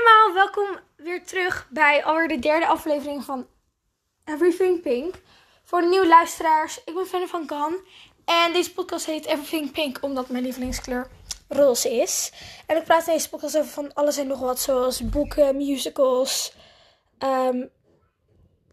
allemaal, 0.00 0.34
welkom 0.34 0.78
weer 0.96 1.24
terug 1.24 1.66
bij 1.70 2.04
alweer 2.04 2.28
de 2.28 2.38
derde 2.38 2.66
aflevering 2.66 3.24
van 3.24 3.46
Everything 4.24 4.82
Pink. 4.82 5.14
Voor 5.64 5.80
de 5.80 5.86
nieuwe 5.86 6.06
luisteraars, 6.06 6.80
ik 6.84 6.94
ben 6.94 7.06
fan 7.06 7.28
van 7.28 7.46
Kan. 7.46 7.74
En 8.24 8.52
deze 8.52 8.72
podcast 8.72 9.06
heet 9.06 9.24
Everything 9.26 9.72
Pink 9.72 9.98
omdat 10.00 10.28
mijn 10.28 10.42
lievelingskleur 10.42 11.10
roze 11.48 11.90
is. 11.90 12.32
En 12.66 12.76
ik 12.76 12.84
praat 12.84 13.06
in 13.06 13.12
deze 13.12 13.28
podcast 13.28 13.56
over 13.56 13.70
van 13.70 13.94
alles 13.94 14.16
en 14.16 14.26
nog 14.26 14.40
wat, 14.40 14.60
zoals 14.60 15.08
boeken, 15.10 15.56
musicals, 15.56 16.52
ehm, 17.18 17.66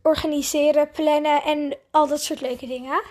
organiseren, 0.01 0.91
plannen 0.91 1.43
en 1.43 1.77
al 1.91 2.07
dat 2.07 2.21
soort 2.21 2.41
leuke 2.41 2.67
dingen. 2.67 3.01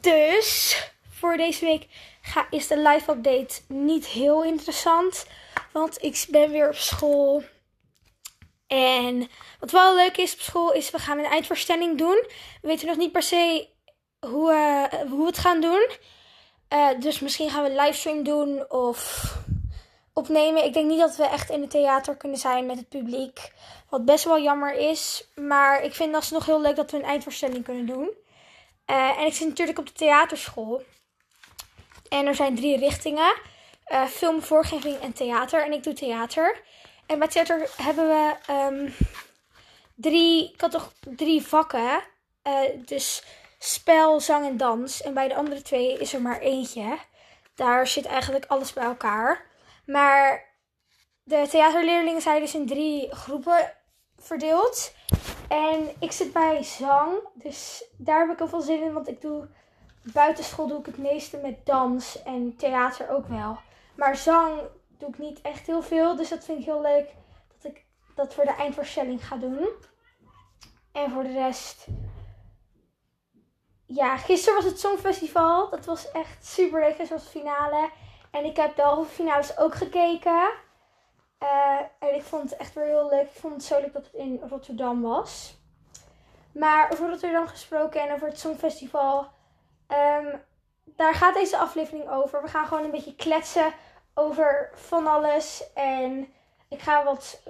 Dus 0.00 0.78
voor 1.10 1.36
deze 1.36 1.64
week 1.64 1.86
ga, 2.22 2.46
is 2.50 2.66
de 2.66 2.78
live 2.78 3.10
update 3.10 3.60
niet 3.68 4.06
heel 4.06 4.44
interessant. 4.44 5.26
Want 5.74 6.02
ik 6.02 6.26
ben 6.28 6.50
weer 6.50 6.68
op 6.68 6.74
school. 6.74 7.42
En 8.66 9.28
wat 9.60 9.70
wel 9.70 9.94
leuk 9.94 10.16
is 10.16 10.34
op 10.34 10.40
school 10.40 10.72
is 10.72 10.90
we 10.90 10.98
gaan 10.98 11.18
een 11.18 11.24
eindvoorstelling 11.24 11.98
doen. 11.98 12.26
We 12.62 12.68
weten 12.68 12.86
nog 12.86 12.96
niet 12.96 13.12
per 13.12 13.22
se 13.22 13.68
hoe, 14.20 14.52
uh, 14.52 15.00
hoe 15.10 15.18
we 15.20 15.26
het 15.26 15.38
gaan 15.38 15.60
doen. 15.60 15.88
Uh, 16.72 16.88
dus 17.00 17.20
misschien 17.20 17.50
gaan 17.50 17.62
we 17.62 17.70
een 17.70 17.76
livestream 17.76 18.22
doen 18.22 18.70
of 18.70 19.32
opnemen. 20.12 20.64
Ik 20.64 20.72
denk 20.72 20.86
niet 20.86 20.98
dat 20.98 21.16
we 21.16 21.24
echt 21.24 21.50
in 21.50 21.60
het 21.60 21.70
theater 21.70 22.16
kunnen 22.16 22.38
zijn 22.38 22.66
met 22.66 22.78
het 22.78 22.88
publiek. 22.88 23.52
Wat 23.88 24.04
best 24.04 24.24
wel 24.24 24.42
jammer 24.42 24.74
is. 24.74 25.28
Maar 25.34 25.82
ik 25.82 25.94
vind 25.94 26.14
het 26.14 26.30
nog 26.30 26.46
heel 26.46 26.60
leuk 26.60 26.76
dat 26.76 26.90
we 26.90 26.96
een 26.96 27.04
eindvoorstelling 27.04 27.64
kunnen 27.64 27.86
doen. 27.86 28.10
Uh, 28.90 29.18
en 29.18 29.26
ik 29.26 29.34
zit 29.34 29.48
natuurlijk 29.48 29.78
op 29.78 29.86
de 29.86 29.92
theaterschool. 29.92 30.82
En 32.08 32.26
er 32.26 32.34
zijn 32.34 32.54
drie 32.54 32.78
richtingen. 32.78 33.52
Uh, 33.86 35.02
en 35.02 35.12
theater. 35.12 35.64
En 35.64 35.72
ik 35.72 35.82
doe 35.82 35.92
theater. 35.92 36.62
En 37.06 37.18
bij 37.18 37.28
theater 37.28 37.70
hebben 37.76 38.08
we 38.08 38.34
um, 38.52 38.94
drie, 39.94 40.52
ik 40.52 40.60
had 40.60 40.70
toch 40.70 40.92
drie 41.00 41.46
vakken. 41.46 42.02
Uh, 42.46 42.60
dus 42.84 43.24
spel, 43.58 44.20
zang 44.20 44.46
en 44.46 44.56
dans. 44.56 45.02
En 45.02 45.14
bij 45.14 45.28
de 45.28 45.34
andere 45.34 45.62
twee 45.62 45.98
is 45.98 46.14
er 46.14 46.22
maar 46.22 46.40
eentje. 46.40 46.98
Daar 47.54 47.86
zit 47.86 48.04
eigenlijk 48.04 48.44
alles 48.48 48.72
bij 48.72 48.84
elkaar. 48.84 49.46
Maar 49.86 50.44
de 51.22 51.46
theaterleerlingen 51.50 52.22
zijn 52.22 52.40
dus 52.40 52.54
in 52.54 52.66
drie 52.66 53.14
groepen 53.14 53.72
verdeeld. 54.18 54.94
En 55.48 55.94
ik 55.98 56.12
zit 56.12 56.32
bij 56.32 56.62
zang. 56.62 57.18
Dus 57.34 57.84
daar 57.96 58.20
heb 58.20 58.30
ik 58.30 58.38
heel 58.38 58.48
veel 58.48 58.60
zin 58.60 58.82
in. 58.82 58.92
Want 58.92 59.08
ik 59.08 59.20
doe 59.20 59.48
buitenschool 60.02 60.66
doe 60.66 60.78
ik 60.78 60.86
het 60.86 60.98
meeste 60.98 61.36
met 61.36 61.66
dans 61.66 62.22
en 62.22 62.56
theater 62.56 63.10
ook 63.10 63.28
wel. 63.28 63.58
Maar 63.96 64.16
zang 64.16 64.60
doe 64.98 65.08
ik 65.08 65.18
niet 65.18 65.40
echt 65.40 65.66
heel 65.66 65.82
veel. 65.82 66.16
Dus 66.16 66.28
dat 66.28 66.44
vind 66.44 66.58
ik 66.58 66.64
heel 66.64 66.80
leuk 66.80 67.14
dat 67.48 67.72
ik 67.72 67.86
dat 68.14 68.34
voor 68.34 68.44
de 68.44 68.54
eindvoorstelling 68.54 69.26
ga 69.26 69.36
doen. 69.36 69.68
En 70.92 71.10
voor 71.10 71.22
de 71.22 71.32
rest. 71.32 71.86
Ja, 73.86 74.16
gisteren 74.16 74.54
was 74.54 74.70
het 74.70 74.80
Songfestival. 74.80 75.70
Dat 75.70 75.84
was 75.84 76.10
echt 76.10 76.46
super 76.46 76.80
leuk. 76.80 76.98
Dat 76.98 77.08
was 77.08 77.24
de 77.24 77.38
finale. 77.38 77.90
En 78.30 78.44
ik 78.44 78.56
heb 78.56 78.76
de 78.76 78.82
halve 78.82 79.10
finales 79.10 79.58
ook 79.58 79.74
gekeken. 79.74 80.50
Uh, 81.42 81.80
en 81.98 82.14
ik 82.14 82.22
vond 82.22 82.50
het 82.50 82.58
echt 82.58 82.74
weer 82.74 82.84
heel 82.84 83.08
leuk. 83.08 83.22
Ik 83.22 83.40
vond 83.40 83.54
het 83.54 83.64
zo 83.64 83.80
leuk 83.80 83.92
dat 83.92 84.04
het 84.04 84.14
in 84.14 84.40
Rotterdam 84.48 85.02
was. 85.02 85.56
Maar 86.52 86.92
over 86.92 87.08
Rotterdam 87.08 87.46
gesproken 87.46 88.00
en 88.00 88.12
over 88.12 88.28
het 88.28 88.38
Songfestival. 88.38 89.28
Um, 89.88 90.42
daar 90.96 91.14
gaat 91.14 91.34
deze 91.34 91.58
aflevering 91.58 92.10
over. 92.10 92.42
We 92.42 92.48
gaan 92.48 92.66
gewoon 92.66 92.84
een 92.84 92.90
beetje 92.90 93.14
kletsen 93.14 93.72
over 94.14 94.70
van 94.74 95.06
alles. 95.06 95.72
En 95.74 96.32
ik 96.68 96.80
ga 96.80 97.04
wat 97.04 97.42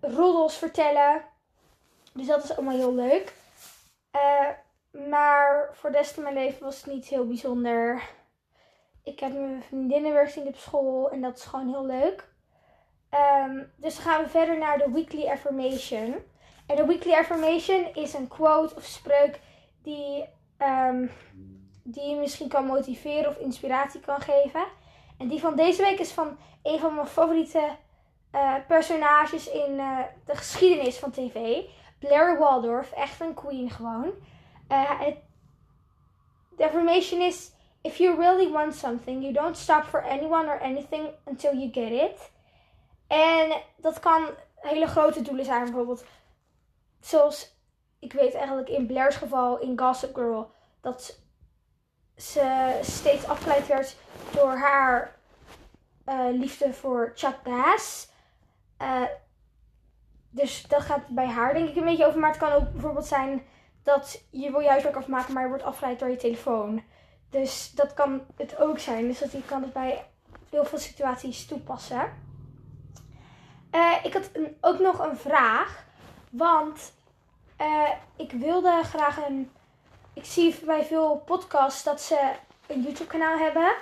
roddels 0.00 0.56
vertellen. 0.56 1.24
Dus 2.12 2.26
dat 2.26 2.44
is 2.44 2.56
allemaal 2.56 2.76
heel 2.76 2.94
leuk. 2.94 3.32
Uh, 4.16 4.48
maar 5.08 5.68
voor 5.72 5.90
de 5.90 5.96
rest 5.96 6.14
van 6.14 6.22
mijn 6.22 6.34
leven 6.34 6.64
was 6.64 6.76
het 6.76 6.92
niet 6.92 7.06
heel 7.06 7.26
bijzonder. 7.26 8.02
Ik 9.02 9.20
heb 9.20 9.32
mijn 9.32 9.62
vriendinnen 9.62 10.12
weer 10.12 10.26
gezien 10.26 10.46
op 10.46 10.56
school. 10.56 11.10
En 11.10 11.20
dat 11.20 11.38
is 11.38 11.44
gewoon 11.44 11.68
heel 11.68 11.86
leuk. 11.86 12.28
Um, 13.44 13.72
dus 13.76 13.94
dan 13.94 14.04
gaan 14.04 14.22
we 14.22 14.28
verder 14.28 14.58
naar 14.58 14.78
de 14.78 14.90
Weekly 14.92 15.26
Affirmation. 15.26 16.14
En 16.66 16.76
de 16.76 16.86
Weekly 16.86 17.12
Affirmation 17.12 17.94
is 17.94 18.14
een 18.14 18.28
quote 18.28 18.74
of 18.74 18.84
spreuk 18.84 19.40
die, 19.82 20.28
um, 20.58 21.10
die 21.90 22.08
je 22.08 22.16
misschien 22.16 22.48
kan 22.48 22.64
motiveren 22.64 23.30
of 23.30 23.38
inspiratie 23.38 24.00
kan 24.00 24.20
geven. 24.20 24.64
En 25.18 25.28
die 25.28 25.40
van 25.40 25.56
deze 25.56 25.82
week 25.82 25.98
is 25.98 26.12
van 26.12 26.38
een 26.62 26.78
van 26.78 26.94
mijn 26.94 27.06
favoriete 27.06 27.76
uh, 28.32 28.54
personages 28.66 29.50
in 29.50 29.72
uh, 29.72 29.98
de 30.24 30.36
geschiedenis 30.36 30.98
van 30.98 31.10
tv. 31.10 31.60
Blair 31.98 32.38
Waldorf, 32.38 32.92
echt 32.92 33.20
een 33.20 33.34
queen 33.34 33.70
gewoon. 33.70 34.10
Uh, 34.68 35.00
the 36.56 36.64
affirmation 36.64 37.20
is: 37.20 37.52
If 37.82 37.96
you 37.96 38.16
really 38.16 38.50
want 38.50 38.74
something, 38.74 39.22
you 39.22 39.32
don't 39.32 39.56
stop 39.56 39.84
for 39.84 40.04
anyone 40.04 40.46
or 40.46 40.60
anything 40.60 41.08
until 41.24 41.52
you 41.52 41.72
get 41.72 41.90
it. 41.90 42.30
En 43.06 43.62
dat 43.76 44.00
kan 44.00 44.22
hele 44.54 44.86
grote 44.86 45.22
doelen 45.22 45.44
zijn, 45.44 45.64
bijvoorbeeld. 45.64 46.04
Zoals 47.00 47.56
ik 47.98 48.12
weet 48.12 48.34
eigenlijk 48.34 48.68
in 48.68 48.86
Blair's 48.86 49.16
geval 49.16 49.58
in 49.58 49.78
Gossip 49.78 50.14
Girl 50.14 50.50
dat 50.80 51.20
ze 52.18 52.78
steeds 52.82 53.26
afgeleid 53.26 53.66
werd 53.66 53.96
door 54.32 54.56
haar 54.56 55.16
uh, 56.06 56.24
liefde 56.30 56.72
voor 56.72 57.12
Chuck. 57.14 57.36
Uh, 57.46 59.02
dus 60.30 60.62
dat 60.62 60.82
gaat 60.82 61.08
bij 61.08 61.26
haar 61.26 61.54
denk 61.54 61.68
ik 61.68 61.76
een 61.76 61.84
beetje 61.84 62.06
over. 62.06 62.20
Maar 62.20 62.30
het 62.30 62.38
kan 62.38 62.52
ook 62.52 62.72
bijvoorbeeld 62.72 63.06
zijn 63.06 63.42
dat 63.82 64.24
je 64.30 64.50
wil 64.50 64.60
juist 64.60 64.82
werk 64.82 64.96
afmaken, 64.96 65.34
maar 65.34 65.42
je 65.42 65.48
wordt 65.48 65.64
afgeleid 65.64 65.98
door 65.98 66.08
je 66.08 66.16
telefoon. 66.16 66.82
Dus 67.30 67.70
dat 67.70 67.94
kan 67.94 68.20
het 68.36 68.58
ook 68.58 68.78
zijn. 68.78 69.06
Dus 69.06 69.18
dat 69.18 69.32
je 69.32 69.44
kan 69.44 69.62
het 69.62 69.72
bij 69.72 70.04
heel 70.50 70.64
veel 70.64 70.78
situaties 70.78 71.46
toepassen. 71.46 72.12
Uh, 73.70 73.94
ik 74.02 74.12
had 74.12 74.30
ook 74.60 74.78
nog 74.78 74.98
een 74.98 75.16
vraag. 75.16 75.86
Want 76.30 76.92
ik 78.16 78.32
wilde 78.32 78.80
graag 78.82 79.26
een. 79.26 79.50
Ik 80.18 80.24
zie 80.24 80.58
bij 80.64 80.84
veel 80.84 81.22
podcasts 81.26 81.82
dat 81.82 82.00
ze 82.00 82.32
een 82.66 82.82
YouTube 82.82 83.06
kanaal 83.06 83.38
hebben. 83.38 83.72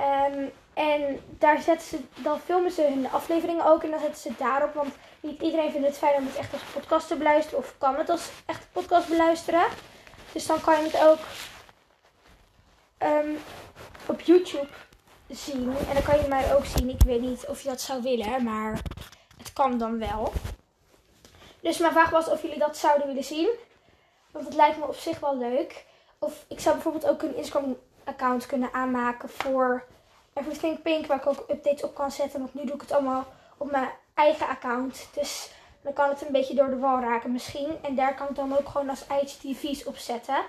Um, 0.00 0.52
en 0.74 1.20
daar 1.38 1.60
zetten 1.60 1.88
ze, 1.88 1.98
dan 2.22 2.40
filmen 2.40 2.70
ze 2.70 2.82
hun 2.82 3.10
afleveringen 3.10 3.66
ook 3.66 3.82
en 3.82 3.90
dan 3.90 4.00
zetten 4.00 4.20
ze 4.20 4.32
daarop. 4.38 4.74
Want 4.74 4.94
niet 5.20 5.42
iedereen 5.42 5.70
vindt 5.70 5.86
het 5.86 5.98
fijn 5.98 6.16
om 6.16 6.26
het 6.26 6.36
echt 6.36 6.52
als 6.52 6.62
podcast 6.62 7.08
te 7.08 7.16
beluisteren. 7.16 7.58
Of 7.58 7.74
kan 7.78 7.96
het 7.96 8.08
als 8.08 8.30
echt 8.46 8.66
podcast 8.72 9.08
beluisteren. 9.08 9.64
Dus 10.32 10.46
dan 10.46 10.60
kan 10.60 10.76
je 10.78 10.90
het 10.90 11.02
ook 11.02 11.18
um, 12.98 13.38
op 14.06 14.20
YouTube 14.20 14.68
zien. 15.28 15.76
En 15.88 15.94
dan 15.94 16.02
kan 16.02 16.20
je 16.20 16.28
mij 16.28 16.54
ook 16.54 16.64
zien. 16.64 16.88
Ik 16.88 17.02
weet 17.02 17.20
niet 17.20 17.46
of 17.46 17.62
je 17.62 17.68
dat 17.68 17.80
zou 17.80 18.02
willen, 18.02 18.42
maar 18.42 18.80
het 19.38 19.52
kan 19.52 19.78
dan 19.78 19.98
wel. 19.98 20.32
Dus 21.60 21.78
mijn 21.78 21.92
vraag 21.92 22.10
was 22.10 22.28
of 22.28 22.42
jullie 22.42 22.58
dat 22.58 22.76
zouden 22.76 23.06
willen 23.06 23.24
zien. 23.24 23.48
Want 24.36 24.48
het 24.48 24.56
lijkt 24.56 24.78
me 24.78 24.86
op 24.86 24.96
zich 24.96 25.20
wel 25.20 25.36
leuk. 25.36 25.84
Of 26.18 26.44
ik 26.48 26.60
zou 26.60 26.74
bijvoorbeeld 26.74 27.06
ook 27.06 27.22
een 27.22 27.36
Instagram 27.36 27.76
account 28.04 28.46
kunnen 28.46 28.72
aanmaken 28.72 29.28
voor 29.28 29.84
Everything 30.32 30.82
Pink. 30.82 31.06
Waar 31.06 31.16
ik 31.16 31.26
ook 31.26 31.44
updates 31.50 31.82
op 31.82 31.94
kan 31.94 32.10
zetten. 32.10 32.40
Want 32.40 32.54
nu 32.54 32.64
doe 32.64 32.74
ik 32.74 32.80
het 32.80 32.92
allemaal 32.92 33.26
op 33.56 33.70
mijn 33.70 33.88
eigen 34.14 34.48
account. 34.48 35.08
Dus 35.14 35.50
dan 35.82 35.92
kan 35.92 36.08
het 36.08 36.22
een 36.22 36.32
beetje 36.32 36.54
door 36.54 36.70
de 36.70 36.78
wal 36.78 37.00
raken 37.00 37.32
misschien. 37.32 37.78
En 37.82 37.94
daar 37.94 38.14
kan 38.14 38.28
ik 38.28 38.34
dan 38.34 38.58
ook 38.58 38.68
gewoon 38.68 38.90
als 38.90 39.06
IGTV's 39.22 39.84
op 39.84 39.96
zetten. 39.96 40.44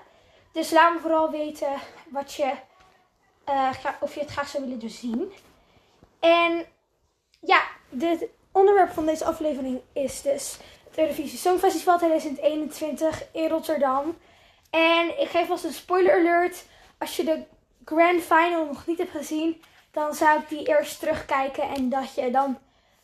Dus 0.52 0.72
laat 0.72 0.94
me 0.94 1.00
vooral 1.00 1.32
weten 1.32 1.74
wat 2.10 2.34
je, 2.34 2.54
uh, 3.50 3.70
of 4.00 4.14
je 4.14 4.20
het 4.20 4.32
graag 4.32 4.48
zou 4.48 4.66
willen 4.66 4.90
zien. 4.90 5.32
En 6.20 6.66
ja, 7.40 7.62
het 8.00 8.28
onderwerp 8.52 8.92
van 8.92 9.06
deze 9.06 9.26
aflevering 9.26 9.82
is 9.94 10.22
dus 10.22 10.58
het 10.98 11.06
Eurovisie 11.06 11.40
Songfestival 11.40 11.98
2021 11.98 13.24
in 13.32 13.50
Rotterdam. 13.50 14.18
En 14.70 15.20
ik 15.22 15.28
geef 15.30 15.48
vast 15.48 15.64
een 15.64 15.74
spoiler 15.74 16.14
alert. 16.14 16.66
Als 16.98 17.16
je 17.16 17.24
de 17.24 17.44
grand 17.86 18.22
final 18.22 18.66
nog 18.66 18.86
niet 18.86 18.98
hebt 18.98 19.12
gezien, 19.12 19.62
dan 19.92 20.14
zou 20.14 20.40
ik 20.40 20.50
die 20.50 20.68
eerst 20.68 21.00
terugkijken 21.00 21.64
en 21.64 21.90
dat 21.90 22.14
je 22.16 22.32
dan 22.32 22.58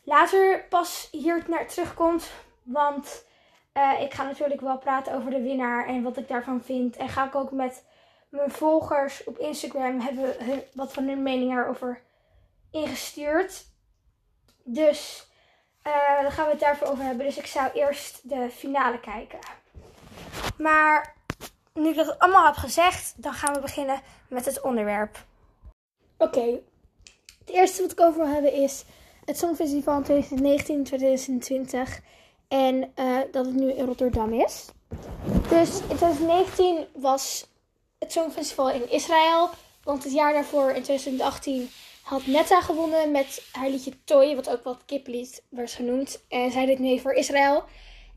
later 0.03 0.65
pas 0.69 1.07
hier 1.11 1.43
naar 1.47 1.67
terugkomt. 1.67 2.31
Want 2.63 3.25
uh, 3.73 4.01
ik 4.01 4.13
ga 4.13 4.23
natuurlijk 4.23 4.61
wel 4.61 4.77
praten 4.77 5.13
over 5.13 5.31
de 5.31 5.41
winnaar 5.41 5.87
en 5.87 6.03
wat 6.03 6.17
ik 6.17 6.27
daarvan 6.27 6.63
vind. 6.63 6.97
En 6.97 7.09
ga 7.09 7.25
ik 7.25 7.35
ook 7.35 7.51
met 7.51 7.85
mijn 8.29 8.51
volgers 8.51 9.23
op 9.23 9.37
Instagram 9.37 9.99
hebben 9.99 10.35
wat 10.73 10.93
van 10.93 11.07
hun 11.07 11.23
mening 11.23 11.51
erover 11.51 12.01
ingestuurd. 12.71 13.65
Dus 14.63 15.31
uh, 15.87 16.21
dan 16.21 16.31
gaan 16.31 16.45
we 16.45 16.51
het 16.51 16.59
daarvoor 16.59 16.87
over 16.87 17.03
hebben. 17.03 17.25
Dus 17.25 17.37
ik 17.37 17.45
zou 17.45 17.71
eerst 17.73 18.29
de 18.29 18.49
finale 18.51 18.99
kijken. 18.99 19.39
Maar 20.57 21.15
nu 21.73 21.89
ik 21.89 21.95
dat 21.95 22.19
allemaal 22.19 22.45
heb 22.45 22.55
gezegd, 22.55 23.13
dan 23.17 23.33
gaan 23.33 23.53
we 23.53 23.59
beginnen 23.59 24.01
met 24.27 24.45
het 24.45 24.61
onderwerp. 24.61 25.17
Oké, 26.17 26.59
het 27.39 27.49
eerste 27.49 27.81
wat 27.81 27.91
ik 27.91 27.99
over 27.99 28.23
wil 28.23 28.33
hebben 28.33 28.53
is 28.53 28.85
het 29.25 29.37
Songfestival 29.37 30.03
in 30.03 30.25
2019-2020. 31.89 32.03
En 32.47 32.93
uh, 32.95 33.19
dat 33.31 33.45
het 33.45 33.55
nu 33.55 33.71
in 33.71 33.85
Rotterdam 33.85 34.33
is. 34.33 34.65
Dus 35.49 35.79
in 35.79 35.95
2019 35.97 36.85
was 36.93 37.47
het 37.99 38.11
Songfestival 38.11 38.69
in 38.69 38.91
Israël. 38.91 39.49
Want 39.83 40.03
het 40.03 40.13
jaar 40.13 40.33
daarvoor, 40.33 40.69
in 40.71 40.81
2018, 40.81 41.69
had 42.03 42.25
Netta 42.25 42.61
gewonnen 42.61 43.11
met 43.11 43.47
haar 43.51 43.69
liedje 43.69 43.91
Toy. 44.03 44.35
Wat 44.35 44.49
ook 44.49 44.63
wat 44.63 44.85
kiplied 44.85 45.43
werd 45.49 45.71
genoemd. 45.71 46.23
En 46.29 46.51
zij 46.51 46.65
deed 46.65 46.79
mee 46.79 47.01
voor 47.01 47.13
Israël. 47.13 47.63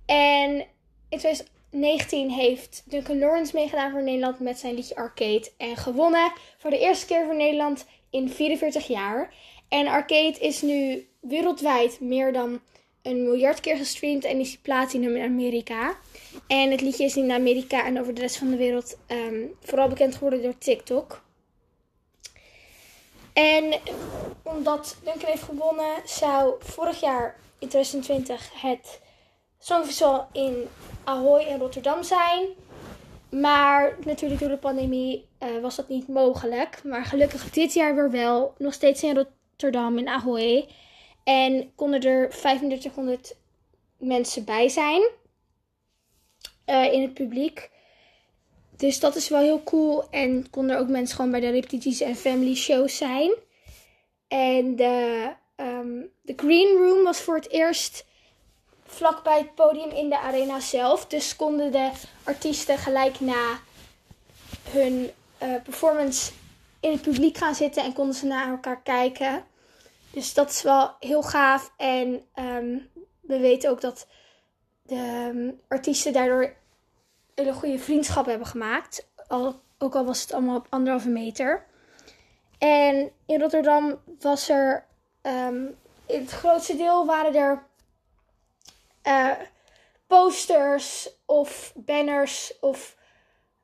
En 0.07 0.67
in 1.09 1.19
2019 1.19 2.31
heeft 2.31 2.83
Duncan 2.87 3.19
Lawrence 3.19 3.55
meegedaan 3.55 3.91
voor 3.91 4.03
Nederland 4.03 4.41
met 4.41 4.59
zijn 4.59 4.75
liedje 4.75 4.97
Arcade. 4.97 5.51
En 5.57 5.77
gewonnen 5.77 6.33
voor 6.59 6.71
de 6.71 6.79
eerste 6.79 7.07
keer 7.07 7.25
voor 7.25 7.37
Nederland 7.37 7.87
in 8.11 8.31
44 8.31 8.87
jaar. 8.87 9.35
En 9.69 9.87
Arcade 9.87 10.39
is 10.39 10.63
nu 10.63 11.09
wereldwijd 11.21 12.01
meer 12.01 12.33
dan 12.33 12.61
een 13.03 13.23
miljard 13.23 13.61
keer 13.61 13.77
gestreamd 13.77 14.25
en 14.25 14.41
is 14.41 14.51
die 14.51 14.59
platinum 14.63 15.17
in 15.17 15.25
Amerika. 15.25 15.97
En 16.47 16.71
het 16.71 16.81
liedje 16.81 17.05
is 17.05 17.17
in 17.17 17.31
Amerika 17.31 17.87
en 17.87 18.01
over 18.01 18.15
de 18.15 18.21
rest 18.21 18.37
van 18.37 18.51
de 18.51 18.57
wereld 18.57 18.99
ehm, 19.07 19.45
vooral 19.61 19.89
bekend 19.89 20.15
geworden 20.15 20.43
door 20.43 20.59
TikTok. 20.59 21.25
En 23.37 23.81
omdat 24.43 24.97
Duncan 25.05 25.31
heeft 25.31 25.43
gewonnen, 25.43 25.95
zou 26.05 26.55
vorig 26.59 27.01
jaar 27.01 27.37
in 27.59 27.69
2020 27.69 28.61
het 28.63 29.01
Songfestival 29.59 30.29
in 30.33 30.69
Ahoy 31.05 31.43
in 31.43 31.59
Rotterdam 31.59 32.03
zijn. 32.03 32.49
Maar 33.31 33.97
natuurlijk 34.05 34.41
door 34.41 34.49
de 34.49 34.57
pandemie 34.57 35.29
uh, 35.43 35.63
was 35.63 35.77
dat 35.77 35.89
niet 35.89 36.09
mogelijk. 36.09 36.85
Maar 36.85 37.05
gelukkig 37.05 37.51
dit 37.51 37.75
jaar 37.75 37.95
weer 37.95 38.11
wel. 38.11 38.55
Nog 38.59 38.73
steeds 38.73 39.03
in 39.03 39.17
Rotterdam, 39.17 39.99
in 39.99 40.09
Ahoy. 40.09 40.69
En 41.25 41.73
konden 41.75 42.01
er 42.01 42.29
3500 42.29 43.37
mensen 43.99 44.45
bij 44.45 44.69
zijn. 44.69 45.09
Uh, 46.67 46.93
in 46.93 47.03
het 47.03 47.15
publiek. 47.15 47.71
Dus 48.77 49.01
dat 49.01 49.17
is 49.17 49.29
wel 49.29 49.41
heel 49.41 49.63
cool. 49.63 50.11
En 50.11 50.51
konden 50.51 50.77
er 50.77 50.83
ook 50.83 50.89
mensen 50.89 51.17
gewoon 51.17 51.31
bij 51.31 51.41
de 51.41 51.51
repetities 51.51 52.01
en 52.01 52.17
family 52.17 52.55
shows 52.55 52.97
zijn. 52.97 53.33
En 54.29 54.77
de, 54.77 55.29
um, 55.57 56.11
de 56.23 56.33
Green 56.37 56.77
Room 56.77 57.05
was 57.05 57.21
voor 57.21 57.35
het 57.35 57.51
eerst 57.51 58.05
vlak 58.87 59.23
bij 59.23 59.39
het 59.39 59.55
podium 59.55 59.91
in 59.91 60.09
de 60.09 60.19
arena 60.19 60.61
zelf. 60.61 61.07
Dus 61.07 61.37
konden 61.37 61.73
de 61.73 61.91
artiesten 62.25 62.79
gelijk 62.79 63.21
na 63.21 63.59
hun 64.71 65.11
uh, 65.43 65.55
performance 65.63 66.33
in 66.81 66.91
het 66.91 67.03
publiek 67.03 67.37
gaan 67.39 67.55
zitten 67.55 67.83
en 67.83 67.93
konden 67.93 68.15
ze 68.15 68.27
naar 68.27 68.51
elkaar 68.51 68.83
kijken. 68.83 69.45
Dus 70.11 70.35
dat 70.35 70.51
is 70.51 70.63
wel 70.63 70.91
heel 71.01 71.23
gaaf. 71.23 71.73
En 71.77 72.23
um, 72.35 72.91
we 73.21 73.39
weten 73.39 73.71
ook 73.71 73.81
dat 73.81 74.07
de 74.83 75.31
um, 75.35 75.61
artiesten 75.69 76.13
daardoor 76.13 76.55
hele 77.37 77.53
goede 77.53 77.79
vriendschap 77.79 78.27
hebben 78.27 78.47
gemaakt. 78.47 79.09
Al, 79.29 79.61
ook 79.79 79.95
al 79.95 80.05
was 80.05 80.21
het 80.21 80.33
allemaal 80.33 80.57
op 80.57 80.67
anderhalve 80.71 81.09
meter. 81.09 81.67
En 82.59 83.11
in 83.27 83.41
Rotterdam 83.41 84.01
was 84.21 84.49
er, 84.49 84.87
um, 85.23 85.77
in 86.07 86.21
het 86.21 86.31
grootste 86.31 86.77
deel 86.77 87.07
waren 87.07 87.35
er 87.35 87.67
uh, 89.07 89.31
posters 90.07 91.09
of 91.25 91.73
banners 91.75 92.53
of 92.61 92.97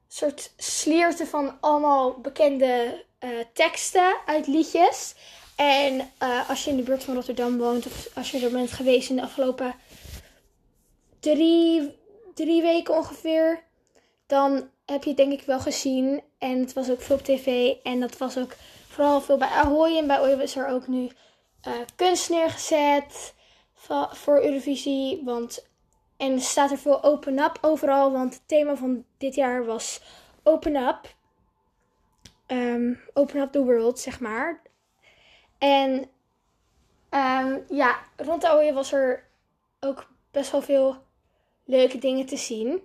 soort 0.09 0.53
slierten 0.57 1.27
van 1.27 1.57
allemaal 1.61 2.21
bekende 2.21 3.05
uh, 3.21 3.31
teksten 3.53 4.17
uit 4.27 4.47
liedjes. 4.47 5.15
En 5.57 6.11
uh, 6.23 6.49
als 6.49 6.65
je 6.65 6.71
in 6.71 6.77
de 6.77 6.83
buurt 6.83 7.05
van 7.05 7.15
Rotterdam 7.15 7.59
woont 7.59 7.87
of 7.87 8.09
als 8.15 8.31
je 8.31 8.45
er 8.45 8.51
bent 8.51 8.73
geweest 8.73 9.11
in 9.11 9.17
de 9.17 9.23
afgelopen 9.23 9.75
drie, 11.21 12.01
drie 12.35 12.63
weken 12.63 12.95
ongeveer, 12.95 13.63
dan 14.27 14.71
heb 14.87 15.03
je 15.03 15.09
het 15.09 15.19
denk 15.19 15.33
ik 15.33 15.43
wel 15.43 15.61
gezien. 15.61 16.23
En 16.39 16.59
het 16.59 16.73
was 16.73 16.91
ook 16.91 17.01
veel 17.01 17.17
op 17.17 17.23
tv 17.23 17.75
en 17.83 18.01
dat 18.01 18.19
was 18.19 18.39
ook 18.39 18.55
vooral 18.89 19.21
veel 19.21 19.39
bij 19.39 19.49
Ahoy. 19.49 19.97
En 19.97 20.07
bij 20.07 20.17
Ahoy 20.17 20.41
is 20.41 20.57
er 20.57 20.67
ook 20.67 20.87
nu 20.87 21.11
uh, 21.69 21.73
kunst 21.97 22.31
neergezet 22.31 23.35
voor 24.11 24.45
Eurovisie. 24.45 25.23
Want, 25.25 25.67
en 26.17 26.33
er 26.33 26.41
staat 26.41 26.71
er 26.71 26.79
veel 26.79 27.03
open 27.03 27.39
up 27.39 27.59
overal. 27.61 28.13
Want 28.13 28.35
het 28.35 28.43
thema 28.47 28.77
van 28.77 29.05
dit 29.19 29.35
jaar 29.35 29.65
was 29.65 30.01
open 30.43 30.77
up. 30.77 31.15
Um, 32.47 33.01
open 33.15 33.41
up 33.41 33.53
the 33.53 33.65
world, 33.65 33.99
zeg 33.99 34.21
maar. 34.21 34.63
En 35.59 35.91
um, 37.11 37.65
ja, 37.69 37.99
rond 38.17 38.45
Ahoy 38.45 38.73
was 38.73 38.93
er 38.93 39.29
ook 39.81 40.11
best 40.31 40.51
wel 40.51 40.63
veel 40.63 41.03
leuke 41.65 41.99
dingen 41.99 42.27
te 42.27 42.37
zien. 42.37 42.83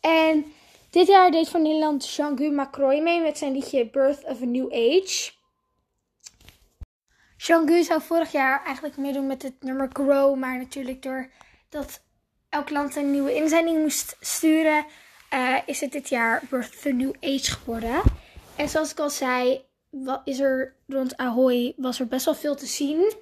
En 0.00 0.52
dit 0.90 1.06
jaar 1.06 1.30
deed 1.30 1.48
van 1.48 1.62
Nederland 1.62 2.08
Jean-Guy 2.08 2.52
Macroy 2.52 3.00
mee 3.00 3.20
met 3.20 3.38
zijn 3.38 3.52
liedje 3.52 3.90
Birth 3.90 4.24
of 4.24 4.42
a 4.42 4.44
New 4.44 4.72
Age. 4.72 5.32
Jean-Guy 7.36 7.82
zou 7.82 8.02
vorig 8.02 8.32
jaar 8.32 8.64
eigenlijk 8.64 8.96
meedoen 8.96 9.26
met 9.26 9.42
het 9.42 9.62
nummer 9.62 9.90
Grow, 9.92 10.36
maar 10.36 10.58
natuurlijk 10.58 11.02
doordat 11.02 12.02
elk 12.48 12.70
land 12.70 12.96
een 12.96 13.10
nieuwe 13.10 13.34
inzending 13.34 13.78
moest 13.78 14.16
sturen, 14.20 14.86
uh, 15.34 15.58
is 15.66 15.80
het 15.80 15.92
dit 15.92 16.08
jaar 16.08 16.42
Birth 16.50 16.74
of 16.76 16.86
a 16.86 16.90
New 16.90 17.14
Age 17.20 17.50
geworden. 17.50 18.02
En 18.56 18.68
zoals 18.68 18.90
ik 18.90 18.98
al 18.98 19.10
zei, 19.10 19.64
is 20.24 20.38
er 20.38 20.76
rond 20.86 21.16
Ahoy 21.16 21.74
was 21.76 22.00
er 22.00 22.06
best 22.06 22.24
wel 22.24 22.34
veel 22.34 22.56
te 22.56 22.66
zien 22.66 23.12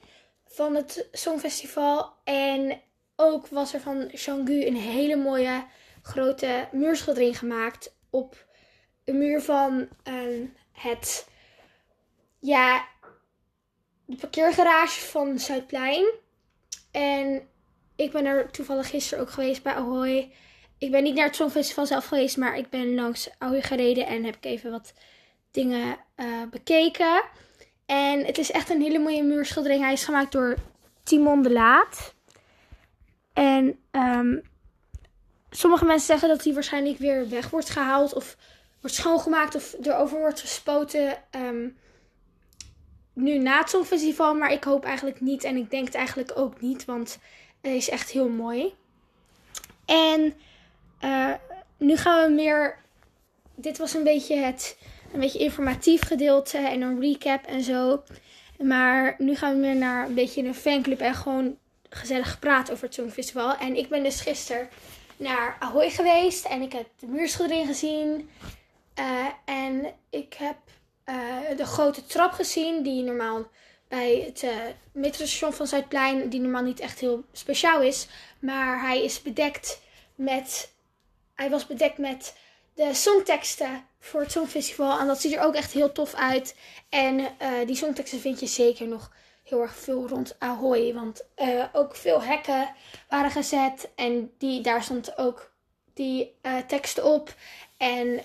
van 0.47 0.75
het 0.75 1.09
Songfestival. 1.13 2.13
En 2.25 2.81
ook 3.17 3.47
was 3.47 3.75
er 3.75 3.81
van 3.81 4.07
Jean-Guy 4.07 4.67
een 4.67 4.77
hele 4.77 5.17
mooie 5.17 5.65
grote 6.03 6.69
muurschildering 6.73 7.39
gemaakt 7.39 7.97
op 8.11 8.47
de 9.05 9.13
muur 9.13 9.43
van 9.43 9.89
uh, 10.09 10.49
het, 10.73 11.29
ja, 12.39 12.85
de 14.05 14.17
parkeergarage 14.17 15.01
van 15.01 15.39
Zuidplein. 15.39 16.05
En 16.91 17.49
ik 17.97 18.13
ben 18.13 18.25
er 18.27 18.51
toevallig 18.51 18.91
gisteren 18.91 19.25
ook 19.25 19.31
geweest 19.31 19.63
bij 19.63 19.75
Ahoy. 19.75 20.33
Ik 20.79 20.91
ben 20.91 21.03
niet 21.03 21.15
naar 21.15 21.27
het 21.27 21.37
Songfestival 21.37 21.87
zelf 21.87 22.07
geweest, 22.07 22.37
maar 22.37 22.57
ik 22.57 22.71
ben 22.71 22.95
langs 22.95 23.31
Ahoy 23.39 23.63
gereden 23.63 24.07
en 24.07 24.25
heb 24.25 24.37
ik 24.37 24.45
even 24.45 24.71
wat 24.71 24.93
dingen 25.51 25.97
uh, 26.17 26.43
bekeken. 26.51 27.23
En 27.87 28.25
het 28.25 28.39
is 28.39 28.51
echt 28.51 28.71
een 28.71 28.83
hele 28.83 28.99
mooie 28.99 29.23
muurschildering. 29.23 29.83
Hij 29.83 29.93
is 29.93 30.05
gemaakt 30.05 30.33
door 30.33 30.57
Timon 31.03 31.43
de 31.43 31.51
Laat. 31.51 32.14
En 33.35 33.79
um, 33.91 34.43
sommige 35.51 35.85
mensen 35.85 36.07
zeggen 36.07 36.29
dat 36.29 36.45
hij 36.45 36.55
waarschijnlijk 36.55 36.99
weer 36.99 37.29
weg 37.29 37.51
wordt 37.51 37.71
gehaald 37.71 38.15
of 38.15 38.37
wordt 38.81 38.97
schoongemaakt 38.97 39.55
of 39.55 39.75
erover 39.83 40.19
wordt 40.19 40.41
gespoten. 40.41 41.17
Um, 41.31 41.77
nu 43.13 43.39
na 43.39 43.59
het 43.59 43.71
Songfestival, 43.71 44.35
maar 44.35 44.53
ik 44.53 44.65
hoop 44.65 44.85
eigenlijk 44.85 45.21
niet 45.21 45.45
en 45.45 45.57
ik 45.57 45.71
denk 45.71 45.85
het 45.85 45.95
eigenlijk 45.95 46.33
ook 46.35 46.61
niet, 46.61 46.85
want 46.85 47.19
hij 47.61 47.77
is 47.77 47.89
echt 47.89 48.11
heel 48.11 48.29
mooi. 48.29 48.75
En 49.85 50.35
uh, 51.05 51.33
nu 51.77 51.97
gaan 51.97 52.27
we 52.27 52.35
meer. 52.35 52.79
Dit 53.55 53.79
was 53.79 53.95
een 53.95 54.05
beetje 54.05 54.37
het 54.37 54.79
een 55.13 55.21
beetje 55.21 55.39
informatief 55.39 56.03
gedeelte 56.03 56.59
en 56.59 56.81
een 56.81 57.01
recap 57.01 57.45
en 57.45 57.63
zo. 57.63 58.03
Maar 58.59 59.15
nu 59.19 59.37
gaan 59.37 59.53
we 59.53 59.59
meer 59.59 59.77
naar 59.77 60.07
een 60.07 60.15
beetje 60.15 60.43
een 60.43 60.55
fanclub 60.55 61.01
en 61.01 61.15
gewoon 61.15 61.57
gezellig 61.95 62.39
praten 62.39 62.73
over 62.73 62.85
het 62.85 62.95
Songfestival. 62.95 63.57
En 63.57 63.77
ik 63.77 63.89
ben 63.89 64.03
dus 64.03 64.21
gisteren 64.21 64.69
naar 65.17 65.57
Ahoy 65.59 65.91
geweest 65.91 66.45
en 66.45 66.63
ik 66.63 66.73
heb 66.73 66.87
de 66.99 67.07
muurschildering 67.07 67.67
gezien. 67.67 68.31
Uh, 68.99 69.27
en 69.45 69.95
ik 70.11 70.35
heb 70.35 70.57
uh, 71.07 71.57
de 71.57 71.67
grote 71.67 72.07
trap 72.07 72.33
gezien 72.33 72.83
die 72.83 73.03
normaal 73.03 73.47
bij 73.89 74.23
het 74.27 74.43
uh, 74.43 74.51
metrostation 74.93 75.53
van 75.53 75.67
Zuidplein, 75.67 76.29
die 76.29 76.41
normaal 76.41 76.63
niet 76.63 76.81
echt 76.81 76.99
heel 76.99 77.25
speciaal 77.33 77.83
is. 77.83 78.09
Maar 78.39 78.81
hij 78.81 79.05
is 79.05 79.23
bedekt 79.23 79.81
met, 80.15 80.73
hij 81.35 81.51
was 81.51 81.67
bedekt 81.67 81.99
met 81.99 82.37
de 82.75 82.95
songteksten 82.95 83.85
voor 84.01 84.21
het 84.21 84.33
Songfestival. 84.33 84.99
En 84.99 85.07
dat 85.07 85.21
ziet 85.21 85.33
er 85.33 85.43
ook 85.43 85.55
echt 85.55 85.73
heel 85.73 85.93
tof 85.93 86.15
uit. 86.15 86.57
En 86.89 87.27
die 87.67 87.77
songteksten 87.77 88.21
vind 88.21 88.41
je 88.41 88.47
zeker 88.47 88.89
nog 88.89 89.11
heel 89.45 89.61
erg 89.61 89.77
veel 89.77 90.09
rond 90.09 90.37
Ahoy. 90.39 90.95
Want 90.95 91.27
uh, 91.37 91.65
ook 91.73 91.97
veel 91.97 92.23
hekken 92.23 92.75
waren 93.09 93.31
gezet. 93.31 93.91
En 93.95 94.33
die, 94.39 94.61
daar 94.61 94.83
stond 94.83 95.19
ook 95.19 95.53
die 95.95 96.39
uh, 96.43 96.59
teksten 96.59 97.05
op. 97.05 97.35
En 97.77 98.21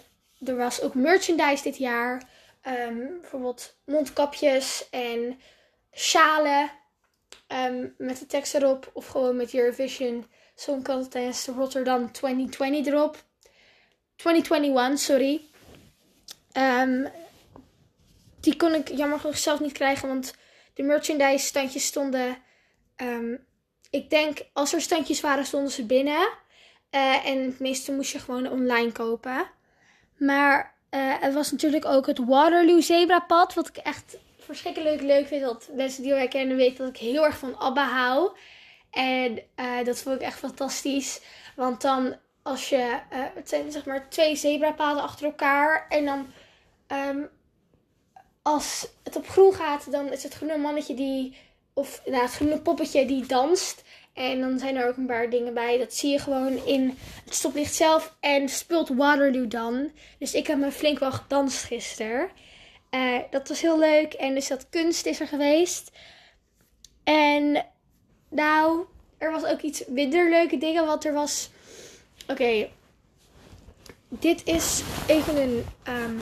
er 0.45 0.55
was 0.55 0.81
ook 0.81 0.93
merchandise 0.93 1.63
dit 1.63 1.77
jaar. 1.77 2.23
Um, 2.67 3.19
bijvoorbeeld 3.21 3.75
mondkapjes 3.85 4.89
en 4.89 5.39
schalen 5.91 6.71
um, 7.47 7.93
met 7.97 8.19
de 8.19 8.25
tekst 8.25 8.55
erop. 8.55 8.89
Of 8.93 9.07
gewoon 9.07 9.35
met 9.35 9.53
Eurovision 9.53 10.25
Song 10.55 10.83
Contest 10.83 11.47
Rotterdam 11.47 12.11
2020 12.11 12.93
erop. 12.93 13.23
2021, 14.15 14.99
sorry. 14.99 15.41
Um, 16.57 17.07
die 18.39 18.55
kon 18.55 18.73
ik 18.73 18.87
jammer 18.87 19.19
genoeg 19.19 19.37
zelf 19.37 19.59
niet 19.59 19.71
krijgen, 19.71 20.07
want 20.07 20.33
de 20.79 20.85
merchandise 20.85 21.45
standjes 21.45 21.85
stonden. 21.85 22.37
ehm, 22.95 23.35
ik 23.89 24.09
denk, 24.09 24.39
als 24.53 24.73
er 24.73 24.81
standjes 24.81 25.21
waren, 25.21 25.45
stonden 25.45 25.71
ze 25.71 25.85
binnen. 25.85 26.29
Eh, 26.89 27.25
en 27.25 27.43
het 27.43 27.59
meeste 27.59 27.91
moest 27.91 28.11
je 28.11 28.19
gewoon 28.19 28.49
online 28.51 28.91
kopen. 28.91 29.49
Maar 30.17 30.75
eh 30.89 31.23
er 31.23 31.33
was 31.33 31.51
natuurlijk 31.51 31.85
ook 31.85 32.07
het 32.07 32.25
Waterloo 32.25 32.81
Zebrapad. 32.81 33.53
Wat 33.53 33.67
ik 33.67 33.77
echt 33.77 34.17
verschrikkelijk 34.37 35.01
leuk 35.01 35.27
vind. 35.27 35.41
Dat 35.41 35.69
mensen 35.73 36.03
die 36.03 36.13
mij 36.13 36.27
kennen 36.27 36.57
weten 36.57 36.77
dat 36.77 36.95
ik 36.95 37.01
heel 37.01 37.25
erg 37.25 37.37
van 37.37 37.57
ABBA 37.57 37.83
hou. 37.87 38.31
En 38.91 39.41
eh, 39.55 39.83
dat 39.83 39.99
vond 40.01 40.15
ik 40.15 40.21
echt 40.21 40.39
fantastisch. 40.39 41.21
Want 41.55 41.81
dan 41.81 42.15
als 42.43 42.69
je... 42.69 42.99
eh, 43.09 43.19
het 43.35 43.49
zijn 43.49 43.71
zeg 43.71 43.85
maar 43.85 44.09
twee 44.09 44.35
zebrapaden 44.35 45.03
achter 45.03 45.25
elkaar. 45.25 45.85
En 45.89 46.05
dan... 46.05 46.31
ehm, 46.87 47.21
als 48.41 48.87
het 49.03 49.15
op 49.15 49.27
groen 49.27 49.53
gaat, 49.53 49.91
dan 49.91 50.11
is 50.11 50.23
het 50.23 50.33
groene 50.33 50.57
mannetje 50.57 50.93
die... 50.93 51.37
Of 51.73 52.01
nou, 52.05 52.21
het 52.21 52.31
groene 52.31 52.61
poppetje 52.61 53.05
die 53.05 53.25
danst. 53.25 53.83
En 54.13 54.39
dan 54.39 54.59
zijn 54.59 54.75
er 54.75 54.87
ook 54.87 54.97
een 54.97 55.05
paar 55.05 55.29
dingen 55.29 55.53
bij. 55.53 55.77
Dat 55.77 55.93
zie 55.93 56.11
je 56.11 56.19
gewoon 56.19 56.65
in 56.65 56.97
het 57.25 57.35
stoplicht 57.35 57.73
zelf. 57.73 58.15
En 58.19 58.49
speelt 58.49 58.89
Waterloo 58.89 59.47
dan. 59.47 59.91
Dus 60.17 60.33
ik 60.33 60.47
heb 60.47 60.57
me 60.57 60.71
flink 60.71 60.99
wel 60.99 61.11
gedanst 61.11 61.63
gisteren. 61.63 62.29
Eh, 62.89 63.17
dat 63.29 63.47
was 63.47 63.61
heel 63.61 63.79
leuk. 63.79 64.13
En 64.13 64.33
dus 64.33 64.47
dat 64.47 64.69
kunst 64.69 65.05
is 65.05 65.19
er 65.19 65.27
geweest. 65.27 65.91
En 67.03 67.65
nou, 68.29 68.85
er 69.17 69.31
was 69.31 69.45
ook 69.45 69.61
iets 69.61 69.85
minder 69.87 70.29
leuke 70.29 70.57
dingen. 70.57 70.85
Want 70.85 71.05
er 71.05 71.13
was... 71.13 71.49
Oké. 72.27 72.69
Dit 74.07 74.45
is 74.45 74.81
even 75.07 75.41
een 75.41 75.65
ehm, 75.83 76.15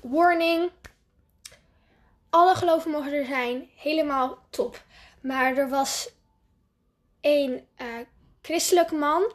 warning. 0.00 0.70
Alle 2.32 2.54
geloven 2.54 2.90
mogen 2.90 3.12
er 3.12 3.26
zijn. 3.26 3.70
Helemaal 3.76 4.38
top. 4.50 4.84
Maar 5.20 5.56
er 5.56 5.68
was 5.68 6.10
een 7.20 7.66
eh, 7.76 7.86
christelijke 8.42 8.94
man. 8.94 9.32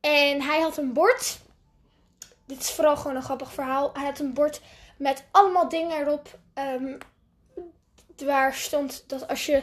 En 0.00 0.42
hij 0.42 0.60
had 0.60 0.76
een 0.76 0.92
bord. 0.92 1.38
Dit 2.46 2.60
is 2.60 2.70
vooral 2.70 2.96
gewoon 2.96 3.16
een 3.16 3.22
grappig 3.22 3.52
verhaal. 3.52 3.90
Hij 3.92 4.04
had 4.04 4.18
een 4.18 4.34
bord 4.34 4.60
met 4.96 5.24
allemaal 5.30 5.68
dingen 5.68 5.98
erop. 5.98 6.38
ehm, 6.54 6.98
waar 8.24 8.54
stond 8.54 9.04
dat 9.06 9.28
als 9.28 9.46
je 9.46 9.62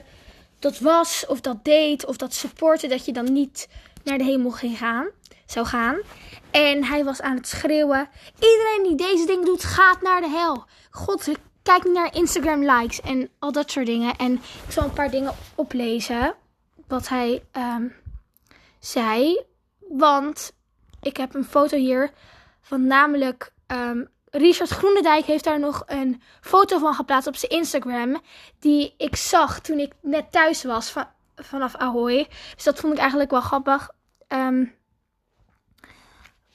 dat 0.60 0.80
was, 0.80 1.26
of 1.26 1.42
dat 1.42 1.64
deed, 1.64 2.06
of 2.06 2.18
dat 2.18 2.34
supportte, 2.34 2.88
dat 2.88 3.06
je 3.06 3.14
dan 3.14 3.34
niet 3.34 3.68
naar 4.04 4.18
de 4.18 4.24
hemel 4.24 4.52
ging 4.52 4.78
gaan, 4.78 5.10
zou 5.46 5.66
gaan. 5.66 5.98
En 6.52 6.84
hij 6.84 7.04
was 7.04 7.22
aan 7.22 7.36
het 7.36 7.48
schreeuwen: 7.48 8.10
Iedereen 8.36 8.84
die 8.84 9.08
deze 9.08 9.26
dingen 9.26 9.46
doet, 9.46 9.64
gaat 9.64 10.02
naar 10.02 10.22
de 10.22 10.30
hel. 10.30 10.66
God, 10.90 11.28
kijk 11.68 11.84
niet 11.84 11.94
naar 11.94 12.16
Instagram 12.16 12.64
likes 12.64 13.02
en 13.02 13.30
al 13.40 13.52
dat 13.52 13.72
soort 13.72 13.86
dingen. 13.86 14.16
En 14.16 14.34
ik 14.34 14.72
zal 14.72 14.84
een 14.84 14.94
paar 14.94 15.12
dingen 15.12 15.36
oplezen 15.56 16.36
wat 16.88 17.08
hij 17.08 17.44
ehm, 17.52 17.88
zei. 18.80 19.42
Want 19.80 20.54
ik 21.02 21.18
heb 21.18 21.34
een 21.34 21.46
foto 21.46 21.78
hier 21.78 22.12
van 22.62 22.88
namelijk 22.88 23.54
ehm, 23.68 24.06
Richard 24.26 24.70
Groenendijk 24.70 25.26
heeft 25.26 25.44
daar 25.44 25.60
nog 25.60 25.84
een 25.86 26.22
foto 26.42 26.78
van 26.78 26.94
geplaatst 26.94 27.28
op 27.28 27.36
zijn 27.36 27.52
Instagram. 27.52 28.22
Die 28.60 28.94
ik 28.98 29.16
zag 29.16 29.60
toen 29.60 29.80
ik 29.80 29.94
net 30.02 30.32
thuis 30.32 30.64
was 30.64 30.90
van, 30.90 31.06
vanaf 31.36 31.76
Ahoy. 31.76 32.28
Dus 32.56 32.64
dat 32.64 32.80
vond 32.80 32.94
ik 32.94 33.00
eigenlijk 33.00 33.32
wel 33.32 33.42
grappig. 33.42 33.90
Ehm, 34.28 34.66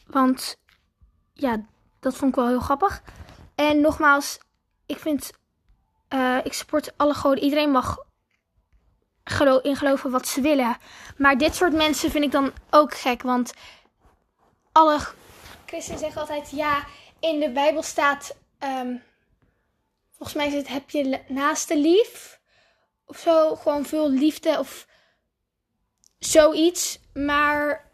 want 0.07 0.57
ja, 1.33 1.65
dat 2.01 2.15
vond 2.17 2.31
ik 2.31 2.37
wel 2.37 2.49
heel 2.49 2.61
grappig. 2.61 3.03
En 3.55 3.81
nogmaals, 3.81 4.39
ik 4.87 4.99
vind, 4.99 5.31
eh, 6.09 6.39
ik 6.45 6.53
support 6.53 6.93
alle 6.97 7.15
goden. 7.15 7.45
Iedereen 7.45 7.71
mag 7.71 7.97
in 9.63 9.77
geloven 9.77 10.11
wat 10.11 10.29
ze 10.29 10.41
willen. 10.41 10.77
Maar 11.17 11.39
dit 11.39 11.55
soort 11.55 11.73
mensen 11.73 12.11
vind 12.11 12.25
ik 12.25 12.33
dan 12.33 12.53
ook 12.71 12.95
gek. 12.95 13.23
Want 13.23 13.53
alle 14.73 15.01
christenen 15.67 15.99
zeggen 15.99 16.21
altijd, 16.21 16.51
ja, 16.51 16.85
in 17.21 17.41
de 17.41 17.51
Bijbel 17.51 17.83
staat, 17.83 18.37
ehm, 18.59 18.97
volgens 20.11 20.39
mij 20.39 20.47
is 20.47 20.55
het, 20.55 20.69
heb 20.69 20.91
je 20.91 21.21
naaste 21.29 21.77
lief. 21.79 22.41
Of 23.07 23.19
zo, 23.19 23.57
gewoon 23.57 23.85
veel 23.85 24.11
liefde 24.11 24.59
of 24.59 24.87
zoiets. 26.19 26.99
Maar 27.15 27.91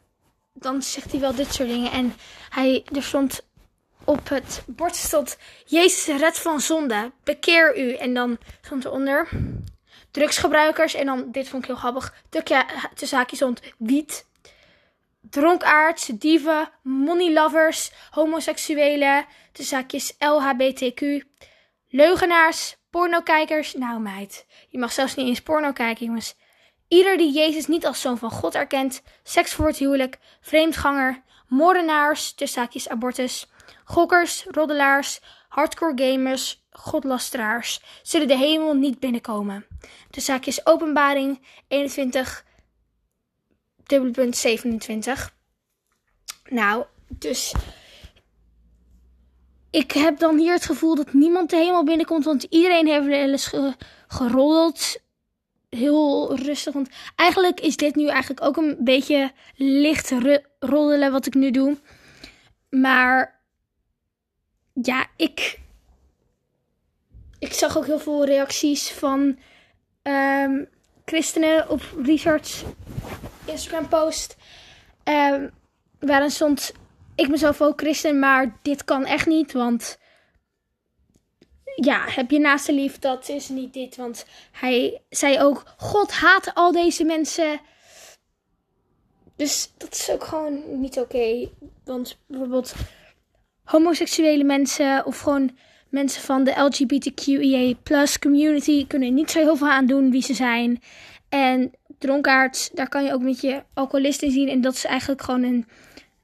dan 0.52 0.83
zegt 0.83 1.11
hij 1.11 1.21
wel 1.21 1.35
dit 1.35 1.54
soort 1.54 1.68
dingen. 1.68 1.92
En 1.92 2.14
hij, 2.49 2.85
er 2.95 3.02
stond 3.02 3.48
op 4.09 4.29
het 4.29 4.62
bord 4.67 4.97
stond, 4.97 5.38
Jezus 5.67 6.17
red 6.17 6.38
van 6.38 6.61
zonde, 6.61 7.12
bekeer 7.25 7.79
u. 7.79 7.95
En 7.95 8.15
dan 8.15 8.38
stond 8.61 8.85
eronder, 8.85 9.29
drugsgebruikers. 10.11 10.95
En 10.95 11.07
dan, 11.07 11.31
dit 11.31 11.49
vond 11.49 11.62
ik 11.62 11.69
heel 11.69 11.79
grappig, 11.79 12.15
tukje, 12.29 12.65
tussen 12.95 13.19
haakjes 13.19 13.38
stond 13.38 13.61
wiet. 13.79 14.27
Dronkaards, 15.31 16.07
dieven, 16.07 16.71
money 16.83 17.33
lovers, 17.33 17.91
homoseksuelen, 18.11 19.27
tussen 19.53 19.77
haakjes 19.77 20.15
LHBTQ. 20.19 21.25
Leugenaars, 21.88 22.77
pornokijkers. 22.91 23.75
Nou 23.75 24.00
meid, 24.00 24.47
je 24.69 24.79
mag 24.79 24.93
zelfs 24.93 25.15
niet 25.15 25.27
eens 25.27 25.43
porno 25.43 25.73
kijken 25.73 26.07
jongens. 26.07 26.35
Ieder 26.88 27.17
die 27.17 27.33
Jezus 27.33 27.67
niet 27.67 27.87
als 27.87 28.00
zoon 28.00 28.19
van 28.19 28.31
God 28.31 28.55
erkent, 28.55 29.03
seks 29.23 29.53
voor 29.53 29.67
het 29.67 29.77
huwelijk, 29.77 30.19
vreemdganger, 30.41 31.23
moordenaars, 31.49 32.33
tussen 32.33 32.61
haakjes 32.61 32.88
abortus, 32.88 33.48
gokkers, 33.88 34.45
roddelaars, 34.50 35.21
hardcore 35.49 35.92
gamers, 35.95 36.66
godlasteraars, 36.71 37.80
zullen 38.02 38.28
de 38.28 38.37
hemel 38.37 38.75
niet 38.75 39.00
binnenkomen. 39.00 39.66
De 40.11 40.21
zaakjes 40.21 40.66
openbaring 40.66 41.47
21, 41.68 42.45
dubbele 43.83 44.12
punt 44.12 44.37
27. 44.37 45.35
Nou, 46.49 46.85
dus 47.09 47.54
ik 49.71 49.92
heb 49.92 50.18
dan 50.18 50.38
hier 50.38 50.52
het 50.52 50.64
gevoel 50.64 50.95
dat 50.95 51.12
niemand 51.12 51.50
de 51.50 51.57
hemel 51.57 51.85
binnenkomt, 51.85 52.25
want 52.25 52.42
iedereen 52.42 52.87
heeft 52.87 53.07
wel 53.07 53.30
eens 53.30 53.47
ge- 53.47 53.76
geroddeld. 54.09 54.97
Heel 55.68 56.37
rustig, 56.37 56.75
want 56.75 56.88
eigenlijk 57.16 57.61
is 57.61 57.76
dit 57.76 57.95
nu 57.95 58.09
eigenlijk 58.09 58.45
ook 58.45 58.57
een 58.57 58.76
beetje 58.80 59.33
licht 59.57 60.12
roddelen 60.59 61.12
wat 61.12 61.26
ik 61.26 61.35
nu 61.35 61.50
doe. 61.50 61.76
Maar 62.71 63.38
ja, 64.82 65.06
ik, 65.16 65.61
ik 67.38 67.52
zag 67.52 67.76
ook 67.76 67.87
heel 67.87 67.99
veel 67.99 68.25
reacties 68.25 68.90
van 68.90 69.38
ehm, 70.02 70.64
christenen 71.04 71.68
op 71.68 71.80
Richard's 72.02 72.64
Instagram 73.44 73.88
post. 73.88 74.37
ehm, 75.04 75.49
waarin 75.99 76.30
stond, 76.30 76.73
ik 77.14 77.28
ben 77.28 77.38
zelf 77.38 77.62
ook 77.62 77.80
christen, 77.80 78.18
maar 78.18 78.58
dit 78.62 78.85
kan 78.85 79.04
echt 79.04 79.26
niet, 79.26 79.52
want 79.52 79.99
ja, 81.80 82.04
heb 82.06 82.30
je 82.30 82.38
naaste 82.38 82.73
lief, 82.73 82.99
dat 82.99 83.28
is 83.28 83.49
niet 83.49 83.73
dit. 83.73 83.97
Want 83.97 84.26
hij 84.52 85.02
zei 85.08 85.40
ook, 85.40 85.75
God 85.76 86.12
haat 86.12 86.54
al 86.54 86.73
deze 86.73 87.04
mensen. 87.04 87.61
Dus 89.37 89.73
dat 89.76 89.94
is 89.94 90.11
ook 90.11 90.25
gewoon 90.25 90.80
niet 90.80 90.99
oké. 90.99 91.49
Want 91.85 92.18
bijvoorbeeld 92.26 92.75
homoseksuele 93.69 94.45
mensen 94.45 95.07
of 95.07 95.21
gewoon 95.21 95.51
mensen 95.89 96.23
van 96.23 96.45
de 96.45 96.61
LGBTQIA 96.61 97.75
plus 97.83 98.19
community 98.19 98.87
kunnen 98.87 99.15
niet 99.15 99.31
zo 99.31 99.39
heel 99.39 99.57
veel 99.57 99.69
aan 99.69 99.87
doen 99.87 100.11
wie 100.11 100.23
ze 100.23 100.35
zijn. 100.35 100.83
En 101.29 101.73
dronkaards, 101.99 102.71
daar 102.71 102.89
kan 102.89 103.05
je 103.05 103.13
ook 103.13 103.23
met 103.23 103.41
je 103.41 103.63
alcoholist 103.75 104.23
in 104.23 104.31
zien. 104.31 104.49
En 104.49 104.61
dat 104.61 104.75
is 104.75 104.85
eigenlijk 104.85 105.23
gewoon 105.23 105.43
een, 105.43 105.67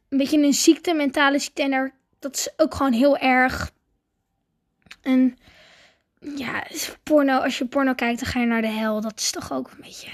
een 0.08 0.18
beetje 0.18 0.42
een 0.42 0.52
ziekte, 0.52 0.94
mentale 0.94 1.38
ziekte. 1.38 1.62
En 1.62 1.92
dat 2.18 2.36
is 2.36 2.48
ook 2.56 2.74
gewoon 2.74 2.92
heel 2.92 3.16
erg. 3.16 3.72
En 5.02 5.36
ja, 6.36 6.66
porno, 7.02 7.38
als 7.38 7.58
je 7.58 7.66
porno 7.66 7.94
kijkt, 7.94 8.20
dan 8.20 8.28
ga 8.28 8.40
je 8.40 8.46
naar 8.46 8.62
de 8.62 8.68
hel. 8.68 9.00
Dat 9.00 9.18
is 9.18 9.30
toch 9.30 9.52
ook 9.52 9.70
een 9.70 9.80
beetje. 9.80 10.10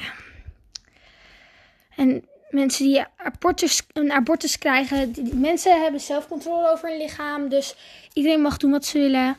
En 1.97 2.25
mensen 2.51 2.85
die 2.85 3.05
abortus, 3.17 3.83
een 3.93 4.13
abortus 4.13 4.59
krijgen, 4.59 5.13
die, 5.13 5.35
mensen 5.35 5.83
hebben 5.83 6.01
zelf 6.01 6.29
controle 6.29 6.71
over 6.71 6.89
hun 6.89 6.99
lichaam. 6.99 7.49
Dus 7.49 7.75
iedereen 8.13 8.41
mag 8.41 8.57
doen 8.57 8.71
wat 8.71 8.85
ze 8.85 8.99
willen. 8.99 9.37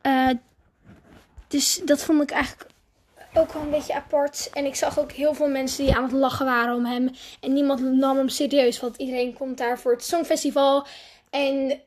Eh, 0.00 0.30
dus 1.48 1.80
dat 1.84 2.02
vond 2.02 2.22
ik 2.22 2.30
eigenlijk 2.30 2.70
ook 3.34 3.52
wel 3.52 3.62
een 3.62 3.70
beetje 3.70 3.94
apart. 3.94 4.50
En 4.52 4.64
ik 4.64 4.74
zag 4.74 4.98
ook 4.98 5.12
heel 5.12 5.34
veel 5.34 5.48
mensen 5.48 5.84
die 5.84 5.94
aan 5.94 6.02
het 6.02 6.12
lachen 6.12 6.46
waren 6.46 6.74
om 6.74 6.84
hem. 6.84 7.10
En 7.40 7.52
niemand 7.52 7.80
nam 7.80 8.16
hem 8.16 8.28
serieus, 8.28 8.80
want 8.80 8.96
iedereen 8.96 9.32
komt 9.32 9.58
daar 9.58 9.78
voor 9.78 9.92
het 9.92 10.04
Songfestival. 10.04 10.86
En 11.30 11.80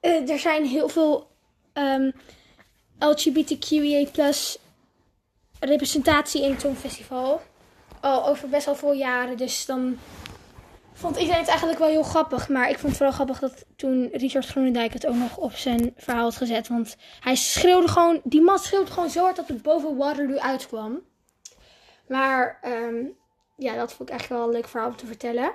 eh, 0.00 0.30
er 0.30 0.38
zijn 0.38 0.64
heel 0.64 0.88
veel 0.88 1.30
ehm, 1.72 2.10
LGBTQIA 2.98 4.06
representatie 5.60 6.42
in 6.42 6.50
het 6.50 6.60
Songfestival. 6.60 7.40
Over 8.04 8.48
best 8.48 8.66
wel 8.66 8.76
veel 8.76 8.92
jaren. 8.92 9.36
Dus 9.36 9.66
dan 9.66 9.98
vond 10.92 11.16
iedereen 11.16 11.40
het 11.40 11.48
eigenlijk 11.48 11.78
wel 11.78 11.88
heel 11.88 12.02
grappig. 12.02 12.48
Maar 12.48 12.68
ik 12.68 12.78
vond 12.78 12.86
het 12.86 12.96
vooral 12.96 13.14
grappig 13.14 13.38
dat 13.38 13.64
toen 13.76 14.08
Richard 14.12 14.46
Groenendijk 14.46 14.92
het 14.92 15.06
ook 15.06 15.14
nog 15.14 15.36
op 15.36 15.52
zijn 15.52 15.94
verhaal 15.96 16.22
had 16.22 16.36
gezet. 16.36 16.68
Want 16.68 16.96
hij 17.20 17.34
schreeuwde 17.34 17.88
gewoon, 17.88 18.20
die 18.24 18.42
man 18.42 18.58
schreeuwde 18.58 18.90
gewoon 18.90 19.10
zo 19.10 19.22
hard 19.22 19.36
dat 19.36 19.48
het 19.48 19.62
boven 19.62 19.96
Waterloo 19.96 20.38
uitkwam. 20.38 21.00
Maar 22.08 22.58
ehm, 22.62 23.04
ja, 23.56 23.74
dat 23.74 23.92
vond 23.92 24.08
ik 24.08 24.14
eigenlijk 24.14 24.40
wel 24.40 24.48
een 24.48 24.54
leuk 24.56 24.68
verhaal 24.68 24.88
om 24.88 24.96
te 24.96 25.06
vertellen. 25.06 25.52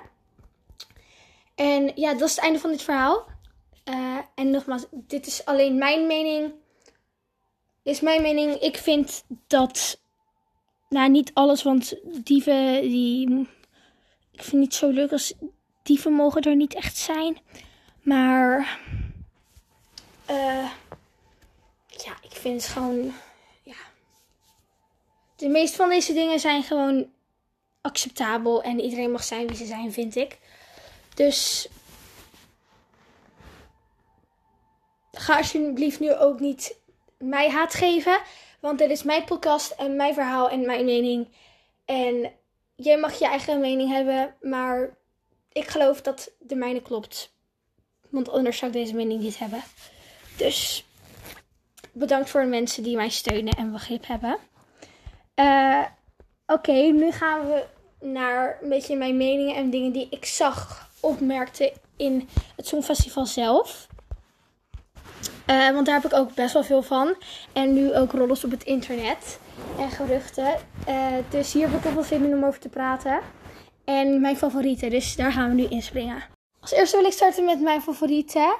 En 1.54 1.92
ja, 1.94 2.12
dat 2.12 2.28
is 2.28 2.34
het 2.34 2.44
einde 2.44 2.58
van 2.58 2.70
dit 2.70 2.82
verhaal. 2.82 3.26
Uh, 3.84 4.18
en 4.34 4.50
nogmaals, 4.50 4.86
dit 4.90 5.26
is 5.26 5.44
alleen 5.44 5.78
mijn 5.78 6.06
mening. 6.06 6.52
Is 7.82 8.00
mijn 8.00 8.22
mening. 8.22 8.54
Ik 8.54 8.76
vind 8.76 9.24
dat. 9.46 9.99
Nou, 10.90 11.10
niet 11.10 11.30
alles, 11.34 11.62
want 11.62 11.94
dieven 12.24 12.80
die. 12.80 13.48
Ik 14.30 14.42
vind 14.42 14.50
het 14.50 14.60
niet 14.60 14.74
zo 14.74 14.88
leuk 14.88 15.12
als 15.12 15.34
dieven 15.82 16.12
mogen 16.12 16.42
er 16.42 16.56
niet 16.56 16.74
echt 16.74 16.96
zijn. 16.96 17.38
Maar. 18.02 18.78
Uh, 20.30 20.70
ja, 21.86 22.16
ik 22.22 22.32
vind 22.32 22.62
het 22.62 22.72
gewoon. 22.72 23.12
Ja. 23.62 23.76
De 25.36 25.48
meeste 25.48 25.76
van 25.76 25.88
deze 25.88 26.12
dingen 26.12 26.40
zijn 26.40 26.62
gewoon 26.62 27.10
acceptabel. 27.80 28.62
En 28.62 28.80
iedereen 28.80 29.10
mag 29.10 29.24
zijn 29.24 29.46
wie 29.46 29.56
ze 29.56 29.66
zijn, 29.66 29.92
vind 29.92 30.16
ik. 30.16 30.38
Dus 31.14 31.68
ga 35.12 35.36
alsjeblieft 35.36 36.00
nu 36.00 36.14
ook 36.14 36.40
niet 36.40 36.76
mij 37.18 37.50
haat 37.50 37.74
geven. 37.74 38.20
Want 38.60 38.78
dit 38.78 38.90
is 38.90 39.02
mijn 39.02 39.24
podcast 39.24 39.70
en 39.70 39.96
mijn 39.96 40.14
verhaal 40.14 40.50
en 40.50 40.66
mijn 40.66 40.84
mening. 40.84 41.28
En 41.84 42.32
jij 42.74 42.98
mag 42.98 43.18
je 43.18 43.26
eigen 43.26 43.60
mening 43.60 43.90
hebben, 43.90 44.34
maar 44.40 44.96
ik 45.52 45.68
geloof 45.68 46.00
dat 46.02 46.30
de 46.38 46.54
mijne 46.54 46.82
klopt. 46.82 47.34
Want 48.08 48.28
anders 48.28 48.58
zou 48.58 48.70
ik 48.70 48.76
deze 48.76 48.94
mening 48.94 49.20
niet 49.20 49.38
hebben. 49.38 49.62
Dus 50.36 50.84
bedankt 51.92 52.30
voor 52.30 52.40
de 52.40 52.46
mensen 52.46 52.82
die 52.82 52.96
mij 52.96 53.08
steunen 53.08 53.52
en 53.52 53.72
begrip 53.72 54.06
hebben. 54.06 54.38
Uh, 55.34 55.84
Oké, 56.50 56.72
nu 56.72 57.12
gaan 57.12 57.46
we 57.46 57.64
naar 58.00 58.58
een 58.62 58.68
beetje 58.68 58.96
mijn 58.96 59.16
meningen 59.16 59.56
en 59.56 59.70
dingen 59.70 59.92
die 59.92 60.06
ik 60.10 60.24
zag, 60.24 60.90
opmerkte 61.00 61.72
in 61.96 62.28
het 62.56 62.66
Songfestival 62.66 63.26
zelf. 63.26 63.86
Uh, 65.46 65.70
want 65.70 65.86
daar 65.86 65.94
heb 65.94 66.12
ik 66.12 66.18
ook 66.18 66.34
best 66.34 66.52
wel 66.52 66.64
veel 66.64 66.82
van. 66.82 67.14
En 67.52 67.72
nu 67.72 67.94
ook 67.96 68.12
rollers 68.12 68.44
op 68.44 68.50
het 68.50 68.64
internet 68.64 69.38
en 69.78 69.90
geruchten. 69.90 70.54
Uh, 70.88 71.06
dus 71.28 71.52
hier 71.52 71.70
heb 71.70 71.80
ik 71.80 71.86
ook 71.86 71.94
wel 71.94 72.02
zin 72.02 72.24
in 72.24 72.34
om 72.34 72.44
over 72.44 72.60
te 72.60 72.68
praten. 72.68 73.20
En 73.84 74.20
mijn 74.20 74.36
favorieten, 74.36 74.90
dus 74.90 75.16
daar 75.16 75.32
gaan 75.32 75.48
we 75.48 75.54
nu 75.54 75.66
inspringen. 75.68 76.22
Als 76.60 76.72
eerste 76.72 76.96
wil 76.96 77.06
ik 77.06 77.12
starten 77.12 77.44
met 77.44 77.60
mijn 77.60 77.82
favorieten. 77.82 78.54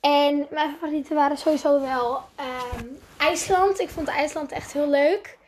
En 0.00 0.46
mijn 0.50 0.70
favorieten 0.70 1.14
waren 1.14 1.36
sowieso 1.36 1.80
wel 1.80 2.16
um, 2.16 2.98
IJsland. 3.16 3.80
Ik 3.80 3.88
vond 3.88 4.08
IJsland 4.08 4.52
echt 4.52 4.72
heel 4.72 4.88
leuk. 4.88 5.38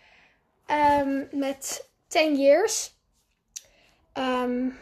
Um, 1.00 1.28
met 1.30 1.88
10 2.08 2.36
Years. 2.36 2.94
Um, 4.14 4.78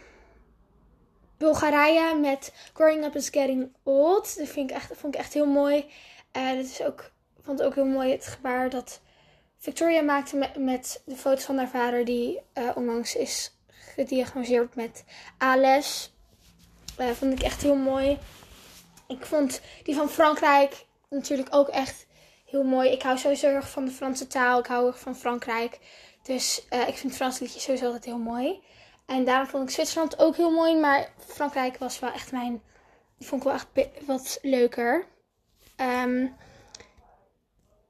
Bulgarije 1.38 2.14
met 2.14 2.52
Growing 2.72 3.04
Up 3.04 3.16
is 3.16 3.28
Getting 3.28 3.72
Old. 3.82 4.38
Dat 4.38 4.48
vind 4.48 4.70
ik 4.70 4.76
echt, 4.76 4.90
vond 4.94 5.14
ik 5.14 5.20
echt 5.20 5.32
heel 5.32 5.46
mooi. 5.46 5.84
En 6.32 6.56
het 6.56 6.66
is 6.66 6.82
ook, 6.82 7.10
vond 7.42 7.62
ook 7.62 7.74
heel 7.74 7.84
mooi 7.84 8.10
het 8.10 8.26
gebaar 8.26 8.70
dat 8.70 9.00
Victoria 9.58 10.02
maakte 10.02 10.50
met, 10.58 11.02
de 11.04 11.16
foto's 11.16 11.44
van 11.44 11.56
haar 11.58 11.68
vader, 11.68 12.04
die 12.04 12.40
uh, 12.54 12.70
onlangs 12.74 13.16
is 13.16 13.56
gediagnoseerd 13.94 14.74
met 14.74 15.04
ALS. 15.38 16.12
Uh, 17.00 17.10
vond 17.10 17.32
ik 17.32 17.42
echt 17.42 17.62
heel 17.62 17.76
mooi. 17.76 18.18
Ik 19.08 19.26
vond 19.26 19.60
die 19.82 19.94
van 19.94 20.08
Frankrijk 20.08 20.86
natuurlijk 21.10 21.48
ook 21.50 21.68
echt 21.68 22.06
heel 22.44 22.62
mooi. 22.62 22.90
Ik 22.90 23.02
hou 23.02 23.18
sowieso 23.18 23.46
erg 23.46 23.70
van 23.70 23.84
de 23.84 23.90
Franse 23.90 24.26
taal. 24.26 24.58
Ik 24.58 24.66
hou 24.66 24.86
erg 24.86 24.98
van 24.98 25.16
Frankrijk. 25.16 25.78
Dus 26.22 26.66
uh, 26.70 26.88
ik 26.88 26.96
vind 26.96 27.14
Frans 27.14 27.38
liedjes 27.38 27.62
sowieso 27.62 27.84
altijd 27.84 28.04
heel 28.04 28.18
mooi. 28.18 28.62
En 29.08 29.24
daarom 29.24 29.46
vond 29.46 29.64
ik 29.64 29.70
Zwitserland 29.74 30.18
ook 30.18 30.36
heel 30.36 30.50
mooi. 30.50 30.76
Maar 30.76 31.08
Frankrijk 31.18 31.78
was 31.78 31.98
wel 31.98 32.12
echt 32.12 32.32
mijn. 32.32 32.62
Die 33.18 33.26
vond 33.26 33.44
ik 33.44 33.48
wel 33.48 33.56
echt 33.56 34.06
wat 34.06 34.38
leuker. 34.42 35.06
Um, 35.76 36.36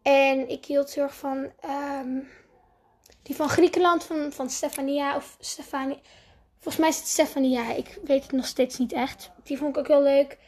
en 0.02 0.48
ik 0.48 0.64
hield 0.64 0.94
heel 0.94 1.04
erg 1.04 1.14
van. 1.14 1.52
Um, 1.64 2.28
die 3.22 3.36
van 3.36 3.48
Griekenland, 3.48 4.04
van, 4.04 4.32
van 4.32 4.50
Stefania. 4.50 5.16
Of 5.16 5.36
Stefania. 5.40 5.96
Volgens 6.52 6.76
mij 6.76 6.88
is 6.88 6.96
het 6.96 7.08
Stefania. 7.08 7.72
Ik 7.72 7.98
weet 8.04 8.22
het 8.22 8.32
nog 8.32 8.46
steeds 8.46 8.78
niet 8.78 8.92
echt. 8.92 9.30
Die 9.42 9.58
vond 9.58 9.76
ik 9.76 9.78
ook 9.78 9.88
heel 9.88 10.02
leuk. 10.02 10.38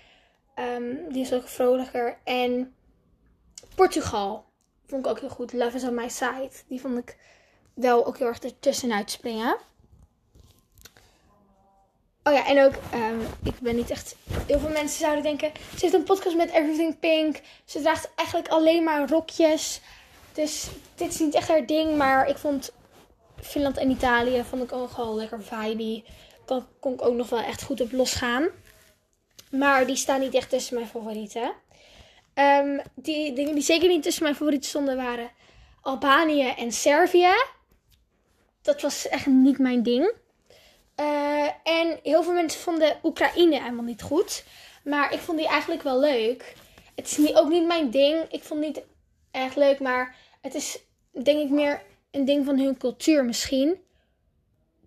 Um, 0.54 1.12
die 1.12 1.22
is 1.22 1.32
ook 1.32 1.48
vrolijker. 1.48 2.18
En 2.24 2.74
Portugal 3.74 4.44
vond 4.86 5.04
ik 5.04 5.10
ook 5.10 5.20
heel 5.20 5.28
goed. 5.28 5.52
Love 5.52 5.76
is 5.76 5.84
on 5.84 5.94
my 5.94 6.08
side. 6.08 6.50
Die 6.66 6.80
vond 6.80 6.98
ik 6.98 7.16
wel 7.74 8.06
ook 8.06 8.18
heel 8.18 8.26
erg 8.26 8.38
ertussenuit 8.38 9.10
springen. 9.10 9.68
Oh 12.24 12.32
ja, 12.32 12.46
en 12.46 12.64
ook, 12.64 12.74
um, 12.94 13.20
ik 13.44 13.60
ben 13.60 13.76
niet 13.76 13.90
echt. 13.90 14.16
Heel 14.46 14.58
veel 14.58 14.68
mensen 14.68 15.00
zouden 15.00 15.22
denken. 15.22 15.52
Ze 15.70 15.78
heeft 15.80 15.94
een 15.94 16.02
podcast 16.02 16.36
met 16.36 16.50
Everything 16.50 16.98
Pink. 16.98 17.40
Ze 17.64 17.80
draagt 17.80 18.10
eigenlijk 18.14 18.48
alleen 18.48 18.84
maar 18.84 19.08
rokjes. 19.08 19.80
Dus 20.32 20.68
dit 20.94 21.08
is 21.08 21.18
niet 21.18 21.34
echt 21.34 21.48
haar 21.48 21.66
ding. 21.66 21.96
Maar 21.96 22.28
ik 22.28 22.36
vond 22.36 22.72
Finland 23.40 23.76
en 23.76 23.90
Italië 23.90 24.44
vond 24.48 24.62
ik 24.62 24.72
ook 24.72 24.96
wel 24.96 25.14
lekker 25.14 25.42
vibey. 25.42 26.04
Daar 26.46 26.62
kon 26.80 26.92
ik 26.92 27.02
ook 27.02 27.14
nog 27.14 27.28
wel 27.28 27.40
echt 27.40 27.62
goed 27.62 27.80
op 27.80 27.92
losgaan. 27.92 28.48
Maar 29.50 29.86
die 29.86 29.96
staan 29.96 30.20
niet 30.20 30.34
echt 30.34 30.50
tussen 30.50 30.74
mijn 30.74 30.88
favorieten. 30.88 31.52
Um, 32.34 32.80
die 32.94 33.32
dingen 33.32 33.54
die 33.54 33.62
zeker 33.62 33.88
niet 33.88 34.02
tussen 34.02 34.22
mijn 34.22 34.34
favorieten 34.34 34.68
stonden 34.68 34.96
waren 34.96 35.30
Albanië 35.80 36.48
en 36.48 36.72
Servië. 36.72 37.32
Dat 38.62 38.82
was 38.82 39.08
echt 39.08 39.26
niet 39.26 39.58
mijn 39.58 39.82
ding. 39.82 40.12
Uh, 41.00 41.48
en 41.62 41.98
heel 42.02 42.22
veel 42.22 42.32
mensen 42.32 42.60
vonden 42.60 42.98
Oekraïne 43.02 43.60
helemaal 43.60 43.84
niet 43.84 44.02
goed. 44.02 44.44
Maar 44.84 45.12
ik 45.12 45.18
vond 45.18 45.38
die 45.38 45.48
eigenlijk 45.48 45.82
wel 45.82 46.00
leuk. 46.00 46.54
Het 46.94 47.06
is 47.06 47.16
niet, 47.16 47.34
ook 47.34 47.48
niet 47.48 47.66
mijn 47.66 47.90
ding. 47.90 48.22
Ik 48.30 48.42
vond 48.42 48.64
het 48.64 48.74
niet 48.74 48.84
echt 49.30 49.56
leuk. 49.56 49.80
Maar 49.80 50.16
het 50.40 50.54
is 50.54 50.78
denk 51.22 51.40
ik 51.40 51.50
meer 51.50 51.82
een 52.10 52.24
ding 52.24 52.44
van 52.44 52.58
hun 52.58 52.76
cultuur 52.76 53.24
misschien. 53.24 53.80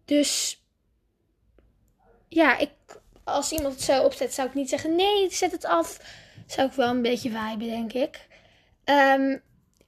Dus 0.06 0.62
ja, 2.28 2.58
ik, 2.58 2.72
als 3.24 3.52
iemand 3.52 3.74
het 3.74 3.84
zo 3.84 4.04
opzet, 4.04 4.34
zou 4.34 4.48
ik 4.48 4.54
niet 4.54 4.70
zeggen: 4.70 4.96
nee, 4.96 5.32
zet 5.32 5.52
het 5.52 5.66
af. 5.66 6.00
Zou 6.48 6.68
ik 6.68 6.74
wel 6.74 6.90
een 6.90 7.02
beetje 7.02 7.30
viben, 7.30 7.68
denk 7.68 7.94
ik. 7.94 8.28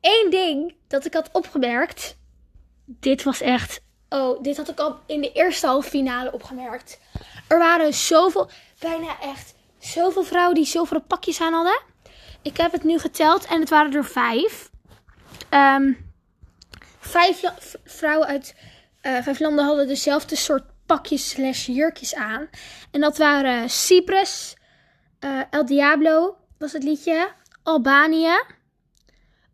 Eén 0.01 0.29
ding 0.29 0.75
dat 0.87 1.05
ik 1.05 1.13
had 1.13 1.29
opgemerkt. 1.31 2.17
Dit 2.85 3.23
was 3.23 3.41
echt 3.41 3.81
Oh, 4.09 4.43
dit 4.43 4.57
had 4.57 4.69
ik 4.69 4.79
al 4.79 4.99
in 5.05 5.21
de 5.21 5.31
eerste 5.31 5.67
halve 5.67 5.89
finale 5.89 6.31
opgemerkt. 6.31 6.99
Er 7.47 7.57
waren 7.57 7.93
zoveel, 7.93 8.49
bijna 8.79 9.19
echt 9.21 9.53
zoveel 9.79 10.23
vrouwen 10.23 10.55
die 10.55 10.65
zilveren 10.65 11.05
pakjes 11.05 11.41
aan 11.41 11.53
hadden. 11.53 11.81
Ik 12.41 12.57
heb 12.57 12.71
het 12.71 12.83
nu 12.83 12.99
geteld 12.99 13.45
en 13.45 13.59
het 13.59 13.69
waren 13.69 13.93
er 13.93 14.05
vijf. 14.05 14.69
Um, 15.49 16.13
vijf 16.99 17.41
vrouwen 17.83 18.27
uit 18.27 18.55
uh, 19.01 19.21
vijf 19.21 19.39
landen 19.39 19.65
hadden 19.65 19.87
dezelfde 19.87 20.35
soort 20.35 20.63
pakjes 20.85 21.29
slash 21.29 21.65
jurkjes 21.65 22.15
aan. 22.15 22.49
En 22.91 23.01
dat 23.01 23.17
waren 23.17 23.69
Cyprus, 23.69 24.55
uh, 25.19 25.41
El 25.49 25.65
Diablo 25.65 26.37
was 26.57 26.71
het 26.73 26.83
liedje, 26.83 27.31
Albanië. 27.63 28.33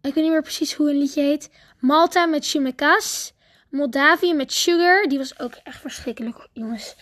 Ik 0.01 0.13
weet 0.13 0.23
niet 0.23 0.31
meer 0.31 0.41
precies 0.41 0.73
hoe 0.73 0.89
een 0.89 0.97
liedje 0.97 1.21
heet. 1.21 1.49
Malta 1.79 2.25
met 2.25 2.45
Chimekas. 2.45 3.33
Moldavië 3.71 4.33
met 4.33 4.53
Sugar. 4.53 5.07
Die 5.07 5.17
was 5.17 5.39
ook 5.39 5.53
echt 5.63 5.81
verschrikkelijk, 5.81 6.47
jongens. 6.53 6.95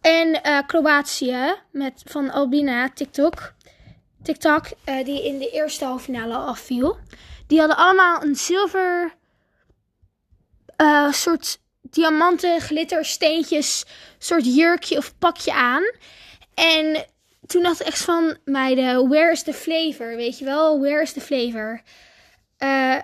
En 0.00 0.40
uh, 0.46 0.58
Kroatië 0.66 1.54
met, 1.70 2.02
van 2.04 2.30
Albina, 2.30 2.90
TikTok. 2.90 3.54
TikTok, 4.22 4.64
uh, 4.84 5.04
die 5.04 5.26
in 5.26 5.38
de 5.38 5.50
eerste 5.50 5.84
halve 5.84 6.04
finale 6.04 6.34
al 6.34 6.46
afviel. 6.46 6.98
Die 7.46 7.58
hadden 7.58 7.76
allemaal 7.76 8.22
een 8.22 8.36
zilver 8.36 9.14
uh, 10.76 11.12
soort 11.12 11.60
diamanten, 11.82 12.60
glitter, 12.60 13.04
steentjes, 13.04 13.84
soort 14.18 14.54
jurkje 14.54 14.96
of 14.96 15.18
pakje 15.18 15.52
aan. 15.52 15.82
En 16.54 17.04
toen 17.46 17.62
dacht 17.62 17.80
ik 17.80 17.86
echt 17.86 18.02
van, 18.02 18.36
meiden, 18.44 19.08
where 19.08 19.30
is 19.30 19.42
the 19.42 19.52
flavor? 19.52 20.16
Weet 20.16 20.38
je 20.38 20.44
wel, 20.44 20.80
where 20.80 21.02
is 21.02 21.12
the 21.12 21.20
flavor? 21.20 21.82
Uh, 22.58 22.98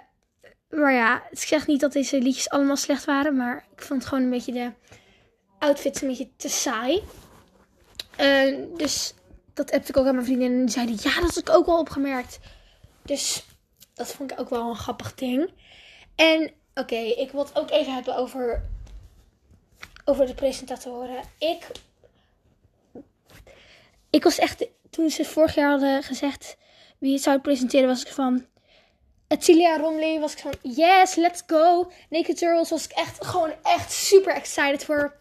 maar 0.70 0.92
ja, 0.92 1.22
ik 1.30 1.38
zeg 1.38 1.66
niet 1.66 1.80
dat 1.80 1.92
deze 1.92 2.18
liedjes 2.18 2.50
allemaal 2.50 2.76
slecht 2.76 3.04
waren. 3.04 3.36
Maar 3.36 3.66
ik 3.72 3.82
vond 3.82 4.04
gewoon 4.04 4.24
een 4.24 4.30
beetje 4.30 4.52
de 4.52 4.72
outfits 5.58 6.00
een 6.00 6.08
beetje 6.08 6.30
te 6.36 6.48
saai. 6.48 7.02
Uh, 8.20 8.58
dus 8.76 9.14
dat 9.54 9.70
heb 9.70 9.88
ik 9.88 9.96
ook 9.96 10.06
aan 10.06 10.14
mijn 10.14 10.26
vriendin. 10.26 10.52
En 10.52 10.58
die 10.58 10.70
zeiden, 10.70 10.96
ja, 11.02 11.20
dat 11.20 11.34
heb 11.34 11.48
ik 11.48 11.54
ook 11.54 11.66
wel 11.66 11.78
opgemerkt. 11.78 12.38
Dus 13.02 13.46
dat 13.94 14.12
vond 14.12 14.32
ik 14.32 14.40
ook 14.40 14.50
wel 14.50 14.68
een 14.68 14.76
grappig 14.76 15.14
ding. 15.14 15.50
En 16.14 16.52
oké, 16.74 16.96
ik 16.96 17.30
wil 17.30 17.44
het 17.44 17.58
ook 17.58 17.70
even 17.70 17.94
hebben 17.94 18.16
over, 18.16 18.62
over 20.04 20.26
de 20.26 20.34
presentatoren. 20.34 21.22
Ik 21.38 21.66
Ik 24.10 24.24
was 24.24 24.38
echt, 24.38 24.66
toen 24.90 25.10
ze 25.10 25.24
vorig 25.24 25.54
jaar 25.54 25.70
hadden 25.70 26.02
gezegd 26.02 26.56
wie 26.98 27.12
het 27.12 27.22
zou 27.22 27.38
presenteren, 27.38 27.88
was 27.88 28.04
ik 28.04 28.12
van. 28.12 28.46
Etilia 29.28 29.76
Romley 29.76 30.20
was 30.20 30.32
ik 30.32 30.38
van, 30.38 30.54
yes, 30.62 31.14
let's 31.14 31.42
go. 31.46 31.90
Naked 32.10 32.36
Turtles 32.36 32.70
was 32.70 32.84
ik 32.84 32.90
echt, 32.90 33.24
gewoon 33.24 33.52
echt 33.62 33.92
super 33.92 34.34
excited 34.34 34.84
voor. 34.84 35.16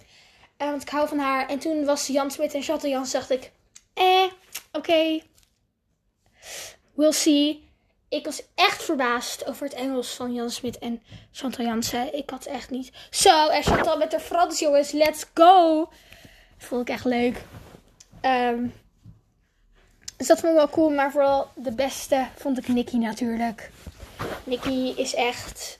Uh, 0.57 0.69
want 0.69 0.81
ik 0.81 0.89
hou 0.89 1.07
van 1.07 1.19
haar. 1.19 1.49
En 1.49 1.59
toen 1.59 1.85
was 1.85 2.07
Jan 2.07 2.31
Smit 2.31 2.53
en 2.53 2.63
Chantal 2.63 2.89
Jans, 2.89 3.11
dacht 3.11 3.29
ik, 3.29 3.51
eh, 3.93 4.25
oké. 4.71 5.21
We'll 6.93 7.11
see. 7.11 7.63
Ik 8.09 8.25
was 8.25 8.41
echt 8.55 8.83
verbaasd 8.83 9.45
over 9.45 9.63
het 9.63 9.73
Engels 9.73 10.09
van 10.09 10.33
Jan 10.33 10.49
Smit 10.49 10.79
en 10.79 11.03
Chantal 11.31 11.65
Jansen. 11.65 12.17
Ik 12.17 12.29
had 12.29 12.45
echt 12.45 12.69
niet. 12.69 12.91
Zo, 13.09 13.49
er 13.49 13.63
Chantal 13.63 13.97
met 13.97 14.11
de 14.11 14.19
Frans, 14.19 14.59
jongens. 14.59 14.91
Let's 14.91 15.25
go. 15.33 15.89
Vond 16.57 16.81
ik 16.81 16.89
echt 16.89 17.05
leuk. 17.05 17.41
Um, 18.21 18.73
dus 20.17 20.27
dat 20.27 20.39
vond 20.39 20.51
ik 20.51 20.57
wel 20.57 20.69
cool. 20.69 20.89
Maar 20.89 21.11
vooral 21.11 21.47
de 21.55 21.71
beste 21.71 22.27
vond 22.35 22.57
ik 22.57 22.67
Nicky 22.67 22.97
natuurlijk. 22.97 23.71
Nicky 24.43 24.93
is 24.95 25.13
echt. 25.13 25.79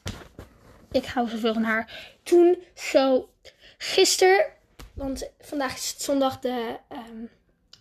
Ik 0.91 1.05
hou 1.05 1.29
zoveel 1.29 1.53
van 1.53 1.63
haar. 1.63 2.13
Toen 2.23 2.63
zo. 2.75 3.29
Gisteren. 3.77 4.45
Want 4.93 5.29
vandaag 5.39 5.75
is 5.75 5.89
het 5.89 6.01
zondag 6.01 6.39
de 6.39 6.77
um, 6.91 7.29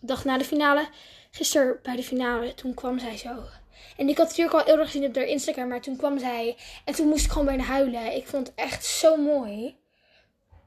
dag 0.01 0.25
na 0.25 0.39
de 0.39 0.45
finale. 0.45 0.89
Gisteren 1.31 1.79
bij 1.83 1.97
de 1.97 2.03
finale. 2.03 2.55
Toen 2.55 2.75
kwam 2.75 2.99
zij 2.99 3.17
zo. 3.17 3.45
En 3.97 4.09
ik 4.09 4.17
had 4.19 4.29
het 4.29 4.37
natuurlijk 4.37 4.55
al 4.55 4.71
eerder 4.71 4.87
gezien 4.87 5.05
op 5.05 5.15
haar 5.15 5.25
Instagram. 5.25 5.69
Maar 5.69 5.81
toen 5.81 5.97
kwam 5.97 6.19
zij. 6.19 6.57
En 6.85 6.95
toen 6.95 7.09
moest 7.09 7.25
ik 7.25 7.31
gewoon 7.31 7.47
bijna 7.47 7.63
huilen. 7.63 8.17
Ik 8.17 8.27
vond 8.27 8.47
het 8.47 8.57
echt 8.57 8.85
zo 8.85 9.17
mooi. 9.17 9.77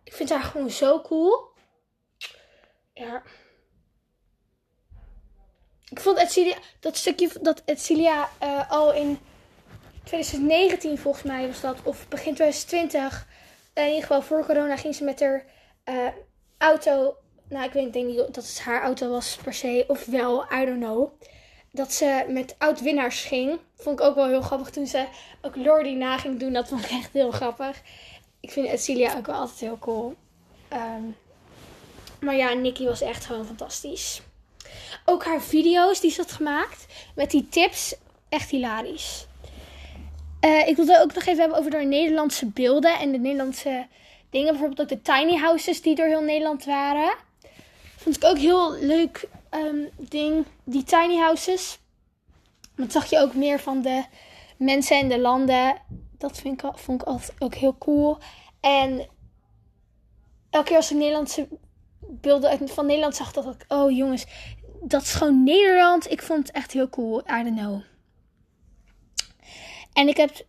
Ik 0.03 0.13
vind 0.13 0.29
haar 0.29 0.43
gewoon 0.43 0.69
zo 0.69 1.01
cool. 1.01 1.55
Ja. 2.93 3.23
Ik 5.89 5.99
vond 5.99 6.17
Edcilia, 6.17 6.57
dat 6.79 6.97
stukje 6.97 7.29
dat 7.41 7.61
Edcilia 7.65 8.29
uh, 8.43 8.71
al 8.71 8.93
in 8.93 9.19
2019 10.07 10.97
volgens 10.97 11.23
mij 11.23 11.47
was 11.47 11.61
dat, 11.61 11.77
of 11.83 12.07
begin 12.07 12.33
2020, 12.33 13.27
in 13.73 13.85
ieder 13.85 14.01
geval 14.01 14.21
voor 14.21 14.45
corona 14.45 14.77
ging 14.77 14.95
ze 14.95 15.03
met 15.03 15.19
haar 15.19 15.45
uh, 15.85 16.07
auto, 16.57 17.15
nou 17.49 17.65
ik 17.65 17.71
weet, 17.71 17.93
denk 17.93 18.07
niet 18.07 18.17
dat 18.17 18.35
het 18.35 18.61
haar 18.63 18.83
auto 18.83 19.09
was 19.09 19.37
per 19.43 19.53
se, 19.53 19.83
of 19.87 20.05
wel, 20.05 20.45
I 20.53 20.65
don't 20.65 20.79
know. 20.79 21.09
Dat 21.71 21.93
ze 21.93 22.25
met 22.27 22.55
oud-winnaars 22.57 23.23
ging. 23.23 23.59
Vond 23.75 23.99
ik 23.99 24.05
ook 24.05 24.15
wel 24.15 24.27
heel 24.27 24.41
grappig 24.41 24.69
toen 24.69 24.87
ze 24.87 25.05
ook 25.41 25.55
Lordy 25.55 25.93
na 25.93 26.17
ging 26.17 26.39
doen. 26.39 26.53
Dat 26.53 26.67
vond 26.67 26.83
ik 26.83 26.89
echt 26.91 27.13
heel 27.13 27.31
grappig. 27.31 27.81
Ik 28.39 28.51
vind 28.51 28.67
Edcilia 28.67 29.17
ook 29.17 29.25
wel 29.25 29.35
altijd 29.35 29.59
heel 29.59 29.77
cool. 29.79 30.15
Um, 30.73 31.15
maar 32.19 32.35
ja, 32.35 32.53
Nikki 32.53 32.85
was 32.85 33.01
echt 33.01 33.25
gewoon 33.25 33.45
fantastisch. 33.45 34.21
Ook 35.05 35.25
haar 35.25 35.41
video's 35.41 35.99
die 35.99 36.11
ze 36.11 36.21
had 36.21 36.31
gemaakt 36.31 36.85
met 37.15 37.31
die 37.31 37.49
tips, 37.49 37.95
echt 38.29 38.49
hilarisch. 38.49 39.25
Uh, 40.41 40.67
ik 40.67 40.75
wilde 40.75 41.01
ook 41.01 41.13
nog 41.13 41.25
even 41.25 41.39
hebben 41.39 41.57
over 41.57 41.71
de 41.71 41.77
Nederlandse 41.77 42.45
beelden 42.45 42.99
en 42.99 43.11
de 43.11 43.17
Nederlandse 43.17 43.87
dingen. 44.29 44.51
Bijvoorbeeld 44.51 44.81
ook 44.81 44.97
de 44.97 45.01
tiny 45.01 45.35
houses 45.35 45.81
die 45.81 45.95
door 45.95 46.05
heel 46.05 46.21
Nederland 46.21 46.65
waren. 46.65 47.13
Vond 47.95 48.15
ik 48.15 48.23
ook 48.23 48.37
heel 48.37 48.73
leuk 48.79 49.27
um, 49.51 49.89
ding, 49.95 50.45
die 50.63 50.83
tiny 50.83 51.17
houses. 51.17 51.79
Dan 52.75 52.91
zag 52.91 53.05
je 53.05 53.19
ook 53.19 53.33
meer 53.33 53.59
van 53.59 53.81
de 53.81 54.03
mensen 54.57 54.97
en 54.97 55.09
de 55.09 55.19
landen. 55.19 55.81
Dat 56.17 56.37
vind 56.37 56.63
ik, 56.63 56.71
vond 56.73 57.01
ik 57.01 57.07
altijd 57.07 57.33
ook 57.39 57.55
heel 57.55 57.77
cool. 57.77 58.17
En 58.59 59.07
elke 60.49 60.67
keer 60.67 60.77
als 60.77 60.91
ik 60.91 60.97
Nederlandse 60.97 61.47
beelden 61.99 62.69
van 62.69 62.85
Nederland 62.85 63.15
zag, 63.15 63.33
dacht 63.33 63.47
ik, 63.47 63.65
oh 63.67 63.91
jongens, 63.95 64.25
dat 64.81 65.01
is 65.01 65.13
gewoon 65.13 65.43
Nederland. 65.43 66.11
Ik 66.11 66.21
vond 66.21 66.47
het 66.47 66.55
echt 66.55 66.71
heel 66.71 66.89
cool. 66.89 67.19
I 67.19 67.43
don't 67.43 67.57
know. 67.59 67.81
En 69.97 70.07
ik 70.07 70.17
heb. 70.17 70.45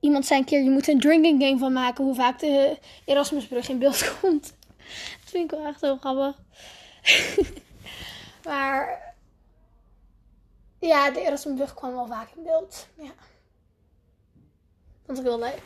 Iemand 0.00 0.26
zei 0.26 0.40
een 0.40 0.46
keer: 0.46 0.62
je 0.62 0.70
moet 0.70 0.88
een 0.88 1.00
drinking 1.00 1.42
game 1.42 1.58
van 1.58 1.72
maken. 1.72 2.04
Hoe 2.04 2.14
vaak 2.14 2.38
de 2.38 2.78
Erasmusbrug 3.04 3.68
in 3.68 3.78
beeld 3.78 4.12
komt. 4.20 4.54
Dat 5.20 5.30
vind 5.30 5.52
ik 5.52 5.58
wel 5.58 5.66
echt 5.66 5.80
heel 5.80 5.96
grappig. 5.96 6.40
maar. 8.48 9.06
Ja, 10.80 11.10
de 11.10 11.20
Erasmusbrug 11.20 11.74
kwam 11.74 11.92
wel 11.92 12.06
vaak 12.06 12.28
in 12.36 12.42
beeld. 12.42 12.88
Ja. 12.94 13.10
Vond 15.06 15.18
ik 15.18 15.24
heel 15.24 15.38
leuk. 15.38 15.62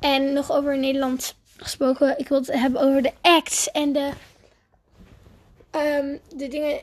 En 0.00 0.32
nog 0.32 0.52
over 0.52 0.78
Nederland 0.78 1.36
gesproken. 1.56 2.18
Ik 2.18 2.28
wil 2.28 2.38
het 2.38 2.52
hebben 2.52 2.80
over 2.80 3.02
de 3.02 3.12
acts 3.20 3.70
en 3.70 3.92
de. 3.92 4.10
Um, 5.70 6.20
de 6.36 6.48
dingen 6.48 6.80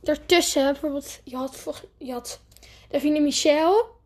daartussen, 0.00 0.64
bijvoorbeeld, 0.64 1.20
je 1.24 1.36
had, 1.36 1.84
je 1.98 2.12
had 2.12 2.40
Davine 2.88 3.20
Michel 3.20 3.98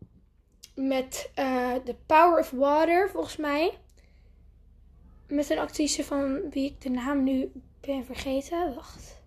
met 0.75 1.29
uh, 1.39 1.73
The 1.73 1.95
Power 2.05 2.39
of 2.39 2.49
Water, 2.49 3.09
volgens 3.09 3.35
mij. 3.35 3.77
Met 5.27 5.49
een 5.49 5.59
actrice 5.59 6.03
van 6.03 6.49
wie 6.49 6.65
ik 6.65 6.81
de 6.81 6.89
naam 6.89 7.23
nu 7.23 7.51
ben 7.81 8.05
vergeten. 8.05 8.75
Wacht. 8.75 9.21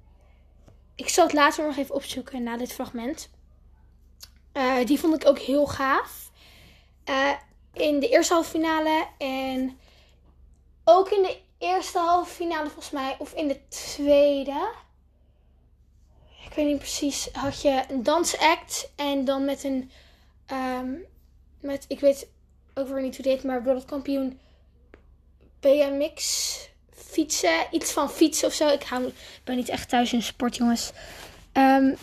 Ik 0.94 1.08
zal 1.08 1.24
het 1.24 1.34
later 1.34 1.66
nog 1.66 1.76
even 1.76 1.94
opzoeken 1.94 2.42
na 2.42 2.56
dit 2.56 2.72
fragment. 2.72 3.30
Uh, 4.52 4.84
die 4.86 4.98
vond 4.98 5.14
ik 5.14 5.28
ook 5.28 5.38
heel 5.38 5.66
gaaf. 5.66 6.30
Uh, 7.08 7.32
in 7.72 8.00
de 8.00 8.08
eerste 8.08 8.32
halve 8.32 8.50
finale 8.50 9.06
en 9.18 9.78
ook 10.84 11.08
in 11.08 11.22
de 11.22 11.38
eerste 11.58 11.98
halve 11.98 12.34
finale 12.34 12.66
volgens 12.66 12.90
mij. 12.90 13.16
Of 13.18 13.32
in 13.32 13.48
de 13.48 13.68
tweede 13.68 14.68
ik 16.48 16.54
weet 16.54 16.66
niet 16.66 16.78
precies, 16.78 17.28
had 17.32 17.62
je 17.62 17.84
een 17.88 18.02
dansact 18.02 18.90
en 18.96 19.24
dan 19.24 19.44
met 19.44 19.64
een, 19.64 19.90
um, 20.52 21.04
met, 21.60 21.84
ik 21.88 22.00
weet 22.00 22.28
ook 22.74 22.88
weer 22.88 23.02
niet 23.02 23.16
hoe 23.16 23.24
dit, 23.24 23.44
maar 23.44 23.62
wereldkampioen 23.62 24.38
BMX 25.60 26.68
fietsen, 26.90 27.66
iets 27.70 27.92
van 27.92 28.10
fietsen 28.10 28.48
of 28.48 28.54
zo. 28.54 28.68
Ik 28.68 28.86
ben 29.44 29.56
niet 29.56 29.68
echt 29.68 29.88
thuis 29.88 30.12
in 30.12 30.22
sport, 30.22 30.56
jongens. 30.56 30.92
Um, 31.52 31.96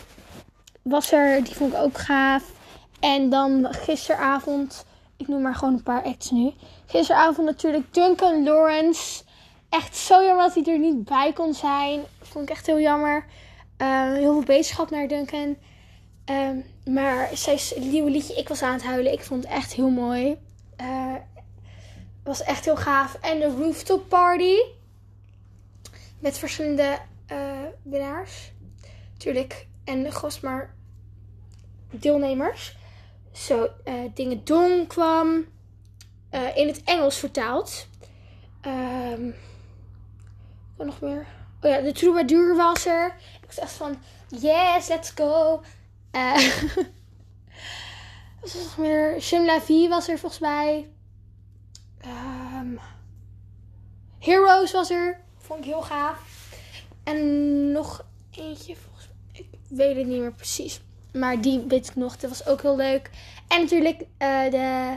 was 0.82 1.12
er, 1.12 1.44
die 1.44 1.54
vond 1.54 1.72
ik 1.72 1.78
ook 1.78 1.98
gaaf. 1.98 2.52
En 3.00 3.30
dan 3.30 3.66
gisteravond, 3.70 4.86
ik 5.16 5.28
noem 5.28 5.42
maar 5.42 5.54
gewoon 5.54 5.74
een 5.74 5.82
paar 5.82 6.02
acts 6.02 6.30
nu. 6.30 6.52
Gisteravond 6.86 7.46
natuurlijk 7.46 7.94
Duncan 7.94 8.44
Lawrence. 8.44 9.22
Echt 9.68 9.96
zo 9.96 10.24
jammer 10.24 10.44
dat 10.44 10.64
hij 10.64 10.72
er 10.74 10.78
niet 10.78 11.04
bij 11.04 11.32
kon 11.32 11.54
zijn. 11.54 12.00
Vond 12.22 12.44
ik 12.44 12.50
echt 12.50 12.66
heel 12.66 12.80
jammer. 12.80 13.24
Uh, 13.82 14.12
heel 14.12 14.32
veel 14.32 14.42
beterschap 14.42 14.90
naar 14.90 15.08
Duncan. 15.08 15.56
Um, 16.30 16.64
maar 16.94 17.36
zij 17.36 17.60
nieuwe 17.76 18.10
liedje, 18.10 18.34
ik 18.34 18.48
was 18.48 18.62
aan 18.62 18.72
het 18.72 18.84
huilen. 18.84 19.12
Ik 19.12 19.24
vond 19.24 19.44
het 19.44 19.52
echt 19.52 19.72
heel 19.72 19.90
mooi. 19.90 20.38
Uh, 20.80 21.14
was 22.22 22.42
echt 22.42 22.64
heel 22.64 22.76
gaaf. 22.76 23.14
En 23.14 23.38
de 23.38 23.56
rooftop 23.56 24.08
party. 24.08 24.54
Met 26.18 26.38
verschillende 26.38 26.98
uh, 27.32 27.62
winnaars. 27.82 28.52
Tuurlijk. 29.16 29.66
En 29.84 30.12
gast 30.12 30.42
maar 30.42 30.74
deelnemers. 31.90 32.76
Zo, 33.32 33.68
Dingen 34.14 34.44
Dong 34.44 34.86
kwam. 34.86 35.44
in 36.54 36.66
het 36.66 36.82
Engels 36.84 37.18
vertaald. 37.18 37.86
Um, 38.66 39.34
wat 40.76 40.86
nog 40.86 41.00
meer? 41.00 41.26
Oh 41.60 41.70
ja, 41.70 41.80
de 41.80 41.92
troubadour 41.92 42.56
was 42.56 42.86
er. 42.86 43.06
Ik 43.40 43.46
was 43.46 43.58
echt 43.58 43.72
van, 43.72 43.96
yes, 44.28 44.88
let's 44.88 45.10
go. 45.10 45.62
Uh, 46.16 46.36
wat 48.40 48.52
was 48.52 48.76
meer? 48.78 49.20
Shim 49.20 49.44
La 49.44 49.60
Vie 49.60 49.88
was 49.88 50.08
er 50.08 50.18
volgens 50.18 50.40
mij. 50.40 50.88
Um, 52.06 52.78
Heroes 54.18 54.72
was 54.72 54.90
er. 54.90 55.20
Vond 55.38 55.58
ik 55.58 55.64
heel 55.64 55.82
gaaf. 55.82 56.18
En 57.04 57.72
nog 57.72 58.04
eentje, 58.30 58.76
volgens. 58.76 59.08
Ik 59.32 59.46
weet 59.68 59.96
het 59.96 60.06
niet 60.06 60.20
meer 60.20 60.32
precies. 60.32 60.80
Maar 61.12 61.40
die 61.40 61.64
weet 61.68 61.88
ik 61.88 61.94
nog. 61.94 62.16
Dat 62.16 62.30
was 62.30 62.46
ook 62.46 62.62
heel 62.62 62.76
leuk. 62.76 63.10
En 63.48 63.60
natuurlijk 63.60 64.00
uh, 64.00 64.50
de 64.50 64.96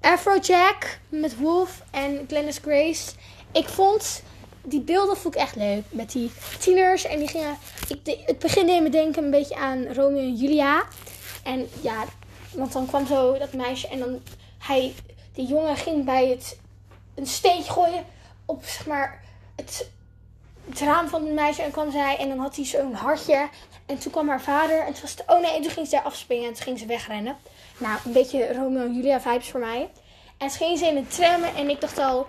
Afrojack 0.00 0.98
met 1.08 1.36
Wolf 1.36 1.82
en 1.90 2.24
Glennis 2.28 2.58
Grace. 2.58 3.12
Ik 3.52 3.68
vond 3.68 4.22
die 4.62 4.80
beelden 4.80 5.16
vond 5.16 5.34
ik 5.34 5.40
echt 5.40 5.56
leuk. 5.56 5.84
Met 5.88 6.12
die 6.12 6.30
tieners. 6.58 7.04
En 7.04 7.18
die 7.18 7.28
gingen. 7.28 7.56
Ik, 7.88 8.22
het 8.26 8.38
beginde 8.38 8.80
me 8.80 8.88
denken 8.88 9.24
een 9.24 9.30
beetje 9.30 9.56
aan 9.56 9.86
Romeo 9.86 10.18
en 10.18 10.34
Julia. 10.34 10.84
En 11.42 11.68
ja, 11.80 12.04
want 12.54 12.72
dan 12.72 12.86
kwam 12.86 13.06
zo 13.06 13.38
dat 13.38 13.52
meisje. 13.52 13.88
En 13.88 13.98
dan 13.98 14.20
hij. 14.58 14.94
Die 15.32 15.46
jongen 15.46 15.76
ging 15.76 16.04
bij 16.04 16.28
het. 16.28 16.58
Een 17.14 17.26
steentje 17.26 17.72
gooien. 17.72 18.04
Op 18.44 18.64
zeg 18.64 18.86
maar. 18.86 19.22
Het, 19.56 19.88
raam 20.74 21.08
van 21.08 21.24
het 21.24 21.34
meisje. 21.34 21.62
En 21.62 21.70
kwam 21.70 21.90
zij. 21.90 22.16
En 22.16 22.28
dan 22.28 22.38
had 22.38 22.56
hij 22.56 22.64
zo'n 22.64 22.94
hartje. 22.94 23.48
En 23.86 23.98
toen 23.98 24.12
kwam 24.12 24.28
haar 24.28 24.42
vader. 24.42 24.80
En 24.80 24.92
toen 24.92 25.02
was. 25.02 25.16
Oh 25.26 25.40
nee. 25.40 25.56
En 25.56 25.62
toen 25.62 25.70
ging 25.70 25.86
ze 25.86 25.94
daar 25.94 26.04
afspringen. 26.04 26.48
En 26.48 26.54
toen 26.54 26.62
ging 26.62 26.78
ze 26.78 26.86
wegrennen. 26.86 27.36
Nou, 27.78 27.98
een 28.04 28.12
beetje 28.12 28.52
Romeo 28.52 28.84
en 28.84 28.94
Julia 28.94 29.20
vibes 29.20 29.50
voor 29.50 29.60
mij. 29.60 29.90
En 30.38 30.48
toen 30.48 30.56
ging 30.56 30.78
ze 30.78 30.86
in 30.86 30.96
het 30.96 31.14
trammen. 31.14 31.54
En 31.54 31.70
ik 31.70 31.80
dacht 31.80 31.98
al 31.98 32.26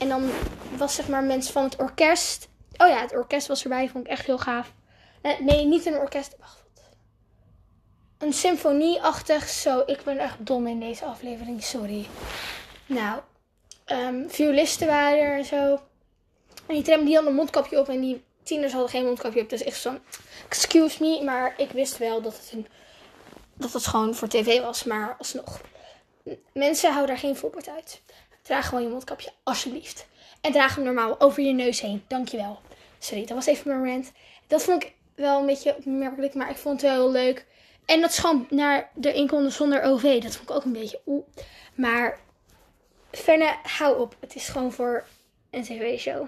en 0.00 0.08
dan 0.08 0.30
was 0.76 0.94
zeg 0.94 1.08
maar 1.08 1.22
mensen 1.22 1.52
van 1.52 1.64
het 1.64 1.76
orkest. 1.76 2.48
Oh 2.76 2.88
ja, 2.88 3.00
het 3.00 3.14
orkest 3.14 3.46
was 3.46 3.62
erbij. 3.62 3.88
Vond 3.88 4.04
ik 4.04 4.10
echt 4.10 4.26
heel 4.26 4.38
gaaf. 4.38 4.72
Eh, 5.20 5.40
nee, 5.40 5.64
niet 5.64 5.86
een 5.86 5.96
orkest. 5.96 6.36
Wacht. 6.38 6.62
Een 8.18 8.32
symfonieachtig. 8.32 9.48
Zo, 9.48 9.82
ik 9.86 10.02
ben 10.04 10.18
echt 10.18 10.46
dom 10.46 10.66
in 10.66 10.80
deze 10.80 11.04
aflevering. 11.04 11.62
Sorry. 11.62 12.06
Nou, 12.86 13.20
ehm, 13.84 14.28
violisten 14.28 14.86
waren 14.86 15.18
er 15.18 15.38
en 15.38 15.44
zo. 15.44 15.80
En 16.66 16.74
die 16.74 16.82
tram 16.82 17.04
die 17.04 17.14
hadden 17.14 17.30
een 17.30 17.38
mondkapje 17.38 17.78
op 17.78 17.88
en 17.88 18.00
die 18.00 18.24
tieners 18.42 18.72
hadden 18.72 18.90
geen 18.90 19.04
mondkapje 19.04 19.42
op. 19.42 19.50
Dus 19.50 19.62
echt 19.62 19.80
zo, 19.80 19.98
excuse 20.48 21.02
me, 21.02 21.24
maar 21.24 21.54
ik 21.56 21.70
wist 21.70 21.98
wel 21.98 22.22
dat 22.22 22.32
het, 22.32 22.50
een, 22.52 22.66
dat 23.54 23.72
het 23.72 23.86
gewoon 23.86 24.14
voor 24.14 24.28
tv 24.28 24.60
was. 24.60 24.84
Maar 24.84 25.16
alsnog, 25.18 25.60
mensen 26.52 26.88
houden 26.92 27.08
daar 27.14 27.24
geen 27.24 27.36
voorbeeld 27.36 27.68
uit. 27.68 28.02
Draag 28.50 28.68
gewoon 28.68 28.82
je 28.82 28.88
mondkapje, 28.88 29.30
alsjeblieft. 29.42 30.06
En 30.40 30.52
draag 30.52 30.74
hem 30.74 30.84
normaal 30.84 31.20
over 31.20 31.42
je 31.42 31.52
neus 31.52 31.80
heen. 31.80 32.04
Dankjewel. 32.08 32.60
Sorry, 32.98 33.24
dat 33.26 33.36
was 33.36 33.46
even 33.46 33.68
mijn 33.68 33.92
rant. 33.92 34.12
Dat 34.46 34.62
vond 34.62 34.82
ik 34.82 34.92
wel 35.14 35.40
een 35.40 35.46
beetje 35.46 35.76
opmerkelijk, 35.76 36.34
maar 36.34 36.50
ik 36.50 36.56
vond 36.56 36.80
het 36.80 36.90
wel 36.90 37.00
heel 37.00 37.10
leuk. 37.10 37.46
En 37.84 38.00
dat 38.00 38.18
gewoon 38.18 38.46
naar 38.50 38.90
de 38.94 39.12
inkomsten 39.12 39.52
zonder 39.52 39.82
OV. 39.82 40.22
Dat 40.22 40.36
vond 40.36 40.48
ik 40.48 40.56
ook 40.56 40.64
een 40.64 40.72
beetje 40.72 41.00
oeh. 41.06 41.24
Maar 41.74 42.18
verder, 43.12 43.56
hou 43.62 44.00
op. 44.00 44.16
Het 44.20 44.34
is 44.34 44.48
gewoon 44.48 44.72
voor 44.72 45.04
een 45.50 45.62
tv-show. 45.62 46.26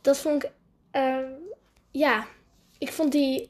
Dat 0.00 0.18
vond 0.18 0.44
ik, 0.44 0.50
ehm, 0.90 1.32
ja, 1.90 2.26
ik 2.78 2.92
vond 2.92 3.12
die, 3.12 3.42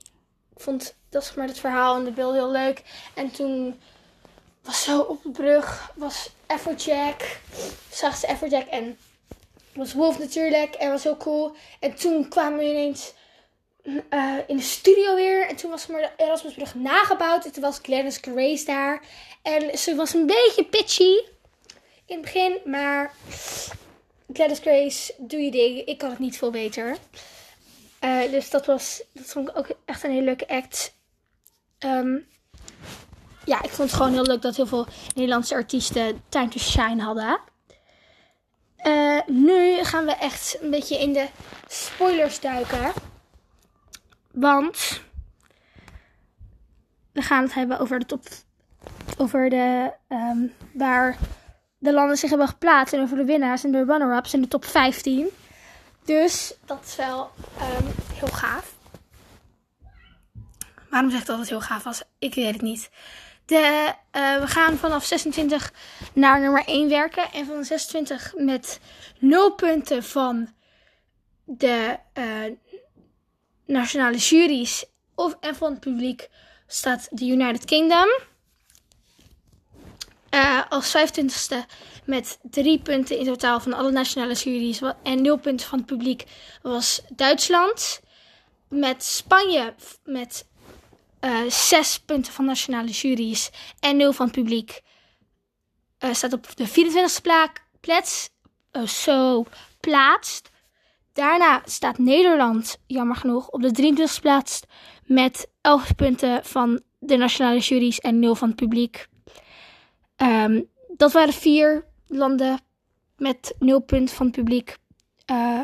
ik 0.55 0.61
vond 0.61 0.97
dat 1.09 1.33
maar 1.37 1.47
het 1.47 1.59
verhaal 1.59 1.97
en 1.97 2.05
de 2.05 2.13
beeld 2.13 2.35
heel 2.35 2.51
leuk. 2.51 2.83
En 3.15 3.31
toen 3.31 3.81
was 4.65 4.83
zo 4.83 5.01
op 5.01 5.23
de 5.23 5.31
brug, 5.31 5.93
was 5.95 6.31
Everjack, 6.47 7.41
zag 7.91 8.17
ze 8.17 8.27
Everjack 8.27 8.67
en 8.67 8.99
was 9.75 9.93
Wolf 9.93 10.19
natuurlijk. 10.19 10.75
En 10.75 10.91
was 10.91 11.03
heel 11.03 11.17
cool. 11.17 11.57
En 11.81 11.95
toen 11.95 12.29
kwamen 12.29 12.59
we 12.59 12.65
ineens 12.65 13.13
uh, 13.85 14.39
in 14.47 14.57
de 14.57 14.63
studio 14.63 15.15
weer. 15.15 15.49
En 15.49 15.57
toen 15.57 15.71
was 15.71 15.87
maar 15.87 16.01
de 16.01 16.25
Erasmusbrug 16.25 16.75
nagebouwd. 16.75 17.45
En 17.45 17.53
toen 17.53 17.63
was 17.63 17.79
Glennis 17.83 18.19
Grace 18.21 18.65
daar. 18.65 19.03
En 19.43 19.79
ze 19.79 19.95
was 19.95 20.15
een 20.15 20.27
beetje 20.27 20.65
pitchy 20.65 21.17
in 22.07 22.17
het 22.17 22.21
begin. 22.21 22.59
Maar 22.65 23.13
Gladys 24.33 24.59
Grace, 24.59 25.15
doe 25.19 25.41
je 25.41 25.51
ding. 25.51 25.79
Ik 25.79 25.99
kan 25.99 26.11
het 26.11 26.19
niet 26.19 26.39
veel 26.39 26.51
beter. 26.51 26.97
Uh, 28.01 28.31
dus 28.31 28.51
dat 28.51 28.67
was, 28.67 29.03
dat 29.13 29.27
vond 29.27 29.49
ik 29.49 29.57
ook 29.57 29.69
echt 29.85 30.03
een 30.03 30.11
hele 30.11 30.25
leuke 30.25 30.49
act. 30.49 30.95
Um, 31.79 32.27
ja, 33.45 33.63
ik 33.63 33.71
vond 33.71 33.91
het 33.91 33.99
gewoon 33.99 34.13
heel 34.13 34.27
leuk 34.27 34.43
dat 34.43 34.57
heel 34.57 34.67
veel 34.67 34.87
Nederlandse 35.15 35.55
artiesten 35.55 36.23
Time 36.29 36.49
to 36.49 36.59
Shine 36.59 37.03
hadden. 37.03 37.41
Uh, 38.87 39.21
nu 39.27 39.85
gaan 39.85 40.05
we 40.05 40.13
echt 40.13 40.59
een 40.61 40.71
beetje 40.71 40.99
in 40.99 41.13
de 41.13 41.29
spoilers 41.69 42.41
duiken. 42.41 42.93
Want 44.33 45.01
we 47.13 47.23
gaan 47.23 47.43
het 47.43 47.55
hebben 47.55 47.79
over 47.79 47.99
de 47.99 48.07
top. 48.07 48.23
Over 49.19 49.51
de. 49.51 49.93
Um, 50.09 50.53
waar 50.73 51.19
de 51.79 51.93
landen 51.93 52.17
zich 52.17 52.31
hebben 52.31 52.49
geplaatst. 52.49 52.95
En 52.95 53.01
over 53.01 53.17
de 53.17 53.25
winnaars 53.25 53.65
en 53.65 53.73
de 53.73 53.85
runner-ups 53.85 54.35
in 54.35 54.43
de 54.43 54.49
top 54.49 54.65
15. 54.65 55.29
Dus 56.05 56.55
dat 56.65 56.85
is 56.87 56.97
wel 56.97 57.31
um, 57.61 57.87
heel 58.15 58.29
gaaf. 58.29 58.75
Waarom 60.91 61.11
zeg 61.11 61.21
ik 61.21 61.27
dat 61.27 61.39
het 61.39 61.49
heel 61.49 61.61
gaaf 61.61 61.83
was? 61.83 62.03
Ik 62.19 62.35
weet 62.35 62.53
het 62.53 62.63
niet. 62.63 62.91
De, 63.47 63.93
uh, 64.13 64.41
we 64.41 64.47
gaan 64.47 64.77
vanaf 64.77 65.05
26 65.05 65.73
naar 66.13 66.41
nummer 66.41 66.65
1 66.67 66.89
werken. 66.89 67.33
En 67.33 67.47
van 67.47 67.65
26 67.65 68.33
met 68.37 68.81
0 69.19 69.53
punten 69.53 70.03
van 70.03 70.49
de 71.45 71.97
uh, 72.19 72.53
nationale 73.67 74.17
juries 74.17 74.85
of, 75.15 75.37
en 75.41 75.55
van 75.55 75.71
het 75.71 75.81
publiek 75.81 76.29
staat 76.67 77.09
de 77.11 77.27
United 77.27 77.65
Kingdom. 77.65 78.09
Uh, 80.31 80.63
als 80.69 80.97
25ste 80.97 81.57
met 82.05 82.39
3 82.43 82.79
punten 82.83 83.19
in 83.19 83.25
totaal 83.25 83.61
van 83.61 83.73
alle 83.73 83.91
nationale 83.91 84.35
juries 84.35 84.81
en 85.03 85.23
0 85.23 85.37
punten 85.37 85.67
van 85.67 85.79
het 85.79 85.87
publiek 85.87 86.25
was 86.63 87.03
Duitsland. 87.09 88.01
Met 88.69 89.05
Spanje 89.05 89.75
met 90.05 90.47
zes 91.49 92.01
punten 92.01 92.33
van 92.33 92.45
nationale 92.45 92.91
juries 92.91 93.51
en 93.81 93.97
nul 93.97 94.13
van 94.13 94.27
het 94.27 94.35
publiek. 94.35 94.81
Uh, 96.05 96.13
staat 96.13 96.33
op 96.33 96.57
de 96.57 96.69
24e 96.69 97.63
plaats. 97.81 98.31
Zo 98.87 99.45
plaatst. 99.81 100.51
Daarna 101.13 101.63
staat 101.65 101.99
Nederland, 101.99 102.79
jammer 102.87 103.17
genoeg, 103.17 103.49
op 103.49 103.63
de 103.63 103.95
23e 103.95 104.21
plaats 104.21 104.61
met 105.05 105.49
11 105.61 105.95
punten 105.95 106.45
van 106.45 106.81
de 106.99 107.17
nationale 107.17 107.59
juries 107.59 108.01
en 108.01 108.19
0 108.19 108.35
van 108.35 108.49
het 108.49 108.57
publiek. 108.57 109.07
Um, 110.17 110.69
dat 110.97 111.13
waren 111.13 111.33
vier 111.33 111.87
landen 112.07 112.61
met 113.17 113.55
0 113.59 113.81
punten 113.81 114.17
van 114.17 114.27
het 114.27 114.35
publiek. 114.35 114.77
Uh, 115.31 115.61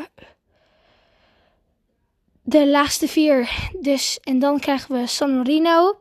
de 2.41 2.67
laagste 2.67 3.07
vier. 3.07 3.69
Dus, 3.79 4.19
en 4.23 4.39
dan 4.39 4.59
krijgen 4.59 4.99
we 4.99 5.07
San 5.07 5.35
Marino. 5.35 5.99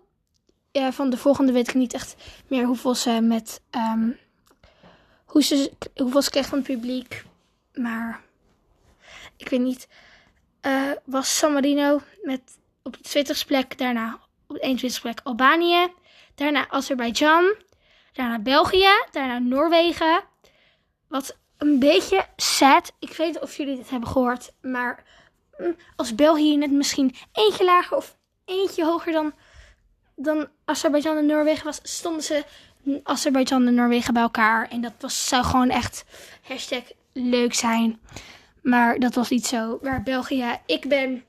Ja, 0.73 0.93
van 0.93 1.11
de 1.11 1.17
volgende 1.17 1.53
weet 1.53 1.69
ik 1.69 1.75
niet 1.75 1.95
echt 1.95 2.15
meer 2.49 2.65
hoeveel 2.65 2.95
ze 2.95 3.21
met. 3.21 3.61
Um, 3.71 4.19
hoe 5.25 5.43
ze, 5.43 5.73
hoeveel 5.97 6.23
ze 6.23 6.31
kreeg 6.31 6.47
van 6.47 6.59
het 6.59 6.67
publiek. 6.67 7.25
Maar 7.75 8.21
ik 9.37 9.49
weet 9.49 9.61
niet. 9.61 9.89
Uh, 10.67 10.91
was 11.05 11.37
San 11.37 11.53
Marino 11.53 12.01
met 12.23 12.41
op 12.83 12.97
de 13.03 13.25
20ste 13.25 13.47
plek. 13.47 13.79
Daarna 13.79 14.19
op 14.47 14.57
de 14.57 14.79
21ste 14.79 15.01
plek 15.01 15.21
Albanië. 15.23 15.93
Daarna 16.35 16.69
Azerbeidzjan. 16.69 17.55
Daarna 18.13 18.39
België. 18.39 19.05
Daarna 19.11 19.39
Noorwegen. 19.39 20.23
Wat 21.09 21.37
een 21.57 21.79
beetje 21.79 22.27
sad. 22.37 22.93
Ik 22.99 23.13
weet 23.13 23.27
niet 23.27 23.43
of 23.43 23.57
jullie 23.57 23.77
dit 23.77 23.91
hebben 23.91 24.09
gehoord. 24.09 24.53
Maar 24.61 25.05
als 25.97 26.15
België 26.15 26.57
net 26.57 26.71
misschien 26.71 27.15
eentje 27.33 27.65
lager 27.65 27.97
of 27.97 28.17
eentje 28.45 28.85
hoger 28.85 29.13
dan, 29.13 29.33
dan 30.17 30.49
Azerbeidzjan 30.65 31.17
en 31.17 31.27
Noorwegen 31.27 31.65
was, 31.65 31.81
stonden 31.83 32.23
ze 32.23 32.45
Azerbeidzjan 33.03 33.67
en 33.67 33.75
Noorwegen 33.75 34.15
bij 34.15 34.23
elkaar. 34.23 34.69
En 34.69 34.81
dat 34.81 34.93
was, 35.01 35.29
zou 35.29 35.45
gewoon 35.45 35.71
echt 35.71 36.05
hashtag 36.43 36.83
leuk 37.13 37.55
zijn. 37.55 38.01
Maar 38.63 38.99
dat 38.99 39.15
was 39.15 39.29
niet 39.29 39.47
zo. 39.47 39.79
Waar 39.83 40.03
België, 40.03 40.59
ik 40.67 40.89
ben, 40.89 41.25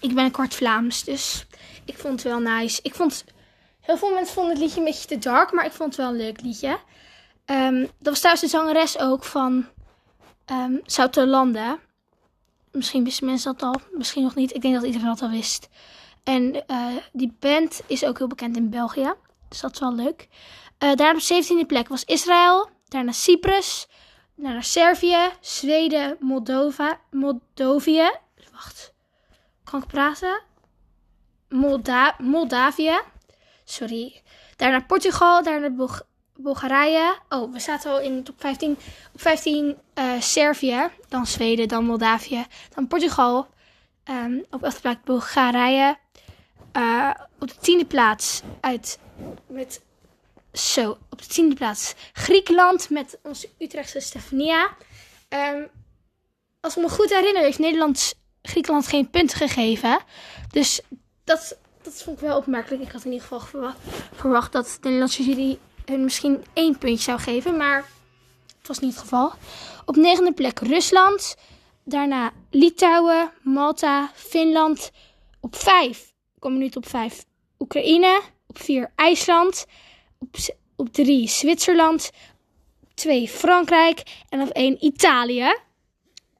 ik 0.00 0.14
ben 0.14 0.24
een 0.24 0.30
kwart 0.30 0.54
Vlaams, 0.54 1.04
dus 1.04 1.46
ik 1.84 1.98
vond 1.98 2.22
het 2.22 2.22
wel 2.22 2.40
nice. 2.40 2.80
Ik 2.82 2.94
vond, 2.94 3.24
heel 3.80 3.96
veel 3.96 4.14
mensen 4.14 4.34
vonden 4.34 4.52
het 4.52 4.62
liedje 4.62 4.78
een 4.78 4.84
beetje 4.84 5.08
te 5.08 5.18
dark, 5.18 5.52
maar 5.52 5.64
ik 5.64 5.72
vond 5.72 5.88
het 5.88 6.04
wel 6.04 6.10
een 6.10 6.16
leuk 6.16 6.40
liedje. 6.40 6.78
Um, 7.46 7.80
dat 7.80 7.90
was 8.00 8.20
thuis 8.20 8.40
de 8.40 8.48
zangeres 8.48 8.98
ook 8.98 9.24
van 9.24 9.52
um, 10.46 10.82
ehm. 10.86 11.76
Misschien 12.76 13.04
wisten 13.04 13.26
mensen 13.26 13.52
dat 13.52 13.62
al, 13.62 13.80
misschien 13.92 14.22
nog 14.22 14.34
niet. 14.34 14.54
Ik 14.54 14.60
denk 14.62 14.74
dat 14.74 14.84
iedereen 14.84 15.06
dat 15.06 15.22
al 15.22 15.30
wist. 15.30 15.68
En 16.24 16.64
uh, 16.66 16.86
die 17.12 17.36
band 17.40 17.80
is 17.86 18.04
ook 18.04 18.18
heel 18.18 18.26
bekend 18.26 18.56
in 18.56 18.70
België. 18.70 19.14
Dus 19.48 19.60
dat 19.60 19.72
is 19.72 19.80
wel 19.80 19.94
leuk. 19.94 20.28
Uh, 20.78 20.94
daar 20.94 21.14
op 21.14 21.20
de 21.20 21.62
17e 21.62 21.66
plek 21.66 21.88
was 21.88 22.04
Israël. 22.04 22.70
Daarna 22.88 23.12
Cyprus. 23.12 23.88
Daarna 24.34 24.60
Servië. 24.60 25.30
Zweden. 25.40 26.16
Moldova. 26.20 27.00
Moldovië. 27.10 28.10
Wacht. 28.52 28.94
Kan 29.64 29.82
ik 29.82 29.86
praten? 29.86 30.42
Molda 31.48 32.14
Moldavië. 32.18 33.00
Sorry. 33.64 34.22
Daarna 34.56 34.80
Portugal. 34.80 35.42
Daarna 35.42 35.70
Bulg 35.70 36.02
Bulgarije. 36.36 37.18
Oh, 37.28 37.52
we 37.52 37.60
zaten 37.60 37.90
al 37.90 38.00
in 38.00 38.16
de 38.16 38.22
top 38.22 38.40
15. 38.40 38.70
Op 39.12 39.20
15 39.20 39.76
uh, 39.94 40.20
Servië. 40.20 40.88
Dan 41.08 41.26
Zweden. 41.26 41.68
Dan 41.68 41.84
Moldavië. 41.84 42.46
Dan 42.74 42.86
Portugal. 42.86 43.46
Um, 44.10 44.44
op 44.50 44.62
11 44.62 44.80
plek 44.80 45.04
Bulgarije. 45.04 45.96
Uh, 46.76 47.10
op 47.38 47.48
de 47.48 47.56
tiende 47.60 47.84
plaats 47.84 48.42
uit 48.60 48.98
met 49.46 49.80
zo 50.52 50.98
op 51.10 51.22
de 51.22 51.26
tiende 51.26 51.54
plaats 51.54 51.94
Griekenland 52.12 52.90
met 52.90 53.18
onze 53.22 53.48
Utrechtse 53.58 54.00
Stefania. 54.00 54.76
Um, 55.28 55.68
als 56.60 56.76
ik 56.76 56.82
me 56.82 56.88
goed 56.88 57.10
herinner 57.10 57.42
heeft 57.42 57.58
Nederland 57.58 58.14
Griekenland 58.42 58.86
geen 58.86 59.10
punten 59.10 59.36
gegeven. 59.36 59.98
Dus 60.50 60.80
dat, 61.24 61.58
dat 61.82 62.02
vond 62.02 62.16
ik 62.16 62.26
wel 62.26 62.36
opmerkelijk. 62.36 62.82
Ik 62.82 62.92
had 62.92 63.04
in 63.04 63.12
ieder 63.12 63.26
geval 63.28 63.68
verwacht, 64.12 64.52
dat 64.52 64.66
de 64.66 64.78
Nederlandse 64.82 65.24
jury 65.24 65.58
hun 65.86 66.04
misschien 66.04 66.44
één 66.52 66.78
puntje 66.78 67.02
zou 67.02 67.18
geven. 67.18 67.56
Maar 67.56 67.84
het 68.58 68.66
was 68.66 68.78
niet 68.78 68.92
het 68.92 69.00
geval. 69.00 69.32
Op 69.84 69.96
negende 69.96 70.32
plek 70.32 70.58
Rusland. 70.58 71.36
Daarna 71.84 72.32
Litouwen, 72.50 73.32
Malta, 73.42 74.10
Finland. 74.14 74.90
Op 75.40 75.56
vijf, 75.56 76.12
kom 76.38 76.58
nu 76.58 76.70
op 76.74 76.88
vijf, 76.88 77.24
Oekraïne. 77.58 78.20
Op 78.46 78.58
vier 78.58 78.92
IJsland. 78.94 79.66
Op, 80.18 80.36
op 80.76 80.92
drie 80.92 81.28
Zwitserland. 81.28 82.10
Op 82.82 82.94
twee 82.94 83.28
Frankrijk. 83.28 84.02
En 84.28 84.40
op 84.40 84.48
één 84.48 84.84
Italië. 84.84 85.54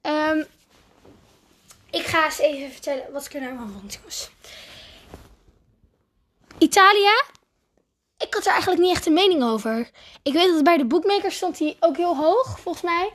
Um, 0.01 0.45
ik 1.91 2.05
ga 2.05 2.25
eens 2.25 2.39
even 2.39 2.71
vertellen 2.71 3.11
wat 3.11 3.25
ik 3.25 3.33
er 3.33 3.41
nou 3.41 3.57
van 3.57 3.71
vond. 4.01 4.31
Italië. 6.57 7.36
Ik 8.17 8.33
had 8.33 8.45
er 8.45 8.51
eigenlijk 8.51 8.81
niet 8.81 8.91
echt 8.91 9.05
een 9.05 9.13
mening 9.13 9.43
over. 9.43 9.89
Ik 10.23 10.33
weet 10.33 10.53
dat 10.53 10.63
bij 10.63 10.77
de 10.77 10.85
boekmakers 10.85 11.35
stond 11.35 11.59
hij 11.59 11.77
ook 11.79 11.97
heel 11.97 12.15
hoog, 12.15 12.59
volgens 12.59 12.83
mij. 12.83 13.13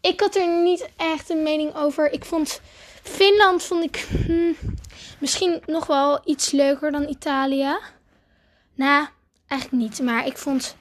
Ik 0.00 0.20
had 0.20 0.36
er 0.36 0.62
niet 0.62 0.88
echt 0.96 1.30
een 1.30 1.42
mening 1.42 1.74
over. 1.74 2.12
Ik 2.12 2.24
vond 2.24 2.60
Finland 3.02 3.62
vond 3.62 3.84
ik 3.84 4.06
hmm, 4.26 4.56
misschien 5.18 5.62
nog 5.66 5.86
wel 5.86 6.20
iets 6.24 6.50
leuker 6.50 6.92
dan 6.92 7.08
Italië. 7.08 7.78
Nou, 8.74 9.06
eigenlijk 9.46 9.82
niet. 9.82 10.00
Maar 10.00 10.26
ik 10.26 10.38
vond. 10.38 10.76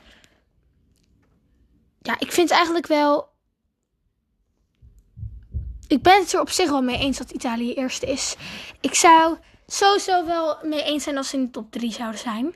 Ja, 2.02 2.16
ik 2.20 2.32
vind 2.32 2.52
eigenlijk 2.52 2.88
wel. 2.88 3.30
Ik 5.88 6.02
ben 6.02 6.20
het 6.20 6.34
er 6.34 6.40
op 6.40 6.50
zich 6.50 6.70
wel 6.70 6.82
mee 6.82 6.98
eens 6.98 7.18
dat 7.18 7.32
Italië 7.32 7.74
eerste 7.74 8.06
is. 8.06 8.36
Ik 8.80 8.96
zou 8.96 9.38
sowieso 9.68 10.26
wel 10.26 10.58
mee 10.64 10.84
eens 10.84 11.04
zijn 11.04 11.18
als 11.18 11.30
ze 11.30 11.36
in 11.36 11.46
de 11.46 11.52
top 11.52 11.72
3 11.72 11.92
zouden 11.92 12.20
zijn. 12.20 12.56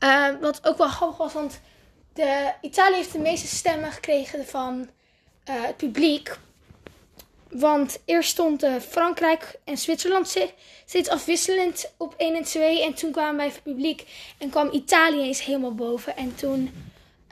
Uh, 0.00 0.28
wat 0.40 0.66
ook 0.66 0.78
wel 0.78 0.88
grappig 0.88 1.16
was, 1.16 1.32
want 1.32 1.60
de, 2.12 2.52
Italië 2.60 2.94
heeft 2.94 3.12
de 3.12 3.18
meeste 3.18 3.46
stemmen 3.46 3.92
gekregen 3.92 4.46
van 4.46 4.88
uh, 5.48 5.64
het 5.64 5.76
publiek. 5.76 6.38
Want 7.50 7.98
eerst 8.04 8.30
stond 8.30 8.64
uh, 8.64 8.74
Frankrijk 8.76 9.58
en 9.64 9.78
Zwitserland 9.78 10.36
steeds 10.84 11.08
afwisselend 11.08 11.92
op 11.96 12.14
1 12.16 12.34
en 12.34 12.44
2. 12.44 12.84
En 12.84 12.94
toen 12.94 13.12
kwamen 13.12 13.36
wij 13.36 13.46
het 13.46 13.62
publiek 13.62 14.06
en 14.38 14.50
kwam 14.50 14.68
Italië 14.72 15.20
eens 15.20 15.44
helemaal 15.44 15.74
boven. 15.74 16.16
En 16.16 16.34
toen 16.34 16.70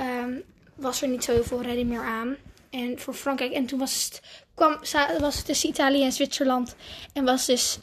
um, 0.01 0.43
was 0.75 1.03
er 1.03 1.09
niet 1.09 1.25
zo 1.25 1.33
heel 1.33 1.45
veel 1.45 1.63
redding 1.63 1.89
meer 1.89 2.05
aan. 2.05 2.37
En 2.71 2.99
voor 2.99 3.15
Frankrijk. 3.15 3.53
En 3.53 3.67
toen 3.67 3.79
was 3.79 4.05
het, 4.05 4.23
kwam, 4.55 4.79
was 5.19 5.37
het 5.37 5.45
tussen 5.45 5.69
Italië 5.69 6.05
en 6.05 6.13
Zwitserland. 6.13 6.77
En 7.13 7.25
was 7.25 7.47
dus. 7.47 7.79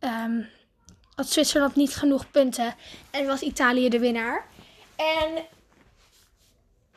Um, 0.00 0.48
had 1.20 1.30
Zwitserland 1.30 1.74
niet 1.76 1.94
genoeg 1.94 2.30
punten. 2.30 2.74
En 3.10 3.26
was 3.26 3.40
Italië 3.40 3.88
de 3.88 3.98
winnaar. 3.98 4.46
En 4.96 5.44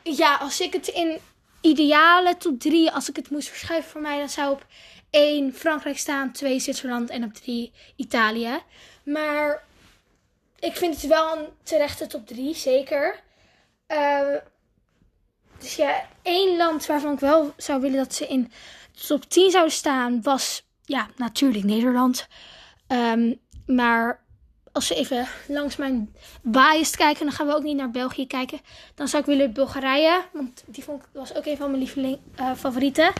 ja, 0.02 0.36
als 0.36 0.60
ik 0.60 0.72
het 0.72 0.88
in 0.88 1.18
ideale 1.60 2.36
top 2.36 2.60
3, 2.60 2.90
als 2.90 3.08
ik 3.08 3.16
het 3.16 3.30
moest 3.30 3.48
verschuiven 3.48 3.90
voor 3.90 4.00
mij, 4.00 4.18
dan 4.18 4.28
zou 4.28 4.52
op 4.52 4.66
1 5.10 5.54
Frankrijk 5.54 5.98
staan, 5.98 6.32
2 6.32 6.60
Zwitserland 6.60 7.10
en 7.10 7.24
op 7.24 7.34
3 7.34 7.72
Italië. 7.96 8.62
Maar 9.02 9.62
ik 10.58 10.76
vind 10.76 10.94
het 10.94 11.06
wel 11.06 11.36
een 11.36 11.46
terechte 11.62 12.06
top 12.06 12.26
3, 12.26 12.54
zeker. 12.54 13.20
Uh, 13.88 14.36
dus 15.58 15.76
ja, 15.76 16.06
één 16.22 16.56
land 16.56 16.86
waarvan 16.86 17.12
ik 17.12 17.20
wel 17.20 17.54
zou 17.56 17.80
willen 17.80 17.98
dat 17.98 18.14
ze 18.14 18.26
in 18.26 18.52
top 19.06 19.24
10 19.24 19.50
zouden 19.50 19.72
staan, 19.72 20.22
was 20.22 20.64
ja, 20.84 21.08
natuurlijk 21.16 21.64
Nederland. 21.64 22.26
Um, 22.88 23.40
maar 23.66 24.24
als 24.72 24.88
we 24.88 24.94
even 24.94 25.28
langs 25.48 25.76
mijn 25.76 26.14
bias 26.42 26.96
kijken, 26.96 27.24
dan 27.24 27.34
gaan 27.34 27.46
we 27.46 27.54
ook 27.54 27.62
niet 27.62 27.76
naar 27.76 27.90
België 27.90 28.26
kijken. 28.26 28.60
Dan 28.94 29.08
zou 29.08 29.22
ik 29.22 29.28
willen 29.28 29.52
Bulgarije, 29.52 30.22
want 30.32 30.62
die 30.66 30.84
vond 30.84 31.02
was 31.12 31.34
ook 31.34 31.46
een 31.46 31.56
van 31.56 31.66
mijn 31.66 31.82
lieveling, 31.82 32.18
uh, 32.40 32.54
favorieten. 32.56 33.12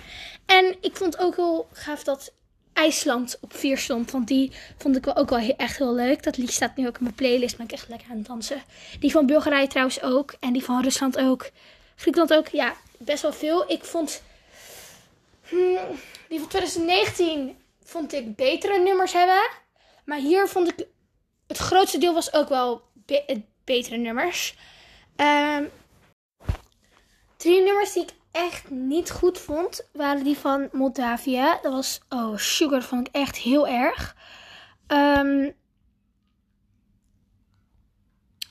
En 0.47 0.77
ik 0.81 0.97
vond 0.97 1.19
ook 1.19 1.37
heel 1.37 1.69
gaaf 1.73 2.03
dat 2.03 2.33
IJsland 2.73 3.39
op 3.41 3.57
4 3.57 3.79
stond, 3.79 4.11
want 4.11 4.29
die 4.29 4.53
vond 4.79 4.97
ik 4.97 5.05
wel 5.05 5.17
ook 5.17 5.31
wel 5.31 5.55
echt 5.57 5.79
heel 5.79 5.95
leuk. 5.95 6.23
Dat 6.23 6.37
lied 6.37 6.53
staat 6.53 6.77
nu 6.77 6.87
ook 6.87 6.97
in 6.97 7.03
mijn 7.03 7.15
playlist, 7.15 7.57
ben 7.57 7.67
ik 7.67 7.73
echt 7.73 7.89
lekker 7.89 8.11
aan 8.11 8.17
het 8.17 8.27
dansen. 8.27 8.63
Die 9.01 9.11
van 9.11 9.27
Bulgarije 9.27 9.67
trouwens 9.67 10.03
ook, 10.03 10.35
en 10.41 10.53
die 10.53 10.65
van 10.65 10.83
Rusland 10.83 11.19
ook. 11.19 11.51
Griekenland 11.97 12.35
ook, 12.35 12.49
ja, 12.49 12.75
best 12.99 13.23
wel 13.23 13.33
veel. 13.33 13.71
Ik 13.71 13.85
vond 13.85 14.23
hmm, 15.49 15.79
die 16.29 16.39
van 16.39 16.49
2019 16.49 17.57
vond 17.85 18.13
ik 18.13 18.37
betere 18.37 18.79
nummers 18.79 19.13
hebben. 19.13 19.63
Maar 20.05 20.19
hier 20.19 20.49
vond 20.49 20.69
ik 20.69 20.87
het 21.47 21.59
grootste 21.59 21.99
deel 21.99 22.15
was 22.15 22.33
ook 22.33 22.49
wel 22.49 22.83
be 22.95 23.43
betere 23.65 23.97
nummers. 23.97 24.57
Um, 25.17 25.71
drie 27.37 27.63
nummers 27.63 27.93
die 27.93 28.03
ik 28.03 28.13
echt 28.31 28.71
niet 28.71 29.11
goed 29.11 29.39
vond, 29.39 29.89
waren 29.93 30.25
die 30.25 30.39
van 30.39 30.69
Moldavië. 30.73 31.59
Dat 31.63 31.73
was, 31.73 32.01
oh, 32.09 32.37
Sugar 32.37 32.83
vond 32.83 33.09
ik 33.09 33.15
echt 33.15 33.37
heel 33.37 33.69
erg. 33.69 34.17
Um, 34.87 35.55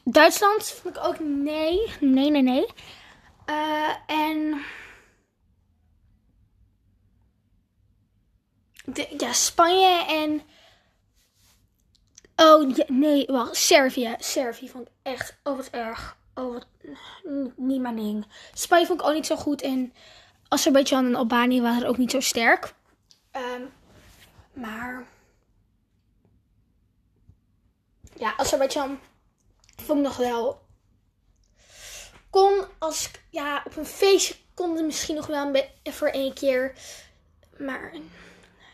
Duitsland 0.03 0.69
vond 0.69 0.97
ik 0.97 1.03
ook 1.03 1.19
nee. 1.19 1.91
Nee, 1.99 2.29
nee, 2.29 2.41
nee. 2.41 2.65
Uh, 3.45 3.95
en... 4.07 4.61
Ja, 9.17 9.33
Spanje 9.33 10.05
en 10.07 10.41
Oh, 12.35 12.77
nee, 12.87 13.25
wacht. 13.25 13.55
Servië. 13.55 14.15
Servië 14.19 14.69
vond 14.69 14.87
ik 14.87 14.93
echt, 15.01 15.37
oh 15.43 15.55
wat 15.55 15.67
erg. 15.69 16.17
Oh, 16.33 16.53
wat, 16.53 16.65
niet 17.55 17.95
ding. 17.95 18.25
Spanje 18.53 18.85
vond 18.85 18.99
ik 18.99 19.05
ook 19.05 19.13
niet 19.13 19.25
zo 19.25 19.35
goed. 19.35 19.61
En 19.61 19.93
Azerbeidzjan 20.47 21.05
en 21.05 21.15
Albanië 21.15 21.61
waren 21.61 21.87
ook 21.87 21.97
niet 21.97 22.11
zo 22.11 22.19
sterk. 22.19 22.73
Um, 23.31 23.71
maar... 24.53 25.07
Ja, 28.15 28.37
Azerbeidzjan 28.37 28.99
vond 29.75 29.99
ik 29.99 30.05
nog 30.05 30.17
wel... 30.17 30.61
Kon 32.29 32.65
als... 32.79 33.11
Ja, 33.29 33.63
op 33.65 33.75
een 33.77 33.85
feestje 33.85 34.35
kon 34.53 34.75
het 34.75 34.85
misschien 34.85 35.15
nog 35.15 35.27
wel 35.27 35.51
voor 35.83 36.07
één 36.07 36.33
keer. 36.33 36.73
Maar 37.57 37.93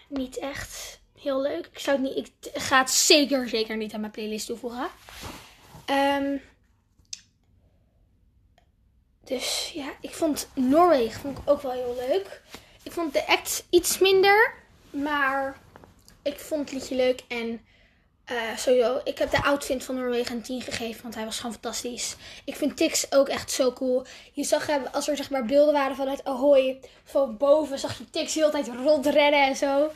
niet 0.07 0.37
echt 0.37 0.98
heel 1.21 1.41
leuk. 1.41 1.65
Ik, 1.71 1.79
zou 1.79 2.01
het 2.01 2.15
niet, 2.15 2.29
ik 2.53 2.61
ga 2.61 2.79
het 2.79 2.91
zeker, 2.91 3.49
zeker 3.49 3.77
niet 3.77 3.93
aan 3.93 3.99
mijn 3.99 4.11
playlist 4.11 4.45
toevoegen. 4.45 4.87
Um, 5.89 6.41
dus 9.23 9.71
ja, 9.73 9.89
ik 10.01 10.13
vond 10.13 10.47
Noorwegen 10.53 11.21
vond 11.21 11.37
ik 11.37 11.49
ook 11.49 11.61
wel 11.61 11.71
heel 11.71 11.95
leuk. 12.07 12.41
Ik 12.83 12.91
vond 12.91 13.13
de 13.13 13.27
act 13.27 13.65
iets 13.69 13.97
minder, 13.97 14.53
maar 14.89 15.57
ik 16.21 16.39
vond 16.39 16.61
het 16.61 16.71
liedje 16.71 16.95
leuk. 16.95 17.21
En 17.27 17.61
uh, 18.31 18.57
sowieso, 18.57 19.01
ik 19.03 19.17
heb 19.17 19.31
de 19.31 19.43
outfit 19.43 19.83
van 19.83 19.95
Noorwegen 19.95 20.35
een 20.35 20.41
10 20.41 20.61
gegeven, 20.61 21.01
want 21.01 21.15
hij 21.15 21.25
was 21.25 21.37
gewoon 21.37 21.51
fantastisch. 21.51 22.15
Ik 22.45 22.55
vind 22.55 22.77
Tix 22.77 23.11
ook 23.11 23.29
echt 23.29 23.51
zo 23.51 23.73
cool. 23.73 24.05
Je 24.33 24.43
zag, 24.43 24.67
als 24.91 25.07
er 25.07 25.17
zeg 25.17 25.29
maar 25.29 25.45
beelden 25.45 25.73
waren 25.73 25.95
vanuit 25.95 26.23
Ahoy, 26.23 26.79
van 27.03 27.37
boven 27.37 27.79
zag 27.79 27.97
je 27.97 28.09
Tix 28.09 28.33
de 28.33 28.39
hele 28.39 28.51
tijd 28.51 28.67
rondrennen 28.67 29.43
en 29.43 29.55
zo. 29.55 29.91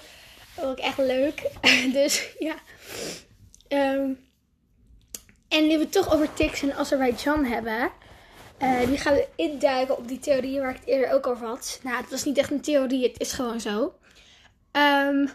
Ik 0.58 0.80
echt 0.80 0.98
leuk. 0.98 1.50
dus 1.94 2.36
ja. 2.40 2.56
Um, 3.70 4.20
en 5.48 5.68
nu 5.68 5.78
we 5.78 5.84
het 5.84 5.92
toch 5.92 6.14
over 6.14 6.34
Tix 6.34 6.62
en 6.62 6.76
Azerbeidzjan 6.76 7.46
hebben. 7.46 7.92
Uh, 8.60 8.86
die 8.86 8.98
gaan 8.98 9.14
we 9.14 9.28
induiken 9.36 9.98
op 9.98 10.08
die 10.08 10.20
theorie 10.20 10.60
waar 10.60 10.70
ik 10.70 10.76
het 10.76 10.88
eerder 10.88 11.12
ook 11.12 11.28
over 11.28 11.48
had. 11.48 11.80
Nou, 11.84 11.98
het 11.98 12.10
was 12.10 12.24
niet 12.24 12.38
echt 12.38 12.52
een 12.52 12.62
theorie, 12.62 13.08
het 13.08 13.20
is 13.20 13.32
gewoon 13.32 13.60
zo. 13.60 13.94
Um, 14.72 15.30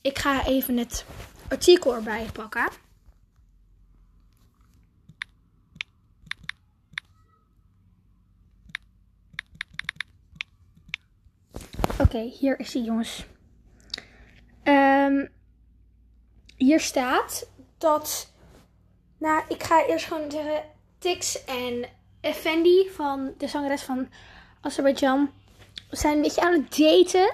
ik 0.00 0.18
ga 0.18 0.46
even 0.46 0.76
het 0.76 1.04
artikel 1.48 1.94
erbij 1.94 2.26
pakken. 2.32 2.68
Oké, 11.98 12.18
hier 12.18 12.58
is 12.58 12.72
hij 12.72 12.82
jongens. 12.82 13.24
Um, 14.64 15.28
hier 16.64 16.80
staat 16.80 17.46
dat. 17.78 18.32
Nou, 19.18 19.42
ik 19.48 19.62
ga 19.62 19.86
eerst 19.86 20.06
gewoon 20.06 20.30
zeggen. 20.30 20.62
Tix 20.98 21.44
en 21.44 21.84
Effendi 22.20 22.90
van 22.94 23.32
de 23.38 23.48
zangeres 23.48 23.82
van 23.82 24.08
Azerbeidzjan 24.60 25.30
zijn 25.90 26.16
een 26.16 26.22
beetje 26.22 26.40
aan 26.40 26.52
het 26.52 26.76
daten. 26.76 27.32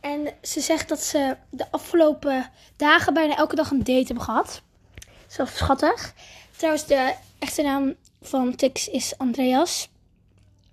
En 0.00 0.34
ze 0.42 0.60
zegt 0.60 0.88
dat 0.88 1.00
ze 1.00 1.36
de 1.50 1.70
afgelopen 1.70 2.50
dagen 2.76 3.14
bijna 3.14 3.36
elke 3.36 3.54
dag 3.54 3.70
een 3.70 3.78
date 3.78 4.06
hebben 4.06 4.24
gehad. 4.24 4.62
Zo 5.26 5.44
schattig. 5.44 6.14
Trouwens, 6.56 6.86
de 6.86 7.14
echte 7.38 7.62
naam 7.62 7.94
van 8.22 8.54
Tix 8.56 8.88
is 8.88 9.18
Andreas. 9.18 9.88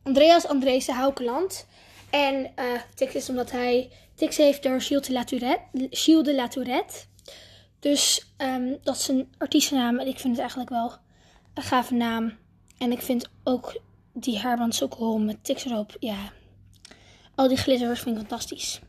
Andreas 0.03 0.47
Andrees 0.47 0.87
Houkeland. 0.87 1.67
En 2.09 2.35
uh, 2.35 2.65
Tix 2.95 3.13
is 3.13 3.29
omdat 3.29 3.51
hij 3.51 3.91
Tix 4.15 4.37
heeft 4.37 4.63
door 4.63 4.81
Gilles 4.81 5.07
de 5.07 5.13
La 5.13 5.23
Tourette. 5.23 5.61
Gilles 5.89 6.23
de. 6.23 7.13
Dus 7.85 8.33
um, 8.37 8.77
dat 8.83 8.95
is 8.95 9.07
een 9.07 9.33
artiestennaam. 9.37 9.99
En 9.99 10.07
ik 10.07 10.19
vind 10.19 10.29
het 10.29 10.39
eigenlijk 10.39 10.69
wel 10.69 10.97
een 11.53 11.63
gave 11.63 11.93
naam. 11.93 12.33
En 12.77 12.91
ik 12.91 13.01
vind 13.01 13.29
ook 13.43 13.81
die 14.13 14.39
haarband 14.39 14.85
cool 14.89 15.19
met 15.19 15.43
Tix 15.43 15.65
erop. 15.65 15.95
Ja, 15.99 16.17
al 17.35 17.47
die 17.47 17.57
glitters 17.57 17.99
vind 17.99 18.15
ik 18.15 18.21
fantastisch. 18.21 18.79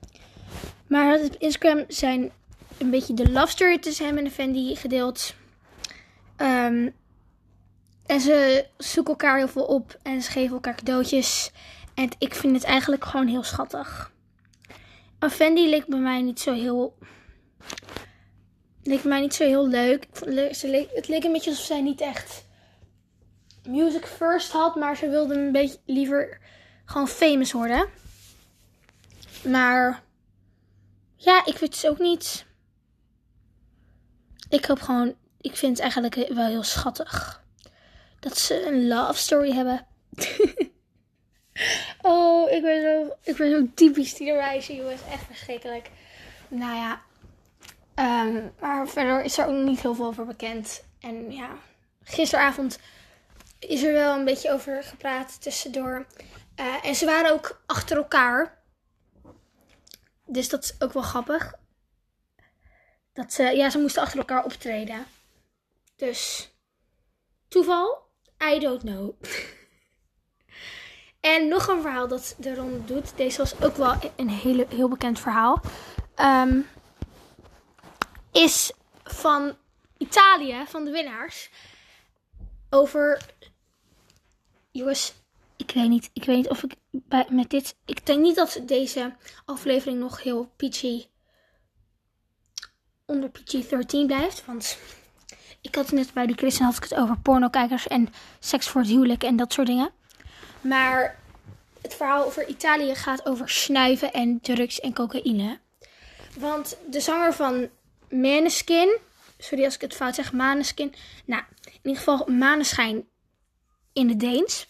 Maar 0.86 1.20
op 1.20 1.36
Instagram 1.38 1.84
zijn 1.88 2.32
een 2.78 2.90
beetje 2.90 3.14
de 3.14 3.32
love 3.32 3.50
story 3.50 3.78
tussen 3.78 4.06
hem 4.06 4.18
en 4.18 4.24
de 4.24 4.30
Fendi 4.30 4.76
gedeeld. 4.76 5.34
Um, 6.36 6.94
en 8.06 8.20
ze 8.20 8.66
zoeken 8.76 9.12
elkaar 9.12 9.36
heel 9.36 9.48
veel 9.48 9.64
op 9.64 9.98
en 10.02 10.22
ze 10.22 10.30
geven 10.30 10.54
elkaar 10.54 10.74
cadeautjes. 10.74 11.50
En 11.94 12.08
ik 12.18 12.34
vind 12.34 12.54
het 12.54 12.64
eigenlijk 12.64 13.04
gewoon 13.04 13.26
heel 13.26 13.42
schattig. 13.42 14.12
Fendi 15.30 15.68
leek 15.68 15.86
bij 15.86 15.98
mij 15.98 16.22
niet 16.22 16.40
zo 16.40 16.52
heel 16.52 16.94
leek 18.86 19.04
mij 19.04 19.20
niet 19.20 19.34
zo 19.34 19.44
heel 19.44 19.68
leuk. 19.68 20.06
Ze 20.52 20.68
leek, 20.68 20.88
het 20.94 21.08
leek 21.08 21.24
een 21.24 21.32
beetje 21.32 21.50
alsof 21.50 21.66
zij 21.66 21.80
niet 21.80 22.00
echt 22.00 22.44
music 23.66 24.06
first 24.06 24.52
had, 24.52 24.74
maar 24.76 24.96
ze 24.96 25.08
wilde 25.08 25.34
een 25.34 25.52
beetje 25.52 25.78
liever 25.84 26.38
gewoon 26.84 27.08
famous 27.08 27.52
worden. 27.52 27.88
Maar 29.44 30.02
ja, 31.16 31.44
ik 31.44 31.58
weet 31.58 31.76
het 31.76 31.90
ook 31.90 31.98
niet. 31.98 32.46
Ik 34.48 34.64
hoop 34.64 34.80
gewoon, 34.80 35.14
ik 35.40 35.56
vind 35.56 35.72
het 35.72 35.80
eigenlijk 35.80 36.14
wel 36.34 36.46
heel 36.46 36.62
schattig 36.62 37.44
dat 38.20 38.38
ze 38.38 38.66
een 38.66 38.86
love 38.86 39.18
story 39.18 39.52
hebben. 39.52 39.86
oh, 42.02 42.50
ik 42.50 42.62
ben 42.62 42.82
zo, 42.82 43.16
ik 43.22 43.36
ben 43.36 43.50
zo 43.50 43.66
typisch 43.74 44.14
tienermeisje, 44.14 44.74
jongens. 44.74 45.00
Echt 45.10 45.24
verschrikkelijk. 45.24 45.90
Nou 46.48 46.76
ja, 46.76 47.02
ehm, 47.96 48.48
maar 48.60 48.88
verder 48.88 49.22
is 49.22 49.38
er 49.38 49.46
ook 49.46 49.64
niet 49.64 49.80
heel 49.80 49.94
veel 49.94 50.06
over 50.06 50.26
bekend. 50.26 50.84
En 51.00 51.32
ja, 51.32 51.48
gisteravond 52.02 52.78
is 53.58 53.82
er 53.82 53.92
wel 53.92 54.18
een 54.18 54.24
beetje 54.24 54.52
over 54.52 54.82
gepraat 54.82 55.42
tussendoor. 55.42 56.06
Eh, 56.54 56.84
en 56.84 56.94
ze 56.94 57.06
waren 57.06 57.32
ook 57.32 57.60
achter 57.66 57.96
elkaar. 57.96 58.58
Dus 60.26 60.48
dat 60.48 60.64
is 60.64 60.74
ook 60.78 60.92
wel 60.92 61.02
grappig. 61.02 61.54
Dat 63.12 63.32
ze, 63.32 63.42
ja, 63.42 63.70
ze 63.70 63.78
moesten 63.78 64.02
achter 64.02 64.18
elkaar 64.18 64.44
optreden. 64.44 65.06
Dus 65.96 66.50
toeval? 67.48 68.04
I 68.52 68.58
don't 68.58 68.80
know. 68.80 69.14
en 71.20 71.48
nog 71.48 71.68
een 71.68 71.80
verhaal 71.80 72.08
dat 72.08 72.34
de 72.38 72.54
ronde 72.54 72.84
doet. 72.84 73.16
Deze 73.16 73.38
was 73.38 73.62
ook 73.62 73.76
wel 73.76 73.94
een 74.16 74.30
hele, 74.30 74.66
heel 74.68 74.88
bekend 74.88 75.20
verhaal. 75.20 75.60
Ehm, 76.14 76.60
is 78.36 78.72
van 79.04 79.56
Italië, 79.98 80.64
van 80.66 80.84
de 80.84 80.90
winnaars. 80.90 81.50
Over. 82.70 83.20
Jongens, 84.70 85.14
ik 85.56 85.70
weet 85.70 85.88
niet. 85.88 86.10
Ik 86.12 86.24
weet 86.24 86.36
niet 86.36 86.48
of 86.48 86.62
ik 86.62 86.74
bij, 86.90 87.26
met 87.30 87.50
dit. 87.50 87.76
Ik 87.84 88.06
denk 88.06 88.20
niet 88.20 88.36
dat 88.36 88.60
deze 88.62 89.14
aflevering 89.44 89.98
nog 89.98 90.22
heel 90.22 90.52
PG. 90.56 91.06
onder 93.04 93.30
PG-13 93.30 94.06
blijft. 94.06 94.44
Want 94.44 94.78
ik 95.60 95.74
had 95.74 95.92
net 95.92 96.12
bij 96.12 96.26
die 96.26 96.36
Christen 96.36 96.64
had 96.64 96.76
ik 96.76 96.82
het 96.82 96.94
over 96.94 97.18
pornokijkers 97.18 97.86
en 97.86 98.08
seks 98.38 98.68
voor 98.68 98.80
het 98.80 98.90
huwelijk 98.90 99.22
en 99.22 99.36
dat 99.36 99.52
soort 99.52 99.66
dingen. 99.66 99.90
Maar 100.60 101.18
het 101.82 101.94
verhaal 101.94 102.24
over 102.24 102.48
Italië 102.48 102.94
gaat 102.94 103.26
over 103.26 103.48
snuiven 103.48 104.12
en 104.12 104.40
drugs 104.40 104.80
en 104.80 104.94
cocaïne. 104.94 105.58
Want 106.38 106.78
de 106.90 107.00
zanger 107.00 107.34
van 107.34 107.68
Maneskin, 108.10 108.98
sorry 109.38 109.64
als 109.64 109.74
ik 109.74 109.80
het 109.80 109.94
fout 109.94 110.14
zeg, 110.14 110.32
Maneskin. 110.32 110.94
Nou, 111.24 111.42
in 111.64 111.72
ieder 111.82 112.02
geval 112.02 112.26
Maneschijn 112.26 113.04
in 113.92 114.08
het 114.08 114.20
Deens. 114.20 114.66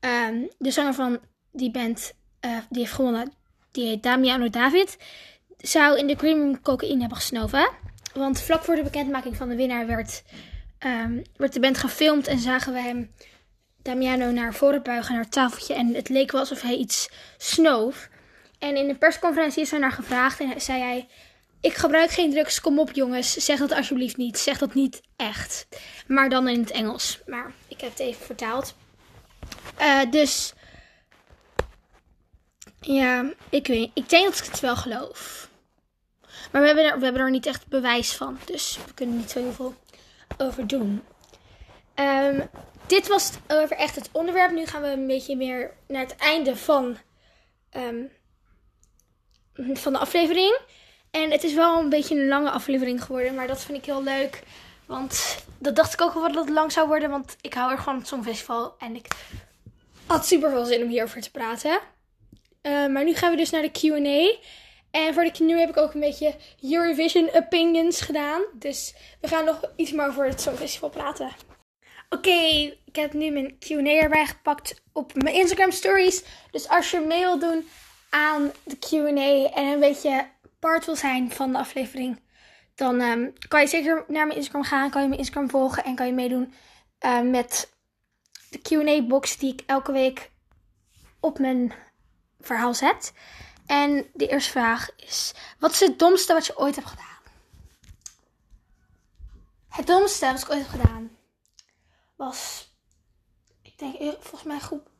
Ehm, 0.00 0.36
de 0.58 0.70
zanger 0.70 0.94
van 0.94 1.20
die 1.52 1.70
band, 1.70 2.12
eh, 2.40 2.58
die 2.70 2.80
heeft 2.80 2.92
gewonnen, 2.92 3.32
die 3.72 3.86
heet 3.86 4.02
Damiano 4.02 4.50
David, 4.50 4.96
zou 5.58 5.98
in 5.98 6.06
de 6.06 6.16
Green 6.16 6.38
Room 6.38 6.60
cocaïne 6.60 7.00
hebben 7.00 7.18
gesnoven. 7.18 7.70
Want 8.14 8.40
vlak 8.40 8.64
voor 8.64 8.74
de 8.74 8.82
bekendmaking 8.82 9.36
van 9.36 9.48
de 9.48 9.56
winnaar 9.56 9.86
werd, 9.86 10.22
ehm, 10.78 11.22
werd 11.36 11.52
de 11.52 11.60
band 11.60 11.78
gefilmd 11.78 12.26
en 12.26 12.38
zagen 12.38 12.72
we 12.72 12.80
hem, 12.80 13.10
Damiano, 13.82 14.30
naar 14.30 14.54
voren 14.54 14.82
buigen, 14.82 15.12
naar 15.12 15.22
het 15.22 15.32
tafeltje. 15.32 15.74
En 15.74 15.94
het 15.94 16.08
leek 16.08 16.32
wel 16.32 16.40
alsof 16.40 16.62
hij 16.62 16.76
iets 16.76 17.10
snoof. 17.38 18.08
En 18.58 18.76
in 18.76 18.88
de 18.88 18.94
persconferentie 18.94 19.62
is 19.62 19.72
er 19.72 19.78
naar 19.78 19.92
gevraagd 19.92 20.40
en 20.40 20.60
zei 20.60 20.82
hij... 20.82 21.08
Ik 21.64 21.74
gebruik 21.74 22.10
geen 22.10 22.30
drugs, 22.30 22.60
kom 22.60 22.78
op 22.78 22.92
jongens, 22.92 23.32
zeg 23.32 23.58
dat 23.58 23.72
alsjeblieft 23.72 24.16
niet. 24.16 24.38
Zeg 24.38 24.58
dat 24.58 24.74
niet 24.74 25.00
echt. 25.16 25.66
Maar 26.06 26.28
dan 26.28 26.48
in 26.48 26.60
het 26.60 26.70
Engels. 26.70 27.20
Maar 27.26 27.52
ik 27.68 27.80
heb 27.80 27.90
het 27.90 27.98
even 27.98 28.26
vertaald. 28.26 28.74
Eh, 29.76 30.10
dus... 30.10 30.52
Ja, 32.80 33.32
ik 33.48 33.66
weet 33.66 33.90
Ik 33.94 34.08
denk 34.08 34.24
dat 34.24 34.38
ik 34.38 34.44
het 34.44 34.60
wel 34.60 34.76
geloof. 34.76 35.48
Maar 36.52 36.60
we 36.60 36.66
hebben, 36.66 36.84
er, 36.84 36.98
we 36.98 37.04
hebben 37.04 37.22
er 37.22 37.30
niet 37.30 37.46
echt 37.46 37.66
bewijs 37.66 38.12
van. 38.12 38.38
Dus 38.44 38.78
we 38.86 38.94
kunnen 38.94 39.16
niet 39.16 39.30
zo 39.30 39.38
heel 39.38 39.52
veel 39.52 39.74
over 40.38 40.66
doen. 40.66 41.02
Ehm, 41.94 42.46
dit 42.86 43.08
was 43.08 43.30
over 43.48 43.76
echt 43.76 43.94
het 43.94 44.08
onderwerp. 44.12 44.52
Nu 44.52 44.66
gaan 44.66 44.82
we 44.82 44.88
een 44.88 45.06
beetje 45.06 45.36
meer 45.36 45.74
naar 45.88 46.02
het 46.02 46.16
einde 46.16 46.56
van, 46.56 46.96
ehm, 47.70 48.04
van 49.54 49.92
de 49.92 49.98
aflevering. 49.98 50.58
En 51.14 51.30
het 51.30 51.44
is 51.44 51.54
wel 51.54 51.78
een 51.78 51.88
beetje 51.88 52.20
een 52.20 52.28
lange 52.28 52.50
aflevering 52.50 53.04
geworden. 53.04 53.34
Maar 53.34 53.46
dat 53.46 53.62
vind 53.62 53.78
ik 53.78 53.84
heel 53.84 54.02
leuk. 54.02 54.42
Want 54.86 55.44
dat 55.58 55.76
dacht 55.76 55.92
ik 55.92 56.00
ook 56.00 56.14
wel 56.14 56.32
dat 56.32 56.44
het 56.44 56.54
lang 56.54 56.72
zou 56.72 56.88
worden. 56.88 57.10
Want 57.10 57.36
ik 57.40 57.54
hou 57.54 57.70
er 57.70 57.78
gewoon 57.78 57.84
van 57.94 57.98
het 57.98 58.08
Songfestival. 58.08 58.74
En 58.78 58.94
ik 58.94 59.06
had 60.06 60.26
super 60.26 60.50
veel 60.50 60.64
zin 60.64 60.82
om 60.82 60.88
hierover 60.88 61.20
te 61.20 61.30
praten. 61.30 61.80
Uh, 62.62 62.86
maar 62.86 63.04
nu 63.04 63.14
gaan 63.14 63.30
we 63.30 63.36
dus 63.36 63.50
naar 63.50 63.62
de 63.62 63.70
Q&A. 63.70 64.38
En 64.90 65.14
voor 65.14 65.24
de 65.24 65.30
Q&A 65.30 65.58
heb 65.58 65.68
ik 65.68 65.76
ook 65.76 65.94
een 65.94 66.00
beetje 66.00 66.34
Eurovision 66.62 67.30
opinions 67.32 68.00
gedaan. 68.00 68.42
Dus 68.52 68.94
we 69.20 69.28
gaan 69.28 69.44
nog 69.44 69.60
iets 69.76 69.92
meer 69.92 70.06
over 70.06 70.26
het 70.26 70.40
Songfestival 70.40 70.88
praten. 70.88 71.30
Oké, 72.08 72.74
ik 72.84 72.96
heb 72.96 73.12
nu 73.12 73.30
mijn 73.30 73.58
Q&A 73.58 74.02
erbij 74.02 74.26
gepakt 74.26 74.82
op 74.92 75.14
mijn 75.14 75.34
Instagram 75.34 75.70
stories. 75.70 76.22
Dus 76.50 76.68
als 76.68 76.90
je 76.90 77.00
mee 77.00 77.20
wilt 77.20 77.40
doen 77.40 77.68
aan 78.10 78.52
de 78.64 78.78
Q&A 78.78 79.50
en 79.54 79.64
een 79.64 79.80
beetje 79.80 80.32
part 80.64 80.84
wil 80.84 80.96
zijn 80.96 81.30
van 81.30 81.52
de 81.52 81.58
aflevering, 81.58 82.20
dan 82.74 83.00
um, 83.00 83.32
kan 83.48 83.60
je 83.60 83.66
zeker 83.66 84.04
naar 84.08 84.26
mijn 84.26 84.38
Instagram 84.38 84.62
gaan, 84.62 84.90
kan 84.90 85.02
je 85.02 85.08
mijn 85.08 85.20
Instagram 85.20 85.50
volgen 85.50 85.84
en 85.84 85.94
kan 85.94 86.06
je 86.06 86.12
meedoen 86.12 86.54
uh, 87.00 87.20
met 87.20 87.72
de 88.50 88.58
Q&A 88.58 89.06
box 89.06 89.36
die 89.36 89.52
ik 89.52 89.62
elke 89.66 89.92
week 89.92 90.30
op 91.20 91.38
mijn 91.38 91.72
verhaal 92.40 92.74
zet. 92.74 93.12
En 93.66 94.10
de 94.12 94.26
eerste 94.26 94.50
vraag 94.50 94.96
is: 94.96 95.34
wat 95.58 95.72
is 95.72 95.80
het 95.80 95.98
domste 95.98 96.32
wat 96.32 96.46
je 96.46 96.58
ooit 96.58 96.74
hebt 96.74 96.88
gedaan? 96.88 97.22
Het 99.68 99.86
domste 99.86 100.26
wat 100.26 100.42
ik 100.42 100.50
ooit 100.50 100.70
heb 100.70 100.80
gedaan 100.80 101.16
was, 102.16 102.70
ik 103.62 103.78
denk 103.78 103.96
volgens 104.20 104.42
mij 104.42 104.58
groep. 104.58 104.90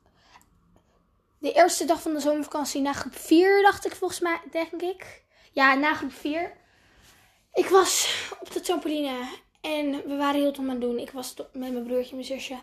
De 1.38 1.52
eerste 1.52 1.84
dag 1.84 2.02
van 2.02 2.12
de 2.12 2.20
zomervakantie 2.20 2.80
na 2.80 2.92
groep 2.92 3.16
4, 3.16 3.62
dacht 3.62 3.86
ik 3.86 3.94
volgens 3.96 4.20
mij, 4.20 4.40
denk 4.50 4.82
ik. 4.82 5.23
Ja, 5.54 5.74
na 5.74 5.94
groep 5.94 6.12
4. 6.12 6.52
Ik 7.52 7.66
was 7.66 8.08
op 8.40 8.52
de 8.52 8.60
trampoline 8.60 9.28
en 9.60 9.90
we 9.90 10.16
waren 10.16 10.40
heel 10.40 10.52
dom 10.52 10.64
aan 10.64 10.70
het 10.70 10.80
doen. 10.80 10.98
Ik 10.98 11.10
was 11.10 11.34
met 11.36 11.72
mijn 11.72 11.84
broertje 11.84 12.10
en 12.10 12.16
mijn 12.16 12.24
zusje. 12.24 12.58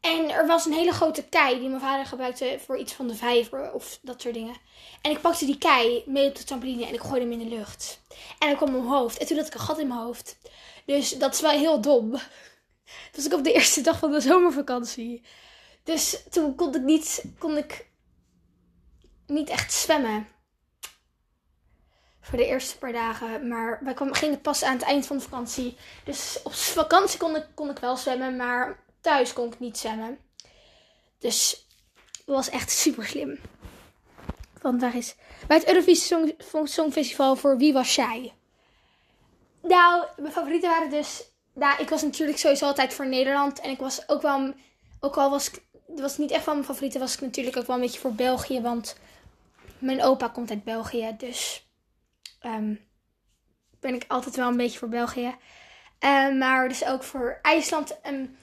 En 0.00 0.30
er 0.30 0.46
was 0.46 0.64
een 0.64 0.72
hele 0.72 0.92
grote 0.92 1.28
kei 1.28 1.58
die 1.58 1.68
mijn 1.68 1.80
vader 1.80 2.06
gebruikte 2.06 2.58
voor 2.64 2.78
iets 2.78 2.92
van 2.92 3.08
de 3.08 3.14
vijver 3.14 3.72
of 3.72 3.98
dat 4.02 4.20
soort 4.20 4.34
dingen. 4.34 4.56
En 5.00 5.10
ik 5.10 5.20
pakte 5.20 5.44
die 5.44 5.58
kei 5.58 6.02
mee 6.06 6.28
op 6.28 6.36
de 6.36 6.44
trampoline 6.44 6.86
en 6.86 6.94
ik 6.94 7.00
gooide 7.00 7.20
hem 7.20 7.40
in 7.40 7.48
de 7.48 7.56
lucht. 7.56 8.00
En 8.38 8.48
hij 8.48 8.56
kwam 8.56 8.74
op 8.74 8.82
mijn 8.82 8.94
hoofd. 8.94 9.18
En 9.18 9.26
toen 9.26 9.36
had 9.36 9.46
ik 9.46 9.54
een 9.54 9.60
gat 9.60 9.78
in 9.78 9.88
mijn 9.88 10.00
hoofd. 10.00 10.38
Dus 10.86 11.10
dat 11.10 11.34
is 11.34 11.40
wel 11.40 11.50
heel 11.50 11.80
dom. 11.80 12.10
Dat 12.10 12.20
was 13.16 13.26
ik 13.26 13.32
op 13.32 13.44
de 13.44 13.52
eerste 13.52 13.80
dag 13.80 13.98
van 13.98 14.10
de 14.10 14.20
zomervakantie. 14.20 15.22
Dus 15.84 16.22
toen 16.30 16.54
kon 16.54 16.74
ik 16.74 16.82
niet, 16.82 17.24
kon 17.38 17.56
ik 17.56 17.86
niet 19.26 19.48
echt 19.48 19.72
zwemmen. 19.72 20.28
Voor 22.22 22.38
de 22.38 22.46
eerste 22.46 22.78
paar 22.78 22.92
dagen. 22.92 23.48
Maar 23.48 23.78
wij 23.82 23.94
kwamen, 23.94 24.14
gingen 24.14 24.40
pas 24.40 24.62
aan 24.62 24.76
het 24.76 24.82
eind 24.82 25.06
van 25.06 25.16
de 25.16 25.22
vakantie. 25.22 25.76
Dus 26.04 26.40
op 26.42 26.54
vakantie 26.54 27.18
kon 27.18 27.36
ik, 27.36 27.46
kon 27.54 27.70
ik 27.70 27.78
wel 27.78 27.96
zwemmen. 27.96 28.36
Maar 28.36 28.78
thuis 29.00 29.32
kon 29.32 29.46
ik 29.46 29.58
niet 29.58 29.78
zwemmen. 29.78 30.18
Dus 31.18 31.66
dat 32.24 32.36
was 32.36 32.50
echt 32.50 32.70
super 32.70 33.06
slim. 33.06 33.38
Want 34.60 34.80
daar 34.80 34.96
is 34.96 35.14
bij 35.46 35.56
het 35.56 35.68
Eurovisie 35.68 36.34
Song, 36.38 36.66
Songfestival 36.66 37.36
voor 37.36 37.56
Wie 37.56 37.72
was 37.72 37.94
jij? 37.94 38.32
Nou, 39.62 40.04
mijn 40.16 40.32
favorieten 40.32 40.68
waren 40.70 40.90
dus... 40.90 41.24
Nou, 41.54 41.82
ik 41.82 41.88
was 41.88 42.02
natuurlijk 42.02 42.38
sowieso 42.38 42.66
altijd 42.66 42.94
voor 42.94 43.06
Nederland. 43.06 43.60
En 43.60 43.70
ik 43.70 43.78
was 43.78 44.08
ook 44.08 44.22
wel... 44.22 44.54
Ook 45.00 45.16
al 45.16 45.30
was 45.30 45.50
ik... 45.50 45.62
Was 45.86 46.18
niet 46.18 46.30
echt 46.30 46.44
van 46.44 46.54
mijn 46.54 46.66
favorieten. 46.66 47.00
Was 47.00 47.14
ik 47.14 47.20
natuurlijk 47.20 47.56
ook 47.56 47.66
wel 47.66 47.76
een 47.76 47.82
beetje 47.82 48.00
voor 48.00 48.14
België. 48.14 48.60
Want 48.60 48.96
mijn 49.78 50.02
opa 50.02 50.28
komt 50.28 50.50
uit 50.50 50.64
België. 50.64 51.14
Dus... 51.18 51.61
Um, 52.44 52.90
ben 53.80 53.94
ik 53.94 54.04
altijd 54.08 54.36
wel 54.36 54.48
een 54.48 54.56
beetje 54.56 54.78
voor 54.78 54.88
België. 54.88 55.36
Uh, 56.04 56.38
maar 56.38 56.68
dus 56.68 56.84
ook 56.84 57.02
voor 57.02 57.38
IJsland 57.42 58.00
en 58.00 58.36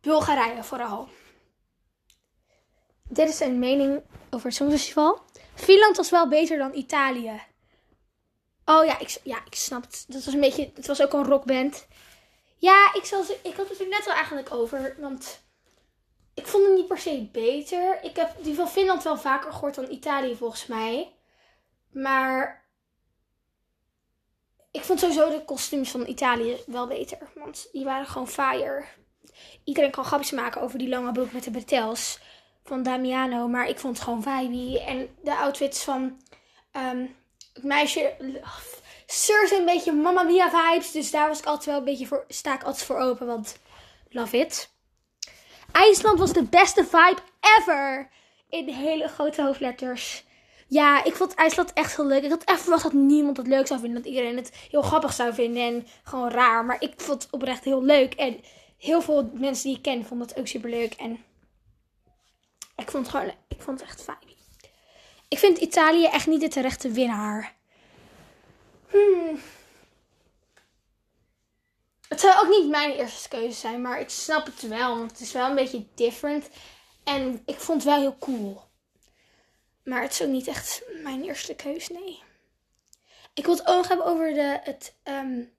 Bulgarije 0.00 0.62
vooral. 0.62 1.08
Dit 3.08 3.28
is 3.28 3.40
een 3.40 3.58
mening 3.58 4.02
over 4.30 4.46
het 4.46 4.56
Songfestival. 4.56 5.20
Finland 5.54 5.96
was 5.96 6.10
wel 6.10 6.28
beter 6.28 6.58
dan 6.58 6.74
Italië. 6.74 7.42
Oh 8.64 8.84
ja, 8.84 8.98
ik, 8.98 9.16
ja, 9.22 9.38
ik 9.46 9.54
snap 9.54 9.82
het. 9.82 10.04
Dat 10.08 10.24
was 10.24 10.34
een 10.34 10.40
beetje, 10.40 10.70
het 10.74 10.86
was 10.86 11.02
ook 11.02 11.12
een 11.12 11.24
rockband. 11.24 11.86
Ja, 12.56 12.94
ik, 12.94 13.04
zal, 13.04 13.24
ik 13.42 13.56
had 13.56 13.68
het 13.68 13.80
er 13.80 13.88
net 13.88 14.04
wel 14.04 14.14
eigenlijk 14.14 14.52
over. 14.52 14.96
Want 14.98 15.44
ik 16.34 16.46
vond 16.46 16.64
het 16.64 16.74
niet 16.74 16.86
per 16.86 16.98
se 16.98 17.28
beter. 17.32 18.02
Ik 18.02 18.16
heb 18.16 18.34
die 18.42 18.54
van 18.54 18.68
Finland 18.68 19.02
wel 19.02 19.18
vaker 19.18 19.52
gehoord 19.52 19.74
dan 19.74 19.90
Italië 19.90 20.36
volgens 20.36 20.66
mij. 20.66 21.12
Maar 21.90 22.63
ik 24.74 24.84
vond 24.84 25.00
sowieso 25.00 25.30
de 25.30 25.44
kostuums 25.44 25.90
van 25.90 26.06
Italië 26.06 26.56
wel 26.66 26.86
beter. 26.86 27.18
Want 27.34 27.68
die 27.72 27.84
waren 27.84 28.06
gewoon 28.06 28.28
fire. 28.28 28.84
Iedereen 29.64 29.90
kan 29.90 30.04
grapjes 30.04 30.30
maken 30.30 30.60
over 30.60 30.78
die 30.78 30.88
lange 30.88 31.12
broek 31.12 31.32
met 31.32 31.44
de 31.44 31.50
bretels 31.50 32.18
van 32.64 32.82
Damiano. 32.82 33.48
Maar 33.48 33.68
ik 33.68 33.78
vond 33.78 33.96
het 33.96 34.04
gewoon 34.04 34.22
vibey. 34.22 34.84
En 34.86 35.08
de 35.22 35.36
outfits 35.36 35.84
van 35.84 36.20
ehm, 36.72 37.06
het 37.52 37.62
meisje... 37.62 38.14
Cersei 39.06 39.60
een 39.60 39.66
beetje 39.66 39.92
Mamma 39.92 40.22
Mia 40.22 40.50
vibes. 40.50 40.90
Dus 40.90 41.10
daar 41.10 41.28
was 41.28 41.38
ik 41.38 41.46
altijd 41.46 41.66
wel 41.66 41.78
een 41.78 41.84
beetje 41.84 42.06
voor, 42.06 42.24
sta 42.28 42.54
ik 42.54 42.62
altijd 42.62 42.84
voor 42.84 42.98
open. 42.98 43.26
Want 43.26 43.58
love 44.08 44.38
it. 44.38 44.70
IJsland 45.72 46.18
was 46.18 46.32
de 46.32 46.42
beste 46.42 46.84
vibe 46.84 47.20
ever. 47.58 48.10
In 48.48 48.68
hele 48.68 49.08
grote 49.08 49.42
hoofdletters. 49.42 50.24
Ja, 50.66 51.04
ik 51.04 51.14
vond 51.14 51.34
IJsland 51.34 51.72
echt 51.72 51.96
heel 51.96 52.06
leuk. 52.06 52.22
Ik 52.22 52.30
had 52.30 52.44
echt 52.44 52.60
verwacht 52.60 52.82
dat 52.82 52.92
niemand 52.92 53.36
het 53.36 53.46
leuk 53.46 53.66
zou 53.66 53.80
vinden. 53.80 54.02
Dat 54.02 54.12
iedereen 54.12 54.36
het 54.36 54.52
heel 54.70 54.82
grappig 54.82 55.12
zou 55.12 55.34
vinden. 55.34 55.62
En 55.62 55.86
gewoon 56.04 56.30
raar. 56.30 56.64
Maar 56.64 56.80
ik 56.80 56.92
vond 56.96 57.22
het 57.22 57.32
oprecht 57.32 57.64
heel 57.64 57.82
leuk. 57.82 58.14
En 58.14 58.40
heel 58.78 59.02
veel 59.02 59.30
mensen 59.34 59.68
die 59.68 59.76
ik 59.76 59.82
ken 59.82 60.04
vonden 60.04 60.26
het 60.26 60.38
ook 60.38 60.46
super 60.46 60.70
leuk. 60.70 60.94
En 60.94 61.24
ik 62.76 62.90
vond 62.90 63.06
het 63.06 63.16
gewoon 63.16 63.34
Ik 63.48 63.62
vond 63.62 63.80
het 63.80 63.88
echt 63.88 64.02
fijn. 64.02 64.32
Ik 65.28 65.38
vind 65.38 65.58
Italië 65.58 66.04
echt 66.04 66.26
niet 66.26 66.40
de 66.40 66.48
terechte 66.48 66.90
winnaar. 66.90 67.54
Hmm. 68.90 69.40
Het 72.08 72.20
zou 72.20 72.44
ook 72.44 72.48
niet 72.48 72.70
mijn 72.70 72.92
eerste 72.92 73.28
keuze 73.28 73.58
zijn, 73.58 73.82
maar 73.82 74.00
ik 74.00 74.08
snap 74.08 74.46
het 74.46 74.68
wel. 74.68 74.98
Want 74.98 75.10
het 75.10 75.20
is 75.20 75.32
wel 75.32 75.48
een 75.48 75.54
beetje 75.54 75.86
different. 75.94 76.48
En 77.04 77.42
ik 77.46 77.60
vond 77.60 77.82
het 77.82 77.92
wel 77.92 78.00
heel 78.00 78.18
cool. 78.18 78.62
Maar 79.84 80.02
het 80.02 80.12
is 80.12 80.22
ook 80.22 80.28
niet 80.28 80.46
echt 80.46 80.82
mijn 81.02 81.24
eerste 81.24 81.54
keuze, 81.54 81.92
nee. 81.92 82.22
Ik 83.34 83.44
wil 83.46 83.56
het 83.56 83.66
ook 83.66 83.88
hebben 83.88 84.06
over 84.06 84.34
de, 84.34 84.60
het, 84.62 84.96
um, 85.04 85.52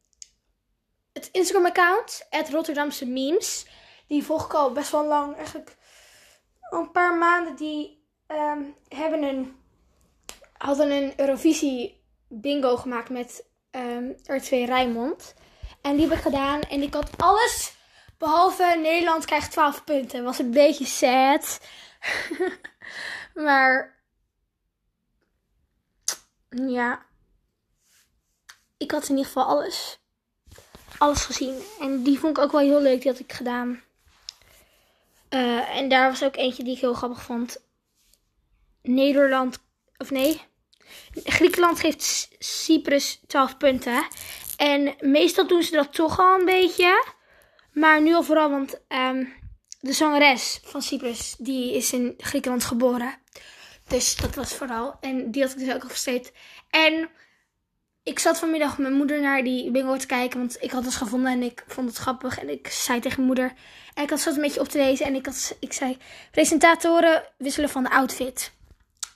het 1.14 1.30
Instagram-account, 1.32 2.26
het 2.30 2.50
Rotterdamse 2.50 3.06
Memes. 3.06 3.66
Die 4.08 4.24
volg 4.24 4.46
ik 4.46 4.54
al 4.54 4.72
best 4.72 4.92
wel 4.92 5.06
lang, 5.06 5.36
eigenlijk 5.36 5.76
een 6.70 6.92
paar 6.92 7.18
maanden. 7.18 7.56
Die 7.56 8.04
um, 8.28 8.76
hebben 8.88 9.24
een, 9.24 9.56
hadden 10.58 10.92
een 10.92 11.14
Eurovisie 11.20 12.04
bingo 12.28 12.78
gemaakt 12.78 13.10
met 13.10 13.46
um, 13.72 14.16
R2 14.16 14.50
Rijnmond. 14.50 15.34
En 15.82 15.96
die 15.96 16.08
heb 16.08 16.18
ik 16.18 16.24
gedaan 16.24 16.62
en 16.62 16.82
ik 16.82 16.94
had 16.94 17.10
alles 17.18 17.74
behalve 18.18 18.80
Nederland 18.82 19.26
krijgt 19.26 19.52
12 19.52 19.84
punten. 19.84 20.24
Was 20.24 20.40
een 20.40 20.52
beetje 20.52 20.86
sad. 20.86 21.60
maar 23.46 23.96
ja, 26.56 27.06
ik 28.78 28.92
had 28.92 29.04
in 29.04 29.10
ieder 29.10 29.26
geval 29.26 29.44
alles, 29.44 30.00
alles 30.98 31.22
gezien. 31.22 31.62
En 31.80 32.04
die 32.04 32.20
vond 32.20 32.38
ik 32.38 32.44
ook 32.44 32.52
wel 32.52 32.62
heel 32.62 32.82
leuk, 32.82 33.02
die 33.02 33.12
had 33.12 33.20
ik 33.20 33.34
gedaan. 33.34 33.82
Uh, 35.30 35.78
en 35.78 35.90
daar 35.90 36.10
was 36.10 36.24
ook 36.24 36.36
eentje 36.36 36.64
die 36.64 36.76
ik 36.76 36.82
heel 36.82 36.94
grappig 36.94 37.24
vond. 37.24 37.58
Nederland, 38.82 39.60
of 39.98 40.12
nee, 40.12 40.42
Griekenland 41.24 41.80
geeft 41.80 42.28
Cyprus 42.40 43.20
12 43.28 43.58
punten. 43.58 44.08
En 44.58 44.96
meestal 45.00 45.48
doen 45.48 45.64
ze 45.64 45.72
dat 45.72 45.94
toch 45.94 46.20
al 46.20 46.40
een 46.40 46.46
beetje. 46.46 47.06
Maar 47.72 48.02
nu 48.02 48.14
al 48.14 48.24
vooral, 48.24 48.50
want 48.50 48.80
um, 48.88 49.34
de 49.80 49.94
zangeres 49.94 50.60
van 50.64 50.82
Cyprus, 50.82 51.36
die 51.38 51.76
is 51.76 51.94
in 51.94 52.14
Griekenland 52.18 52.64
geboren. 52.64 53.18
Dus 53.88 54.16
dat 54.16 54.36
was 54.36 54.54
vooral. 54.54 54.98
En 55.02 55.32
die 55.32 55.42
had 55.42 55.52
ik 55.52 55.58
dus 55.58 55.74
ook 55.74 55.84
al 55.84 55.90
gesteed. 55.90 56.34
En 56.70 57.10
ik 58.04 58.20
zat 58.20 58.40
vanmiddag 58.40 58.70
met 58.70 58.80
mijn 58.80 58.94
moeder 58.94 59.22
naar 59.22 59.44
die 59.44 59.72
bingo 59.72 59.98
te 59.98 60.06
kijken. 60.06 60.40
Want 60.40 60.58
ik 60.60 60.72
had 60.72 60.86
het 60.86 60.96
gevonden 60.96 61.32
en 61.32 61.44
ik 61.44 61.64
vond 61.68 61.90
het 61.90 61.98
grappig. 61.98 62.40
En 62.40 62.50
ik 62.50 62.68
zei 62.68 63.00
tegen 63.00 63.16
mijn 63.16 63.28
moeder. 63.28 63.54
En 63.94 64.04
ik 64.04 64.10
had 64.10 64.20
zat 64.20 64.36
een 64.36 64.42
beetje 64.42 64.60
op 64.60 64.68
te 64.68 64.78
lezen. 64.78 65.06
En 65.06 65.16
ik, 65.16 65.26
had, 65.26 65.58
ik 65.60 65.74
zei: 65.74 65.98
presentatoren 66.32 67.24
wisselen 67.38 67.70
van 67.70 67.84
de 67.84 67.90
outfit. 67.90 68.52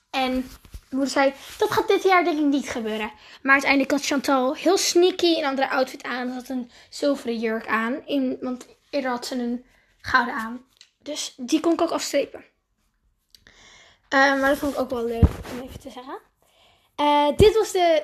En 0.09 0.31
mijn 0.31 0.45
moeder 0.89 1.09
zei: 1.09 1.33
Dat 1.57 1.71
gaat 1.71 1.87
dit 1.87 2.03
jaar 2.03 2.23
denk 2.23 2.39
ik 2.39 2.45
niet 2.45 2.69
gebeuren. 2.69 3.11
Maar 3.41 3.51
uiteindelijk 3.51 3.91
had 3.91 4.05
Chantal 4.05 4.55
heel 4.55 4.77
sneaky 4.77 5.37
een 5.37 5.45
andere 5.45 5.69
outfit 5.69 6.03
aan. 6.03 6.27
Ze 6.27 6.33
had 6.33 6.49
een 6.49 6.71
zilveren 6.89 7.39
jurk 7.39 7.67
aan. 7.67 8.05
In, 8.05 8.37
want 8.41 8.67
eerder 8.89 9.11
had 9.11 9.25
ze 9.25 9.35
een 9.35 9.65
gouden 10.01 10.33
aan. 10.33 10.65
Dus 11.01 11.33
die 11.37 11.59
kon 11.59 11.73
ik 11.73 11.81
ook 11.81 11.91
afstrepen. 11.91 12.43
Uh, 14.13 14.39
maar 14.39 14.49
dat 14.49 14.57
vond 14.57 14.73
ik 14.73 14.79
ook 14.79 14.89
wel 14.89 15.05
leuk 15.05 15.29
om 15.51 15.61
even 15.61 15.79
te 15.79 15.89
zeggen. 15.89 16.19
Uh, 16.99 17.37
dit 17.37 17.57
was 17.57 17.71
de 17.71 18.03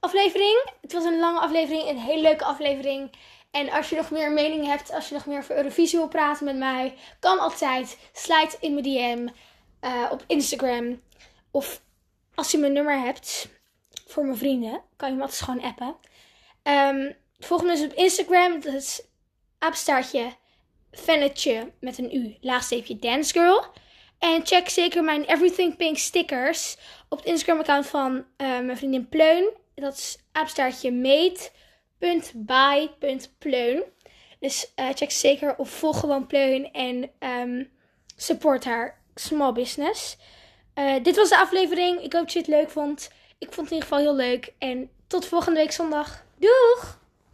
aflevering. 0.00 0.70
Het 0.80 0.92
was 0.92 1.04
een 1.04 1.18
lange 1.18 1.40
aflevering, 1.40 1.88
een 1.88 1.98
hele 1.98 2.22
leuke 2.22 2.44
aflevering. 2.44 3.10
En 3.50 3.70
als 3.70 3.88
je 3.88 3.96
nog 3.96 4.10
meer 4.10 4.32
mening 4.32 4.66
hebt, 4.66 4.92
als 4.92 5.08
je 5.08 5.14
nog 5.14 5.26
meer 5.26 5.38
over 5.38 5.56
Eurovisie 5.56 5.98
wil 5.98 6.08
praten 6.08 6.44
met 6.44 6.56
mij, 6.56 6.94
kan 7.20 7.38
altijd. 7.38 7.98
Slide 8.12 8.56
in 8.60 8.72
mijn 8.72 8.84
DM 8.84 9.28
uh, 9.86 10.06
op 10.10 10.24
Instagram. 10.26 11.00
Of 11.50 11.82
als 12.34 12.50
je 12.50 12.58
mijn 12.58 12.72
nummer 12.72 13.00
hebt 13.00 13.48
voor 14.06 14.24
mijn 14.24 14.38
vrienden, 14.38 14.82
kan 14.96 15.08
je 15.08 15.14
me 15.16 15.22
altijd 15.22 15.40
gewoon 15.40 15.62
appen. 15.62 15.96
Um, 16.62 17.16
volg 17.38 17.62
me 17.62 17.68
dus 17.68 17.84
op 17.84 17.92
Instagram. 17.92 18.60
Dat 18.60 18.74
is 18.74 19.02
aapstaartje 19.58 20.32
fannetje 20.90 21.72
met 21.80 21.98
een 21.98 22.16
u, 22.16 22.36
laagsteepje 22.40 22.96
dance 22.96 23.32
girl. 23.32 23.64
En 24.20 24.46
check 24.46 24.68
zeker 24.68 25.04
mijn 25.04 25.24
Everything 25.24 25.76
Pink 25.76 25.98
stickers 25.98 26.76
op 27.08 27.18
het 27.18 27.26
Instagram-account 27.26 27.86
van 27.86 28.16
uh, 28.16 28.24
mijn 28.36 28.76
vriendin 28.76 29.08
Pleun. 29.08 29.50
Dat 29.74 29.94
is 29.94 30.18
aapstaartje 30.32 30.92
meet.by.pleun. 30.92 33.82
Dus 34.40 34.72
uh, 34.76 34.88
check 34.94 35.10
zeker 35.10 35.56
of 35.56 35.70
volg 35.70 36.00
gewoon 36.00 36.26
Pleun 36.26 36.72
en 36.72 37.10
um, 37.18 37.70
support 38.16 38.64
haar 38.64 39.00
small 39.14 39.52
business. 39.52 40.16
Uh, 40.74 40.94
dit 41.02 41.16
was 41.16 41.28
de 41.28 41.38
aflevering. 41.38 42.02
Ik 42.02 42.12
hoop 42.12 42.22
dat 42.22 42.32
je 42.32 42.38
het 42.38 42.48
leuk 42.48 42.70
vond. 42.70 43.10
Ik 43.38 43.52
vond 43.52 43.68
het 43.68 43.70
in 43.70 43.82
ieder 43.82 43.88
geval 43.88 43.98
heel 43.98 44.16
leuk. 44.16 44.52
En 44.58 44.90
tot 45.06 45.26
volgende 45.26 45.60
week 45.60 45.72
zondag. 45.72 46.24
Doeg! 46.38 46.99